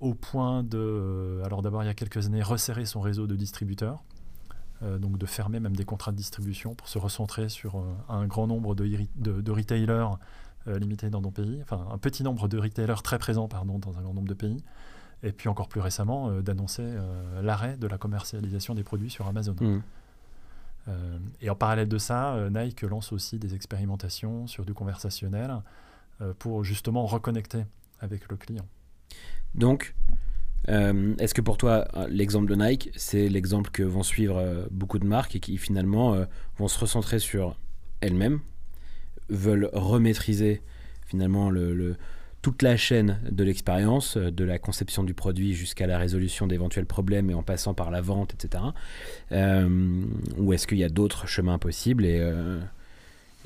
au 0.00 0.14
point 0.14 0.62
de, 0.62 1.40
alors 1.44 1.60
d'abord 1.60 1.82
il 1.82 1.86
y 1.86 1.88
a 1.88 1.94
quelques 1.94 2.26
années, 2.26 2.42
resserrer 2.42 2.84
son 2.86 3.00
réseau 3.00 3.26
de 3.26 3.34
distributeurs. 3.34 4.04
donc 4.82 5.18
de 5.18 5.26
fermer 5.26 5.58
même 5.58 5.74
des 5.74 5.84
contrats 5.84 6.12
de 6.12 6.16
distribution 6.16 6.76
pour 6.76 6.86
se 6.86 6.98
recentrer 6.98 7.48
sur 7.48 7.82
un 8.08 8.26
grand 8.26 8.46
nombre 8.46 8.76
de, 8.76 8.88
de, 9.16 9.50
retailers 9.50 10.16
euh, 10.66 10.78
limité 10.78 11.10
dans 11.10 11.20
nos 11.20 11.30
pays, 11.30 11.60
enfin 11.60 11.86
un 11.92 11.98
petit 11.98 12.22
nombre 12.22 12.48
de 12.48 12.56
retailers 12.56 13.02
très 13.02 13.18
présents 13.18 13.48
pardon, 13.48 13.78
dans 13.78 13.98
un 13.98 14.00
grand 14.00 14.14
nombre 14.14 14.28
de 14.28 14.34
pays, 14.34 14.64
et 15.22 15.30
puis 15.30 15.50
encore 15.50 15.68
plus 15.68 15.82
récemment 15.82 16.30
euh, 16.30 16.40
d'annoncer 16.40 16.82
euh, 16.82 17.42
l'arrêt 17.42 17.76
de 17.76 17.86
la 17.86 17.98
commercialisation 17.98 18.74
des 18.74 18.82
produits 18.82 19.10
sur 19.10 19.26
Amazon. 19.26 19.54
Mmh. 19.60 19.82
Et 21.40 21.50
en 21.50 21.54
parallèle 21.54 21.88
de 21.88 21.98
ça, 21.98 22.36
Nike 22.50 22.82
lance 22.82 23.12
aussi 23.12 23.38
des 23.38 23.54
expérimentations 23.54 24.46
sur 24.46 24.64
du 24.64 24.74
conversationnel 24.74 25.62
pour 26.38 26.62
justement 26.64 27.06
reconnecter 27.06 27.64
avec 28.00 28.28
le 28.30 28.36
client. 28.36 28.66
Donc, 29.54 29.94
Est-ce 30.68 31.34
que 31.34 31.40
pour 31.40 31.56
toi, 31.56 31.86
l'exemple 32.08 32.48
de 32.48 32.54
Nike, 32.54 32.90
c'est 32.96 33.28
l'exemple 33.28 33.70
que 33.70 33.82
vont 33.82 34.02
suivre 34.02 34.68
beaucoup 34.70 34.98
de 34.98 35.06
marques 35.06 35.36
et 35.36 35.40
qui 35.40 35.56
finalement 35.58 36.16
vont 36.58 36.68
se 36.68 36.78
recentrer 36.78 37.18
sur 37.18 37.56
elles-mêmes 38.00 38.40
veulent 39.28 39.70
remaîtriser 39.72 40.62
finalement 41.06 41.50
le, 41.50 41.96
toute 42.44 42.60
la 42.60 42.76
chaîne 42.76 43.18
de 43.30 43.42
l'expérience, 43.42 44.18
euh, 44.18 44.30
de 44.30 44.44
la 44.44 44.58
conception 44.58 45.02
du 45.02 45.14
produit 45.14 45.54
jusqu'à 45.54 45.86
la 45.86 45.96
résolution 45.96 46.46
d'éventuels 46.46 46.84
problèmes 46.84 47.30
et 47.30 47.34
en 47.34 47.42
passant 47.42 47.72
par 47.72 47.90
la 47.90 48.02
vente, 48.02 48.34
etc. 48.34 48.64
Euh, 49.32 50.04
ou 50.36 50.52
est-ce 50.52 50.66
qu'il 50.66 50.76
y 50.76 50.84
a 50.84 50.90
d'autres 50.90 51.26
chemins 51.26 51.56
possibles 51.56 52.04
et, 52.04 52.18
euh, 52.20 52.60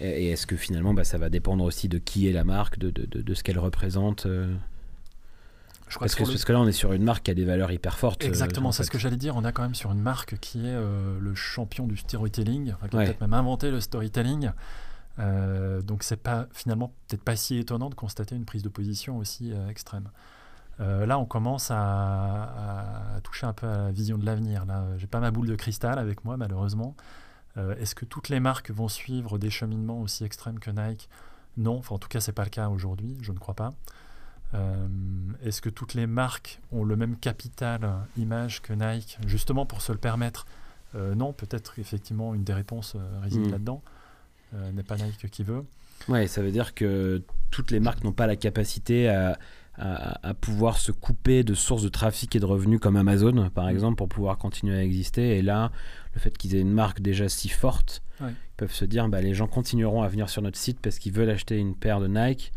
et 0.00 0.30
est-ce 0.30 0.48
que 0.48 0.56
finalement 0.56 0.94
bah, 0.94 1.04
ça 1.04 1.16
va 1.16 1.30
dépendre 1.30 1.62
aussi 1.62 1.88
de 1.88 1.98
qui 1.98 2.28
est 2.28 2.32
la 2.32 2.42
marque, 2.42 2.80
de, 2.80 2.90
de, 2.90 3.22
de, 3.22 3.34
ce 3.34 3.44
qu'elle 3.44 3.60
représente 3.60 4.26
je 4.26 5.94
crois 5.94 6.06
parce 6.06 6.16
que, 6.16 6.24
parce 6.24 6.44
que 6.44 6.52
là, 6.52 6.60
on 6.60 6.66
est 6.66 6.72
sur 6.72 6.92
une 6.92 7.04
marque 7.04 7.22
qui 7.22 7.30
a 7.30 7.34
des 7.34 7.44
valeurs 7.44 7.70
hyper 7.70 7.98
fortes. 7.98 8.24
Exactement, 8.24 8.72
c'est 8.72 8.82
ce 8.82 8.90
que 8.90 8.98
j'allais 8.98 9.16
dire. 9.16 9.36
On 9.36 9.44
a 9.44 9.52
quand 9.52 9.62
même 9.62 9.76
sur 9.76 9.92
une 9.92 10.02
marque 10.02 10.38
qui 10.40 10.66
est 10.66 10.76
le 11.20 11.34
champion 11.34 11.86
du 11.86 11.96
storytelling, 11.96 12.64
qui 12.64 12.72
a 12.84 12.88
peut-être 12.88 13.20
même 13.20 13.32
inventé 13.32 13.70
le 13.70 13.80
storytelling. 13.80 14.50
Euh, 15.18 15.82
donc 15.82 16.02
c'est 16.02 16.16
pas 16.16 16.46
finalement 16.52 16.92
peut-être 17.08 17.22
pas 17.22 17.34
si 17.34 17.56
étonnant 17.58 17.90
de 17.90 17.94
constater 17.94 18.36
une 18.36 18.44
prise 18.44 18.62
de 18.62 18.68
position 18.68 19.18
aussi 19.18 19.52
euh, 19.52 19.68
extrême. 19.68 20.10
Euh, 20.80 21.06
là, 21.06 21.18
on 21.18 21.24
commence 21.24 21.72
à, 21.72 23.18
toucher 23.24 23.46
un 23.46 23.52
peu 23.52 23.66
à 23.66 23.78
la 23.78 23.90
vision 23.90 24.16
de 24.16 24.24
l'avenir. 24.24 24.64
Là, 24.64 24.84
j'ai 24.96 25.08
pas 25.08 25.18
ma 25.18 25.32
boule 25.32 25.48
de 25.48 25.56
cristal 25.56 25.98
avec 25.98 26.24
moi, 26.24 26.36
malheureusement. 26.36 26.94
Est-ce 27.80 27.96
que 27.96 28.04
toutes 28.04 28.28
les 28.28 28.38
marques 28.38 28.70
vont 28.70 28.86
suivre 28.86 29.36
des 29.36 29.50
cheminements 29.50 30.00
aussi 30.00 30.22
extrêmes 30.22 30.60
que 30.60 30.70
Nike? 30.70 31.08
Non. 31.56 31.78
Enfin, 31.78 31.96
en 31.96 31.98
tout 31.98 32.06
cas, 32.06 32.20
c'est 32.20 32.30
pas 32.30 32.44
le 32.44 32.50
cas 32.50 32.68
aujourd'hui. 32.68 33.18
Je 33.20 33.32
ne 33.32 33.38
crois 33.38 33.54
pas. 33.54 33.74
Est-ce 35.42 35.60
que 35.60 35.68
toutes 35.68 35.94
les 35.94 36.06
marques 36.06 36.60
ont 36.70 36.84
le 36.84 36.94
même 36.94 37.16
capital 37.16 37.80
image 38.16 38.62
que 38.62 38.72
Nike, 38.72 39.18
justement 39.26 39.66
pour 39.66 39.82
se 39.82 39.90
le 39.90 39.98
permettre 39.98 40.46
Non. 40.94 41.32
Peut-être 41.32 41.80
effectivement 41.80 42.32
une 42.32 42.44
des 42.44 42.54
réponses 42.54 42.94
réside 43.20 43.48
hmm. 43.48 43.50
là-dedans. 43.50 43.82
Euh, 44.54 44.72
n'est 44.72 44.82
pas 44.82 44.96
Nike 44.96 45.30
qui 45.30 45.42
veut. 45.42 45.64
Ouais, 46.08 46.26
ça 46.26 46.42
veut 46.42 46.50
dire 46.50 46.74
que 46.74 47.22
toutes 47.50 47.70
les 47.70 47.80
marques 47.80 48.04
n'ont 48.04 48.12
pas 48.12 48.26
la 48.26 48.36
capacité 48.36 49.08
à, 49.08 49.38
à, 49.78 50.34
pouvoir 50.34 50.78
se 50.78 50.92
couper 50.92 51.44
de 51.44 51.54
sources 51.54 51.82
de 51.82 51.88
trafic 51.88 52.34
et 52.34 52.40
de 52.40 52.44
revenus 52.44 52.80
comme 52.80 52.96
Amazon, 52.96 53.50
par 53.50 53.66
mm. 53.66 53.70
exemple, 53.70 53.96
pour 53.96 54.08
pouvoir 54.08 54.38
continuer 54.38 54.76
à 54.76 54.82
exister. 54.82 55.38
Et 55.38 55.42
là, 55.42 55.70
le 56.14 56.20
fait 56.20 56.36
qu'ils 56.36 56.54
aient 56.54 56.60
une 56.60 56.72
marque 56.72 57.00
déjà 57.00 57.28
si 57.28 57.48
forte, 57.48 58.02
ils 58.20 58.34
peuvent 58.56 58.72
se 58.72 58.84
dire 58.84 59.08
bah, 59.08 59.20
les 59.20 59.34
gens 59.34 59.46
continueront 59.46 60.02
à 60.02 60.08
venir 60.08 60.28
sur 60.28 60.42
notre 60.42 60.58
site 60.58 60.80
parce 60.80 60.98
qu'ils 60.98 61.12
veulent 61.12 61.30
acheter 61.30 61.56
une 61.56 61.74
paire 61.74 62.00
de 62.00 62.08
Nike. 62.08 62.52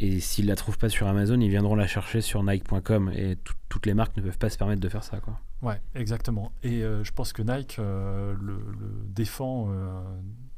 Et 0.00 0.20
s'ils 0.20 0.46
la 0.46 0.54
trouvent 0.54 0.78
pas 0.78 0.88
sur 0.88 1.08
Amazon, 1.08 1.40
ils 1.40 1.50
viendront 1.50 1.74
la 1.74 1.88
chercher 1.88 2.20
sur 2.20 2.44
Nike.com. 2.44 3.12
Et 3.14 3.36
toutes 3.68 3.84
les 3.84 3.94
marques 3.94 4.16
ne 4.16 4.22
peuvent 4.22 4.38
pas 4.38 4.48
se 4.48 4.56
permettre 4.56 4.80
de 4.80 4.88
faire 4.88 5.02
ça. 5.02 5.18
Quoi. 5.18 5.40
Ouais, 5.60 5.80
exactement. 5.96 6.52
Et 6.62 6.84
euh, 6.84 7.02
je 7.02 7.12
pense 7.12 7.32
que 7.32 7.42
Nike 7.42 7.76
euh, 7.80 8.34
le, 8.40 8.60
défend 9.08 9.68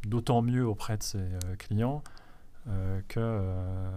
d'autant 0.06 0.42
mieux 0.42 0.66
auprès 0.66 0.96
de 0.96 1.02
ses 1.02 1.18
euh, 1.18 1.56
clients 1.58 2.02
euh, 2.68 3.00
que 3.08 3.20
euh, 3.20 3.90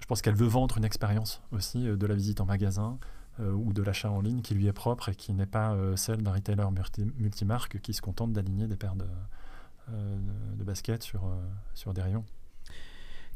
je 0.00 0.06
pense 0.06 0.22
qu'elle 0.22 0.34
veut 0.34 0.46
vendre 0.46 0.78
une 0.78 0.84
expérience 0.84 1.42
aussi 1.52 1.84
de 1.84 2.06
la 2.06 2.14
visite 2.14 2.40
en 2.40 2.46
magasin 2.46 2.98
ou 3.38 3.72
de 3.72 3.82
l'achat 3.82 4.10
en 4.10 4.20
ligne 4.20 4.42
qui 4.42 4.54
lui 4.54 4.66
est 4.66 4.72
propre 4.72 5.08
et 5.08 5.14
qui 5.14 5.32
n'est 5.32 5.46
pas 5.46 5.74
celle 5.96 6.22
d'un 6.22 6.32
retailer 6.32 6.66
multimarque 7.16 7.80
qui 7.80 7.94
se 7.94 8.02
contente 8.02 8.34
d'aligner 8.34 8.66
des 8.66 8.76
paires 8.76 8.96
de, 8.96 9.06
de 10.58 10.64
baskets 10.64 11.02
sur, 11.02 11.22
sur 11.72 11.94
des 11.94 12.02
rayons. 12.02 12.24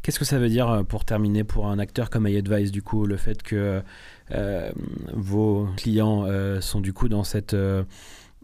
Qu'est-ce 0.02 0.18
que 0.18 0.26
ça 0.26 0.38
veut 0.38 0.50
dire 0.50 0.84
pour 0.86 1.06
terminer 1.06 1.42
pour 1.42 1.68
un 1.68 1.78
acteur 1.78 2.10
comme 2.10 2.26
iAdvice 2.26 2.70
du 2.70 2.82
coup 2.82 3.06
le 3.06 3.16
fait 3.16 3.42
que 3.42 3.82
vos 5.14 5.68
clients 5.76 6.26
sont 6.60 6.80
du 6.80 6.92
coup 6.92 7.08
dans 7.08 7.24
cette 7.24 7.56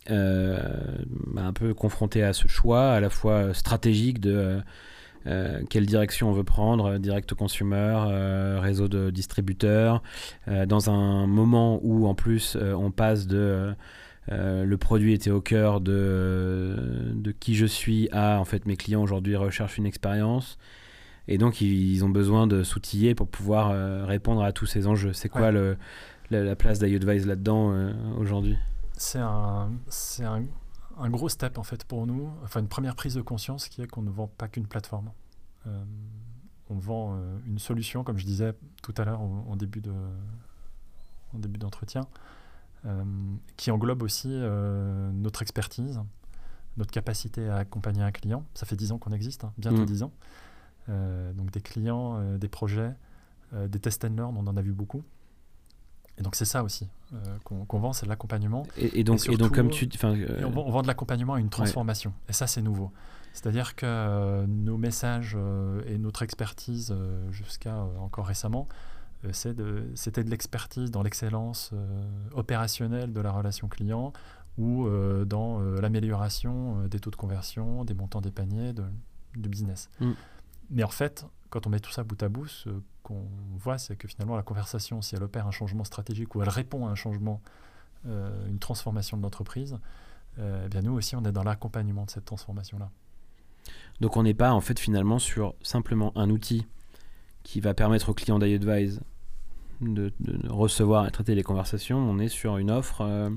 bah, 0.09 1.43
un 1.43 1.53
peu 1.53 1.75
confronté 1.75 2.23
à 2.23 2.33
ce 2.33 2.49
choix 2.49 2.93
à 2.93 3.01
la 3.01 3.11
fois 3.11 3.55
stratégique 3.55 4.21
de 4.21 4.35
euh, 4.35 4.61
euh, 5.27 5.63
quelle 5.69 5.87
direction 5.87 6.31
on 6.31 6.33
veut 6.33 6.45
prendre, 6.45 6.99
direct 6.99 7.35
consumer, 7.35 8.59
réseau 8.59 8.89
de 8.89 9.11
distributeurs, 9.11 10.03
dans 10.47 10.91
un 10.91 11.27
moment 11.27 11.79
où 11.83 12.07
en 12.07 12.15
plus 12.15 12.57
on 12.57 12.91
passe 12.91 13.27
de 13.27 13.75
le 14.29 14.77
produit 14.77 15.13
était 15.13 15.31
au 15.31 15.41
cœur 15.41 15.81
de, 15.81 17.13
de 17.15 17.33
qui 17.33 17.55
je 17.55 17.67
suis 17.67 18.09
à 18.13 18.39
en 18.41 18.45
fait 18.45 18.65
mes 18.65 18.77
clients 18.77 19.03
aujourd'hui 19.03 19.37
recherchent 19.37 19.77
une 19.77 19.87
expérience. 19.87 20.57
Et 21.29 21.37
donc 21.37 21.61
ils, 21.61 22.03
ont 22.03 22.09
besoin 22.09 22.47
de 22.47 22.63
s'outiller 22.63 23.15
pour 23.15 23.29
pouvoir 23.29 24.07
répondre 24.07 24.43
à 24.43 24.53
tous 24.53 24.67
ces 24.67 24.87
enjeux. 24.87 25.13
C'est 25.13 25.29
quoi 25.29 25.51
le, 25.51 25.77
la, 26.31 26.57
place 26.57 26.79
d'iAdvise 26.79 27.27
là-dedans 27.27 27.75
aujourd'hui? 28.19 28.57
C'est 29.01 29.19
un, 29.19 29.73
c'est 29.89 30.25
un, 30.25 30.45
un, 30.99 31.11
gros 31.11 31.31
step 31.31 31.57
en 31.57 31.63
fait 31.63 31.85
pour 31.85 32.07
nous, 32.07 32.31
enfin 32.45 32.61
une 32.61 32.69
première 32.69 32.95
prise 32.95 33.15
de 33.15 33.23
conscience 33.23 33.67
qui 33.69 33.81
est 33.81 33.87
qu'on 33.87 34.03
ne 34.03 34.11
vend 34.11 34.27
pas 34.27 34.47
qu'une 34.47 34.67
plateforme. 34.67 35.11
Euh, 35.67 35.85
on 36.69 36.75
vend 36.75 37.15
euh, 37.15 37.39
une 37.47 37.59
solution, 37.59 38.05
comme 38.05 38.19
je 38.19 38.27
disais 38.27 38.55
tout 38.83 38.93
à 38.99 39.05
l'heure 39.05 39.23
en, 39.23 39.57
début 39.57 39.81
de, 39.81 39.93
en 41.35 41.39
début 41.39 41.59
d'entretien, 41.59 42.07
euh, 42.85 43.03
qui 43.57 43.71
englobe 43.71 44.03
aussi 44.03 44.29
notre 44.29 45.41
expertise, 45.41 45.99
notre 46.77 46.91
capacité 46.91 47.49
à 47.49 47.57
accompagner 47.57 48.03
un 48.03 48.13
client. 48.13 48.45
Ça 48.53 48.67
fait 48.67 48.77
10 48.77 48.93
ans 48.93 48.99
qu'on 48.99 49.13
existe, 49.13 49.45
hein, 49.45 49.55
bientôt 49.57 49.87
10 49.87 50.03
mmh. 50.03 50.05
ans. 50.05 50.13
donc 51.35 51.51
des 51.51 51.63
clients, 51.63 52.37
des 52.37 52.49
projets, 52.49 52.95
des 53.53 53.79
test 53.81 54.05
and 54.05 54.15
learn, 54.15 54.37
on 54.37 54.47
en 54.47 54.59
a 54.59 54.63
vu 54.63 54.73
beaucoup. 54.73 55.03
Et 56.21 56.23
donc 56.23 56.37
c'est 56.37 56.45
ça 56.45 56.63
aussi 56.63 56.87
euh, 57.15 57.39
qu'on 57.45 57.79
vend, 57.79 57.95
c'est 57.95 58.05
de 58.05 58.11
l'accompagnement. 58.11 58.67
Et, 58.77 59.03
donc, 59.05 59.27
et, 59.27 59.37
donc 59.37 59.55
comme 59.55 59.71
tu, 59.71 59.89
euh, 60.05 60.45
on, 60.45 60.71
vend, 60.71 60.83
de 60.83 60.87
l'accompagnement 60.87 61.35
à 61.35 61.41
une 61.41 61.49
transformation. 61.49 62.13
Et 62.29 62.35
ça 62.35 62.47
c'est 62.47 62.61
nouveau. 62.61 62.93
C'est-à-dire 63.33 63.75
que 63.75 63.87
euh, 63.87 64.47
nos 64.47 64.77
messages 64.77 65.37
et 65.87 65.97
notre 65.99 66.23
expertise 66.23 66.95
jusqu'à 67.31 67.75
encore 67.99 68.27
récemment, 68.27 68.69
c'était 69.33 69.55
de, 69.55 70.23
de 70.23 70.31
l'expertise 70.31 70.91
dans 70.91 71.03
l'excellence 71.03 71.73
opérationnelle 72.33 73.13
de 73.13 73.21
la 73.21 73.33
relation 73.33 73.69
client 73.69 74.13
ou 74.59 74.87
dans 75.25 75.59
l'amélioration 75.81 76.87
des 76.87 77.01
taux 77.01 77.11
de 77.11 77.17
conversion, 77.17 77.85
des 77.85 77.95
montants 77.95 78.21
des 78.21 78.31
paniers, 78.31 78.75
de, 78.75 78.85
du 79.37 79.49
business. 79.49 79.89
Mm. 80.01 80.11
Mais 80.71 80.85
en 80.85 80.89
fait, 80.89 81.25
quand 81.49 81.67
on 81.67 81.71
met 81.71 81.81
tout 81.81 81.91
ça 81.91 82.05
bout 82.05 82.23
à 82.23 82.29
bout, 82.29 82.47
ce 82.47 82.69
qu'on 83.11 83.59
voit, 83.59 83.79
c'est 83.79 83.97
que 83.97 84.09
finalement 84.09 84.37
la 84.37 84.43
conversation, 84.43 85.03
si 85.03 85.15
elle 85.15 85.23
opère 85.23 85.47
un 85.47 85.51
changement 85.51 85.85
stratégique 85.85 86.35
ou 86.35 86.43
elle 86.43 86.49
répond 86.49 86.87
à 86.87 86.91
un 86.91 86.95
changement, 86.95 87.41
euh, 88.07 88.49
une 88.49 88.59
transformation 88.59 89.17
de 89.17 89.23
l'entreprise, 89.23 89.79
euh, 90.39 90.63
eh 90.67 90.69
bien 90.69 90.83
nous 90.83 90.93
aussi, 90.93 91.17
on 91.17 91.25
est 91.25 91.33
dans 91.33 91.43
l'accompagnement 91.43 92.05
de 92.05 92.11
cette 92.11 92.25
transformation-là. 92.25 92.91
Donc 94.01 94.17
on 94.17 94.23
n'est 94.23 94.35
pas 94.35 94.53
en 94.53 94.61
fait 94.61 94.79
finalement 94.79 95.19
sur 95.19 95.55
simplement 95.63 96.17
un 96.17 96.31
outil 96.31 96.67
qui 97.43 97.61
va 97.61 97.75
permettre 97.75 98.11
au 98.11 98.15
client 98.15 98.39
d'iAdvise 98.39 99.01
de, 99.81 100.13
recevoir 100.49 101.07
et 101.07 101.11
traiter 101.11 101.35
les 101.35 101.43
conversations, 101.43 101.99
on 101.99 102.19
est 102.19 102.29
sur 102.29 102.59
une 102.59 102.71
offre 102.71 103.01
euh, 103.01 103.31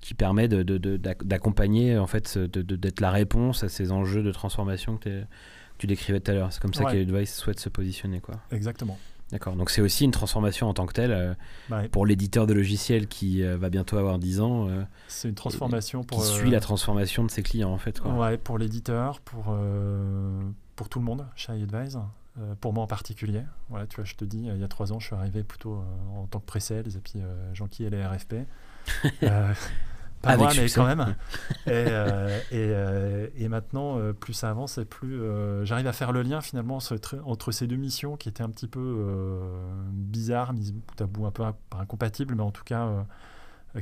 qui 0.00 0.14
permet 0.14 0.48
d'accompagner, 0.48 1.98
en 1.98 2.06
fait, 2.06 2.38
d'être 2.38 3.00
la 3.00 3.10
réponse 3.10 3.64
à 3.64 3.68
ces 3.68 3.90
enjeux 3.90 4.22
de 4.22 4.32
transformation 4.32 4.96
que 4.98 5.20
tu 5.20 5.26
tu 5.78 5.86
décrivais 5.86 6.20
tout 6.20 6.30
à 6.30 6.34
l'heure. 6.34 6.52
C'est 6.52 6.60
comme 6.60 6.74
ça 6.74 6.84
ouais. 6.84 7.26
souhaite 7.26 7.60
se 7.60 7.68
positionner. 7.68 8.20
Quoi. 8.20 8.36
Exactement. 8.50 8.98
D'accord. 9.30 9.56
Donc 9.56 9.70
c'est 9.70 9.80
aussi 9.80 10.04
une 10.04 10.10
transformation 10.10 10.68
en 10.68 10.74
tant 10.74 10.86
que 10.86 10.92
telle 10.92 11.10
euh, 11.10 11.34
bah 11.68 11.82
pour 11.90 12.06
l'éditeur 12.06 12.46
de 12.46 12.52
logiciels 12.52 13.08
qui 13.08 13.42
euh, 13.42 13.56
va 13.56 13.70
bientôt 13.70 13.96
avoir 13.96 14.18
10 14.18 14.40
ans. 14.40 14.68
Euh, 14.68 14.84
c'est 15.08 15.28
une 15.28 15.34
transformation 15.34 16.04
pour. 16.04 16.22
Qui 16.22 16.26
suit 16.26 16.50
la 16.50 16.60
transformation 16.60 17.24
de 17.24 17.30
ses 17.30 17.42
clients 17.42 17.72
en 17.72 17.78
fait. 17.78 18.00
Quoi. 18.00 18.12
Ouais, 18.12 18.36
pour 18.36 18.58
l'éditeur, 18.58 19.20
pour, 19.20 19.56
pour 20.76 20.88
tout 20.88 20.98
le 20.98 21.04
monde 21.04 21.26
chez 21.36 21.56
iAdvise. 21.56 21.98
pour 22.60 22.72
moi 22.72 22.84
en 22.84 22.86
particulier, 22.86 23.42
voilà, 23.70 23.86
tu 23.86 23.96
vois, 23.96 24.04
je 24.04 24.14
te 24.14 24.24
dis, 24.24 24.44
il 24.46 24.60
y 24.60 24.64
a 24.64 24.68
trois 24.68 24.92
ans, 24.92 25.00
je 25.00 25.06
suis 25.06 25.16
arrivé 25.16 25.42
plutôt 25.42 25.82
en 26.14 26.26
tant 26.26 26.38
que 26.38 26.46
pré-sales 26.46 26.86
et 26.86 27.00
puis 27.00 27.18
est 27.18 27.90
les 27.90 28.04
RFP. 28.04 28.34
pas 30.24 30.32
Avec 30.32 30.44
moi, 30.44 30.52
mais 30.56 30.68
quand 30.68 30.86
même. 30.86 31.14
et, 31.66 31.70
euh, 31.70 32.38
et, 32.50 32.54
euh, 32.54 33.26
et 33.36 33.48
maintenant, 33.48 33.98
euh, 33.98 34.12
plus 34.12 34.32
ça 34.32 34.50
avance, 34.50 34.78
et 34.78 34.84
plus 34.84 35.20
j'arrive 35.62 35.86
à 35.86 35.92
faire 35.92 36.12
le 36.12 36.22
lien 36.22 36.40
finalement 36.40 36.78
entre 37.24 37.52
ces 37.52 37.66
deux 37.66 37.76
missions 37.76 38.16
qui 38.16 38.28
étaient 38.28 38.42
un 38.42 38.50
petit 38.50 38.68
peu 38.68 39.40
bizarres, 39.92 40.52
mises 40.52 40.72
bout 40.72 41.00
à 41.00 41.06
bout, 41.06 41.26
un 41.26 41.30
peu 41.30 41.44
incompatibles, 41.78 42.34
mais 42.34 42.42
en 42.42 42.50
tout 42.50 42.64
cas 42.64 43.04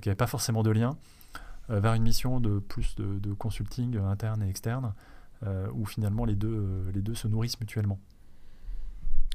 qui 0.01 0.09
n'avaient 0.09 0.17
pas 0.17 0.27
forcément 0.27 0.63
de 0.63 0.71
lien, 0.71 0.97
vers 1.69 1.95
une 1.95 2.03
mission 2.03 2.41
de 2.41 2.59
plus 2.59 2.95
de, 2.97 3.19
de 3.19 3.33
consulting 3.33 3.99
interne 3.99 4.43
et 4.43 4.49
externe, 4.49 4.93
où 5.75 5.87
finalement 5.87 6.25
les 6.25 6.37
deux, 6.37 6.85
les 6.95 7.01
deux 7.01 7.15
se 7.15 7.29
nourrissent 7.29 7.61
mutuellement. 7.61 7.99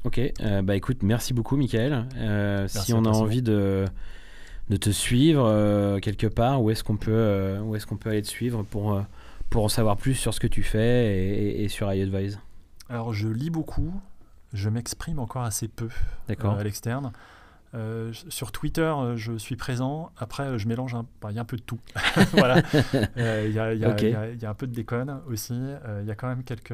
Ok, 0.04 0.20
euh, 0.40 0.62
bah 0.62 0.76
écoute, 0.76 1.02
merci 1.02 1.34
beaucoup, 1.34 1.56
Michael. 1.56 2.06
Euh, 2.16 2.68
si 2.68 2.92
on 2.92 3.04
a 3.04 3.10
envie 3.10 3.42
de, 3.42 3.84
de 4.70 4.76
te 4.76 4.90
suivre 4.90 5.44
euh, 5.46 5.98
quelque 5.98 6.26
part, 6.26 6.62
où 6.62 6.70
est-ce 6.70 6.84
qu'on 6.84 6.96
peut, 6.96 7.10
euh, 7.12 7.60
où 7.60 7.74
est-ce 7.76 7.86
qu'on 7.86 7.96
peut 7.96 8.10
aller 8.10 8.22
te 8.22 8.28
suivre 8.28 8.62
pour, 8.64 8.92
euh, 8.94 9.02
pour 9.50 9.64
en 9.64 9.68
savoir 9.68 9.96
plus 9.96 10.14
sur 10.14 10.34
ce 10.34 10.40
que 10.40 10.46
tu 10.46 10.62
fais 10.62 11.06
et, 11.16 11.46
et- 11.60 11.64
et 11.64 11.68
sur 11.68 11.92
iAdvise? 11.92 12.38
Alors 12.90 13.12
je 13.14 13.28
lis 13.28 13.50
beaucoup, 13.50 13.92
je 14.52 14.68
m'exprime 14.68 15.18
encore 15.18 15.42
assez 15.42 15.68
peu 15.68 15.88
à 16.58 16.64
l'externe. 16.64 17.12
Euh, 17.74 18.12
sur 18.30 18.50
Twitter, 18.50 18.80
euh, 18.80 19.16
je 19.16 19.36
suis 19.36 19.56
présent. 19.56 20.10
Après, 20.16 20.44
euh, 20.44 20.58
je 20.58 20.66
mélange 20.68 20.94
un, 20.94 21.04
y 21.30 21.36
a 21.38 21.40
un 21.42 21.44
peu 21.44 21.58
de 21.58 21.62
tout. 21.62 21.78
voilà. 22.32 22.62
Il 23.16 23.52
y, 23.52 23.58
a- 23.58 23.74
y 23.74 23.84
a- 23.84 23.90
Ok. 23.90 24.02
il 24.02 24.08
y 24.10 24.14
a- 24.14 24.30
il 24.30 24.40
y 24.40 24.46
a 24.46 24.50
un 24.50 24.54
peu 24.54 24.66
de 24.66 24.72
déconne 24.74 25.20
aussi. 25.28 25.52
Il 25.52 26.06
y 26.06 26.10
a 26.10 26.14
quand 26.14 26.28
même 26.28 26.44
quelques. 26.44 26.72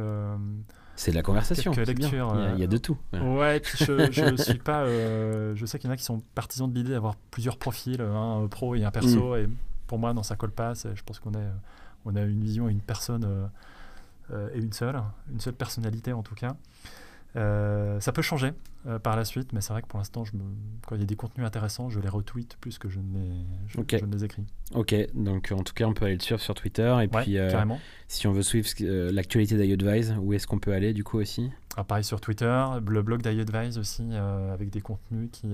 Euh, 0.95 0.97
C'est 0.97 1.11
de 1.11 1.17
la 1.17 1.23
conversation. 1.23 1.73
Il 1.73 1.79
y, 1.79 1.81
a, 1.81 1.93
il 1.93 2.59
y 2.59 2.63
a 2.63 2.65
euh, 2.65 2.67
de 2.67 2.77
tout. 2.79 2.97
Voilà. 3.13 3.27
Ouais, 3.27 3.63
je, 3.79 4.11
je 4.11 4.37
suis 4.43 4.59
pas. 4.59 4.83
euh, 4.83 5.55
je 5.55 5.67
sais 5.67 5.79
qu'il 5.79 5.89
y 5.89 5.91
en 5.91 5.95
a 5.95 5.97
qui 5.97 6.05
sont 6.05 6.23
partisans 6.35 6.71
de 6.71 6.75
l'idée 6.77 6.93
d'avoir 6.93 7.17
plusieurs 7.31 7.57
profils, 7.57 8.01
un 8.01 8.47
pro 8.49 8.75
et 8.75 8.85
un 8.85 8.91
perso. 8.91 9.35
Mm. 9.35 9.39
Et 9.39 9.49
pour 9.87 9.99
moi, 9.99 10.13
non, 10.15 10.23
ça 10.23 10.37
colle 10.37 10.51
pas. 10.51 10.75
Je 10.75 11.03
pense 11.05 11.19
qu'on 11.19 11.33
est, 11.33 11.39
euh, 11.39 11.53
on 12.05 12.17
a 12.17 12.23
une 12.23 12.43
vision 12.43 12.69
et 12.69 12.73
une 12.73 12.81
personne 12.81 13.25
euh, 13.25 13.47
euh, 14.33 14.49
et 14.55 14.59
une 14.59 14.73
seule, 14.73 15.01
une 15.31 15.41
seule 15.41 15.55
personnalité 15.55 16.13
en 16.13 16.23
tout 16.23 16.35
cas. 16.35 16.57
Euh, 17.37 17.99
ça 18.01 18.13
peut 18.13 18.23
changer 18.23 18.53
euh, 18.87 18.99
par 19.01 19.17
la 19.17 19.25
suite, 19.25 19.53
mais 19.53 19.61
c'est 19.61 19.73
vrai 19.73 19.83
que 19.83 19.89
pour 19.89 19.99
l'instant, 19.99 20.23
me- 20.35 20.41
quand 20.87 20.95
il 20.95 21.01
y 21.01 21.03
a 21.03 21.07
des 21.07 21.17
contenus 21.17 21.45
intéressants, 21.47 21.91
je 21.91 21.99
les 21.99 22.09
retweet 22.09 22.57
plus 22.61 22.79
que 22.79 22.89
je 22.89 23.01
ne 23.01 23.19
les, 23.19 23.31
je, 23.67 23.79
Ok. 23.81 23.97
je 23.99 24.05
ne 24.05 24.13
les 24.15 24.25
écris. 24.25 24.45
Ok, 24.73 24.95
donc 25.15 25.53
en 25.53 25.63
tout 25.65 25.75
cas, 25.75 25.87
on 25.87 25.95
peut 25.95 26.05
aller 26.05 26.15
le 26.15 26.21
suivre 26.21 26.41
sur 26.41 26.55
Twitter. 26.55 26.83
Et 26.89 26.95
Ouais, 26.95 27.23
puis, 27.23 27.39
euh, 27.39 27.51
si 28.09 28.27
on 28.29 28.33
veut 28.33 28.43
suivre 28.43 28.69
l'actualité 29.11 29.57
d'iAdvise, 29.57 30.15
où 30.21 30.33
est-ce 30.33 30.47
qu'on 30.47 30.59
peut 30.61 30.73
aller 30.73 30.93
du 30.93 31.03
coup 31.03 31.19
aussi? 31.19 31.51
Ah, 31.77 31.83
pareil 31.83 32.05
sur 32.05 32.21
Twitter, 32.21 32.65
le 32.87 33.03
blog 33.03 33.21
d'iAdvise 33.23 33.79
aussi, 33.79 34.15
avec 34.15 34.71
des 34.71 34.81
contenus 34.81 35.29
qui 35.33 35.49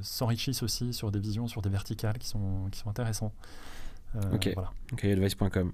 s'enrichissent 0.00 0.62
aussi 0.62 0.92
sur 0.92 1.10
des 1.10 1.18
visions, 1.20 1.48
sur 1.48 1.60
des 1.62 1.68
verticales 1.68 2.18
qui 2.18 2.28
sont, 2.28 2.68
qui 2.70 2.78
sont 2.78 2.88
intéressants. 2.88 3.32
Euh, 4.16 4.34
Ok. 4.34 4.50
Voilà, 4.54 4.70
iadvise.com. 5.02 5.72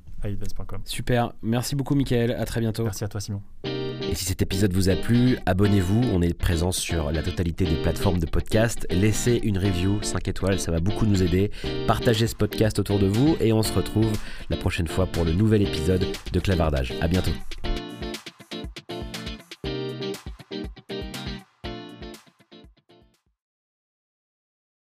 Super, 0.85 1.33
merci 1.43 1.77
beaucoup, 1.77 1.95
Michael. 1.95 2.33
À 2.33 2.45
très 2.45 2.61
bientôt. 2.61 2.85
Merci 2.85 3.05
à 3.05 3.09
toi, 3.09 3.21
Simon. 3.21 3.41
Et 3.65 4.15
si 4.15 4.25
cet 4.25 4.43
épisode 4.43 4.73
vous 4.73 4.89
a 4.91 4.97
plu, 4.97 5.39
abonnez-vous. 5.47 6.03
On 6.13 6.21
est 6.21 6.35
présent 6.35 6.73
sur 6.73 7.11
la 7.13 7.23
totalité 7.23 7.65
des 7.65 7.77
plateformes 7.77 8.19
de 8.19 8.27
podcast. 8.27 8.87
Laissez 8.91 9.41
une 9.43 9.57
review 9.59 10.03
5 10.03 10.29
étoiles, 10.29 10.59
ça 10.59 10.73
va 10.73 10.81
beaucoup 10.81 11.07
nous 11.07 11.23
aider. 11.23 11.51
Partagez 11.87 12.27
ce 12.27 12.35
podcast 12.35 12.79
autour 12.79 12.99
de 12.99 13.07
vous 13.07 13.37
et 13.41 13.53
on 13.53 13.63
se 13.63 13.73
retrouve 13.73 14.13
la 14.51 14.57
prochaine 14.57 14.89
fois 14.89 15.07
pour 15.07 15.25
le 15.25 15.33
nouvel 15.33 15.63
épisode 15.63 16.05
de 16.33 16.41
Clavardage. 16.41 16.93
À 17.01 17.09
bientôt. 17.09 17.33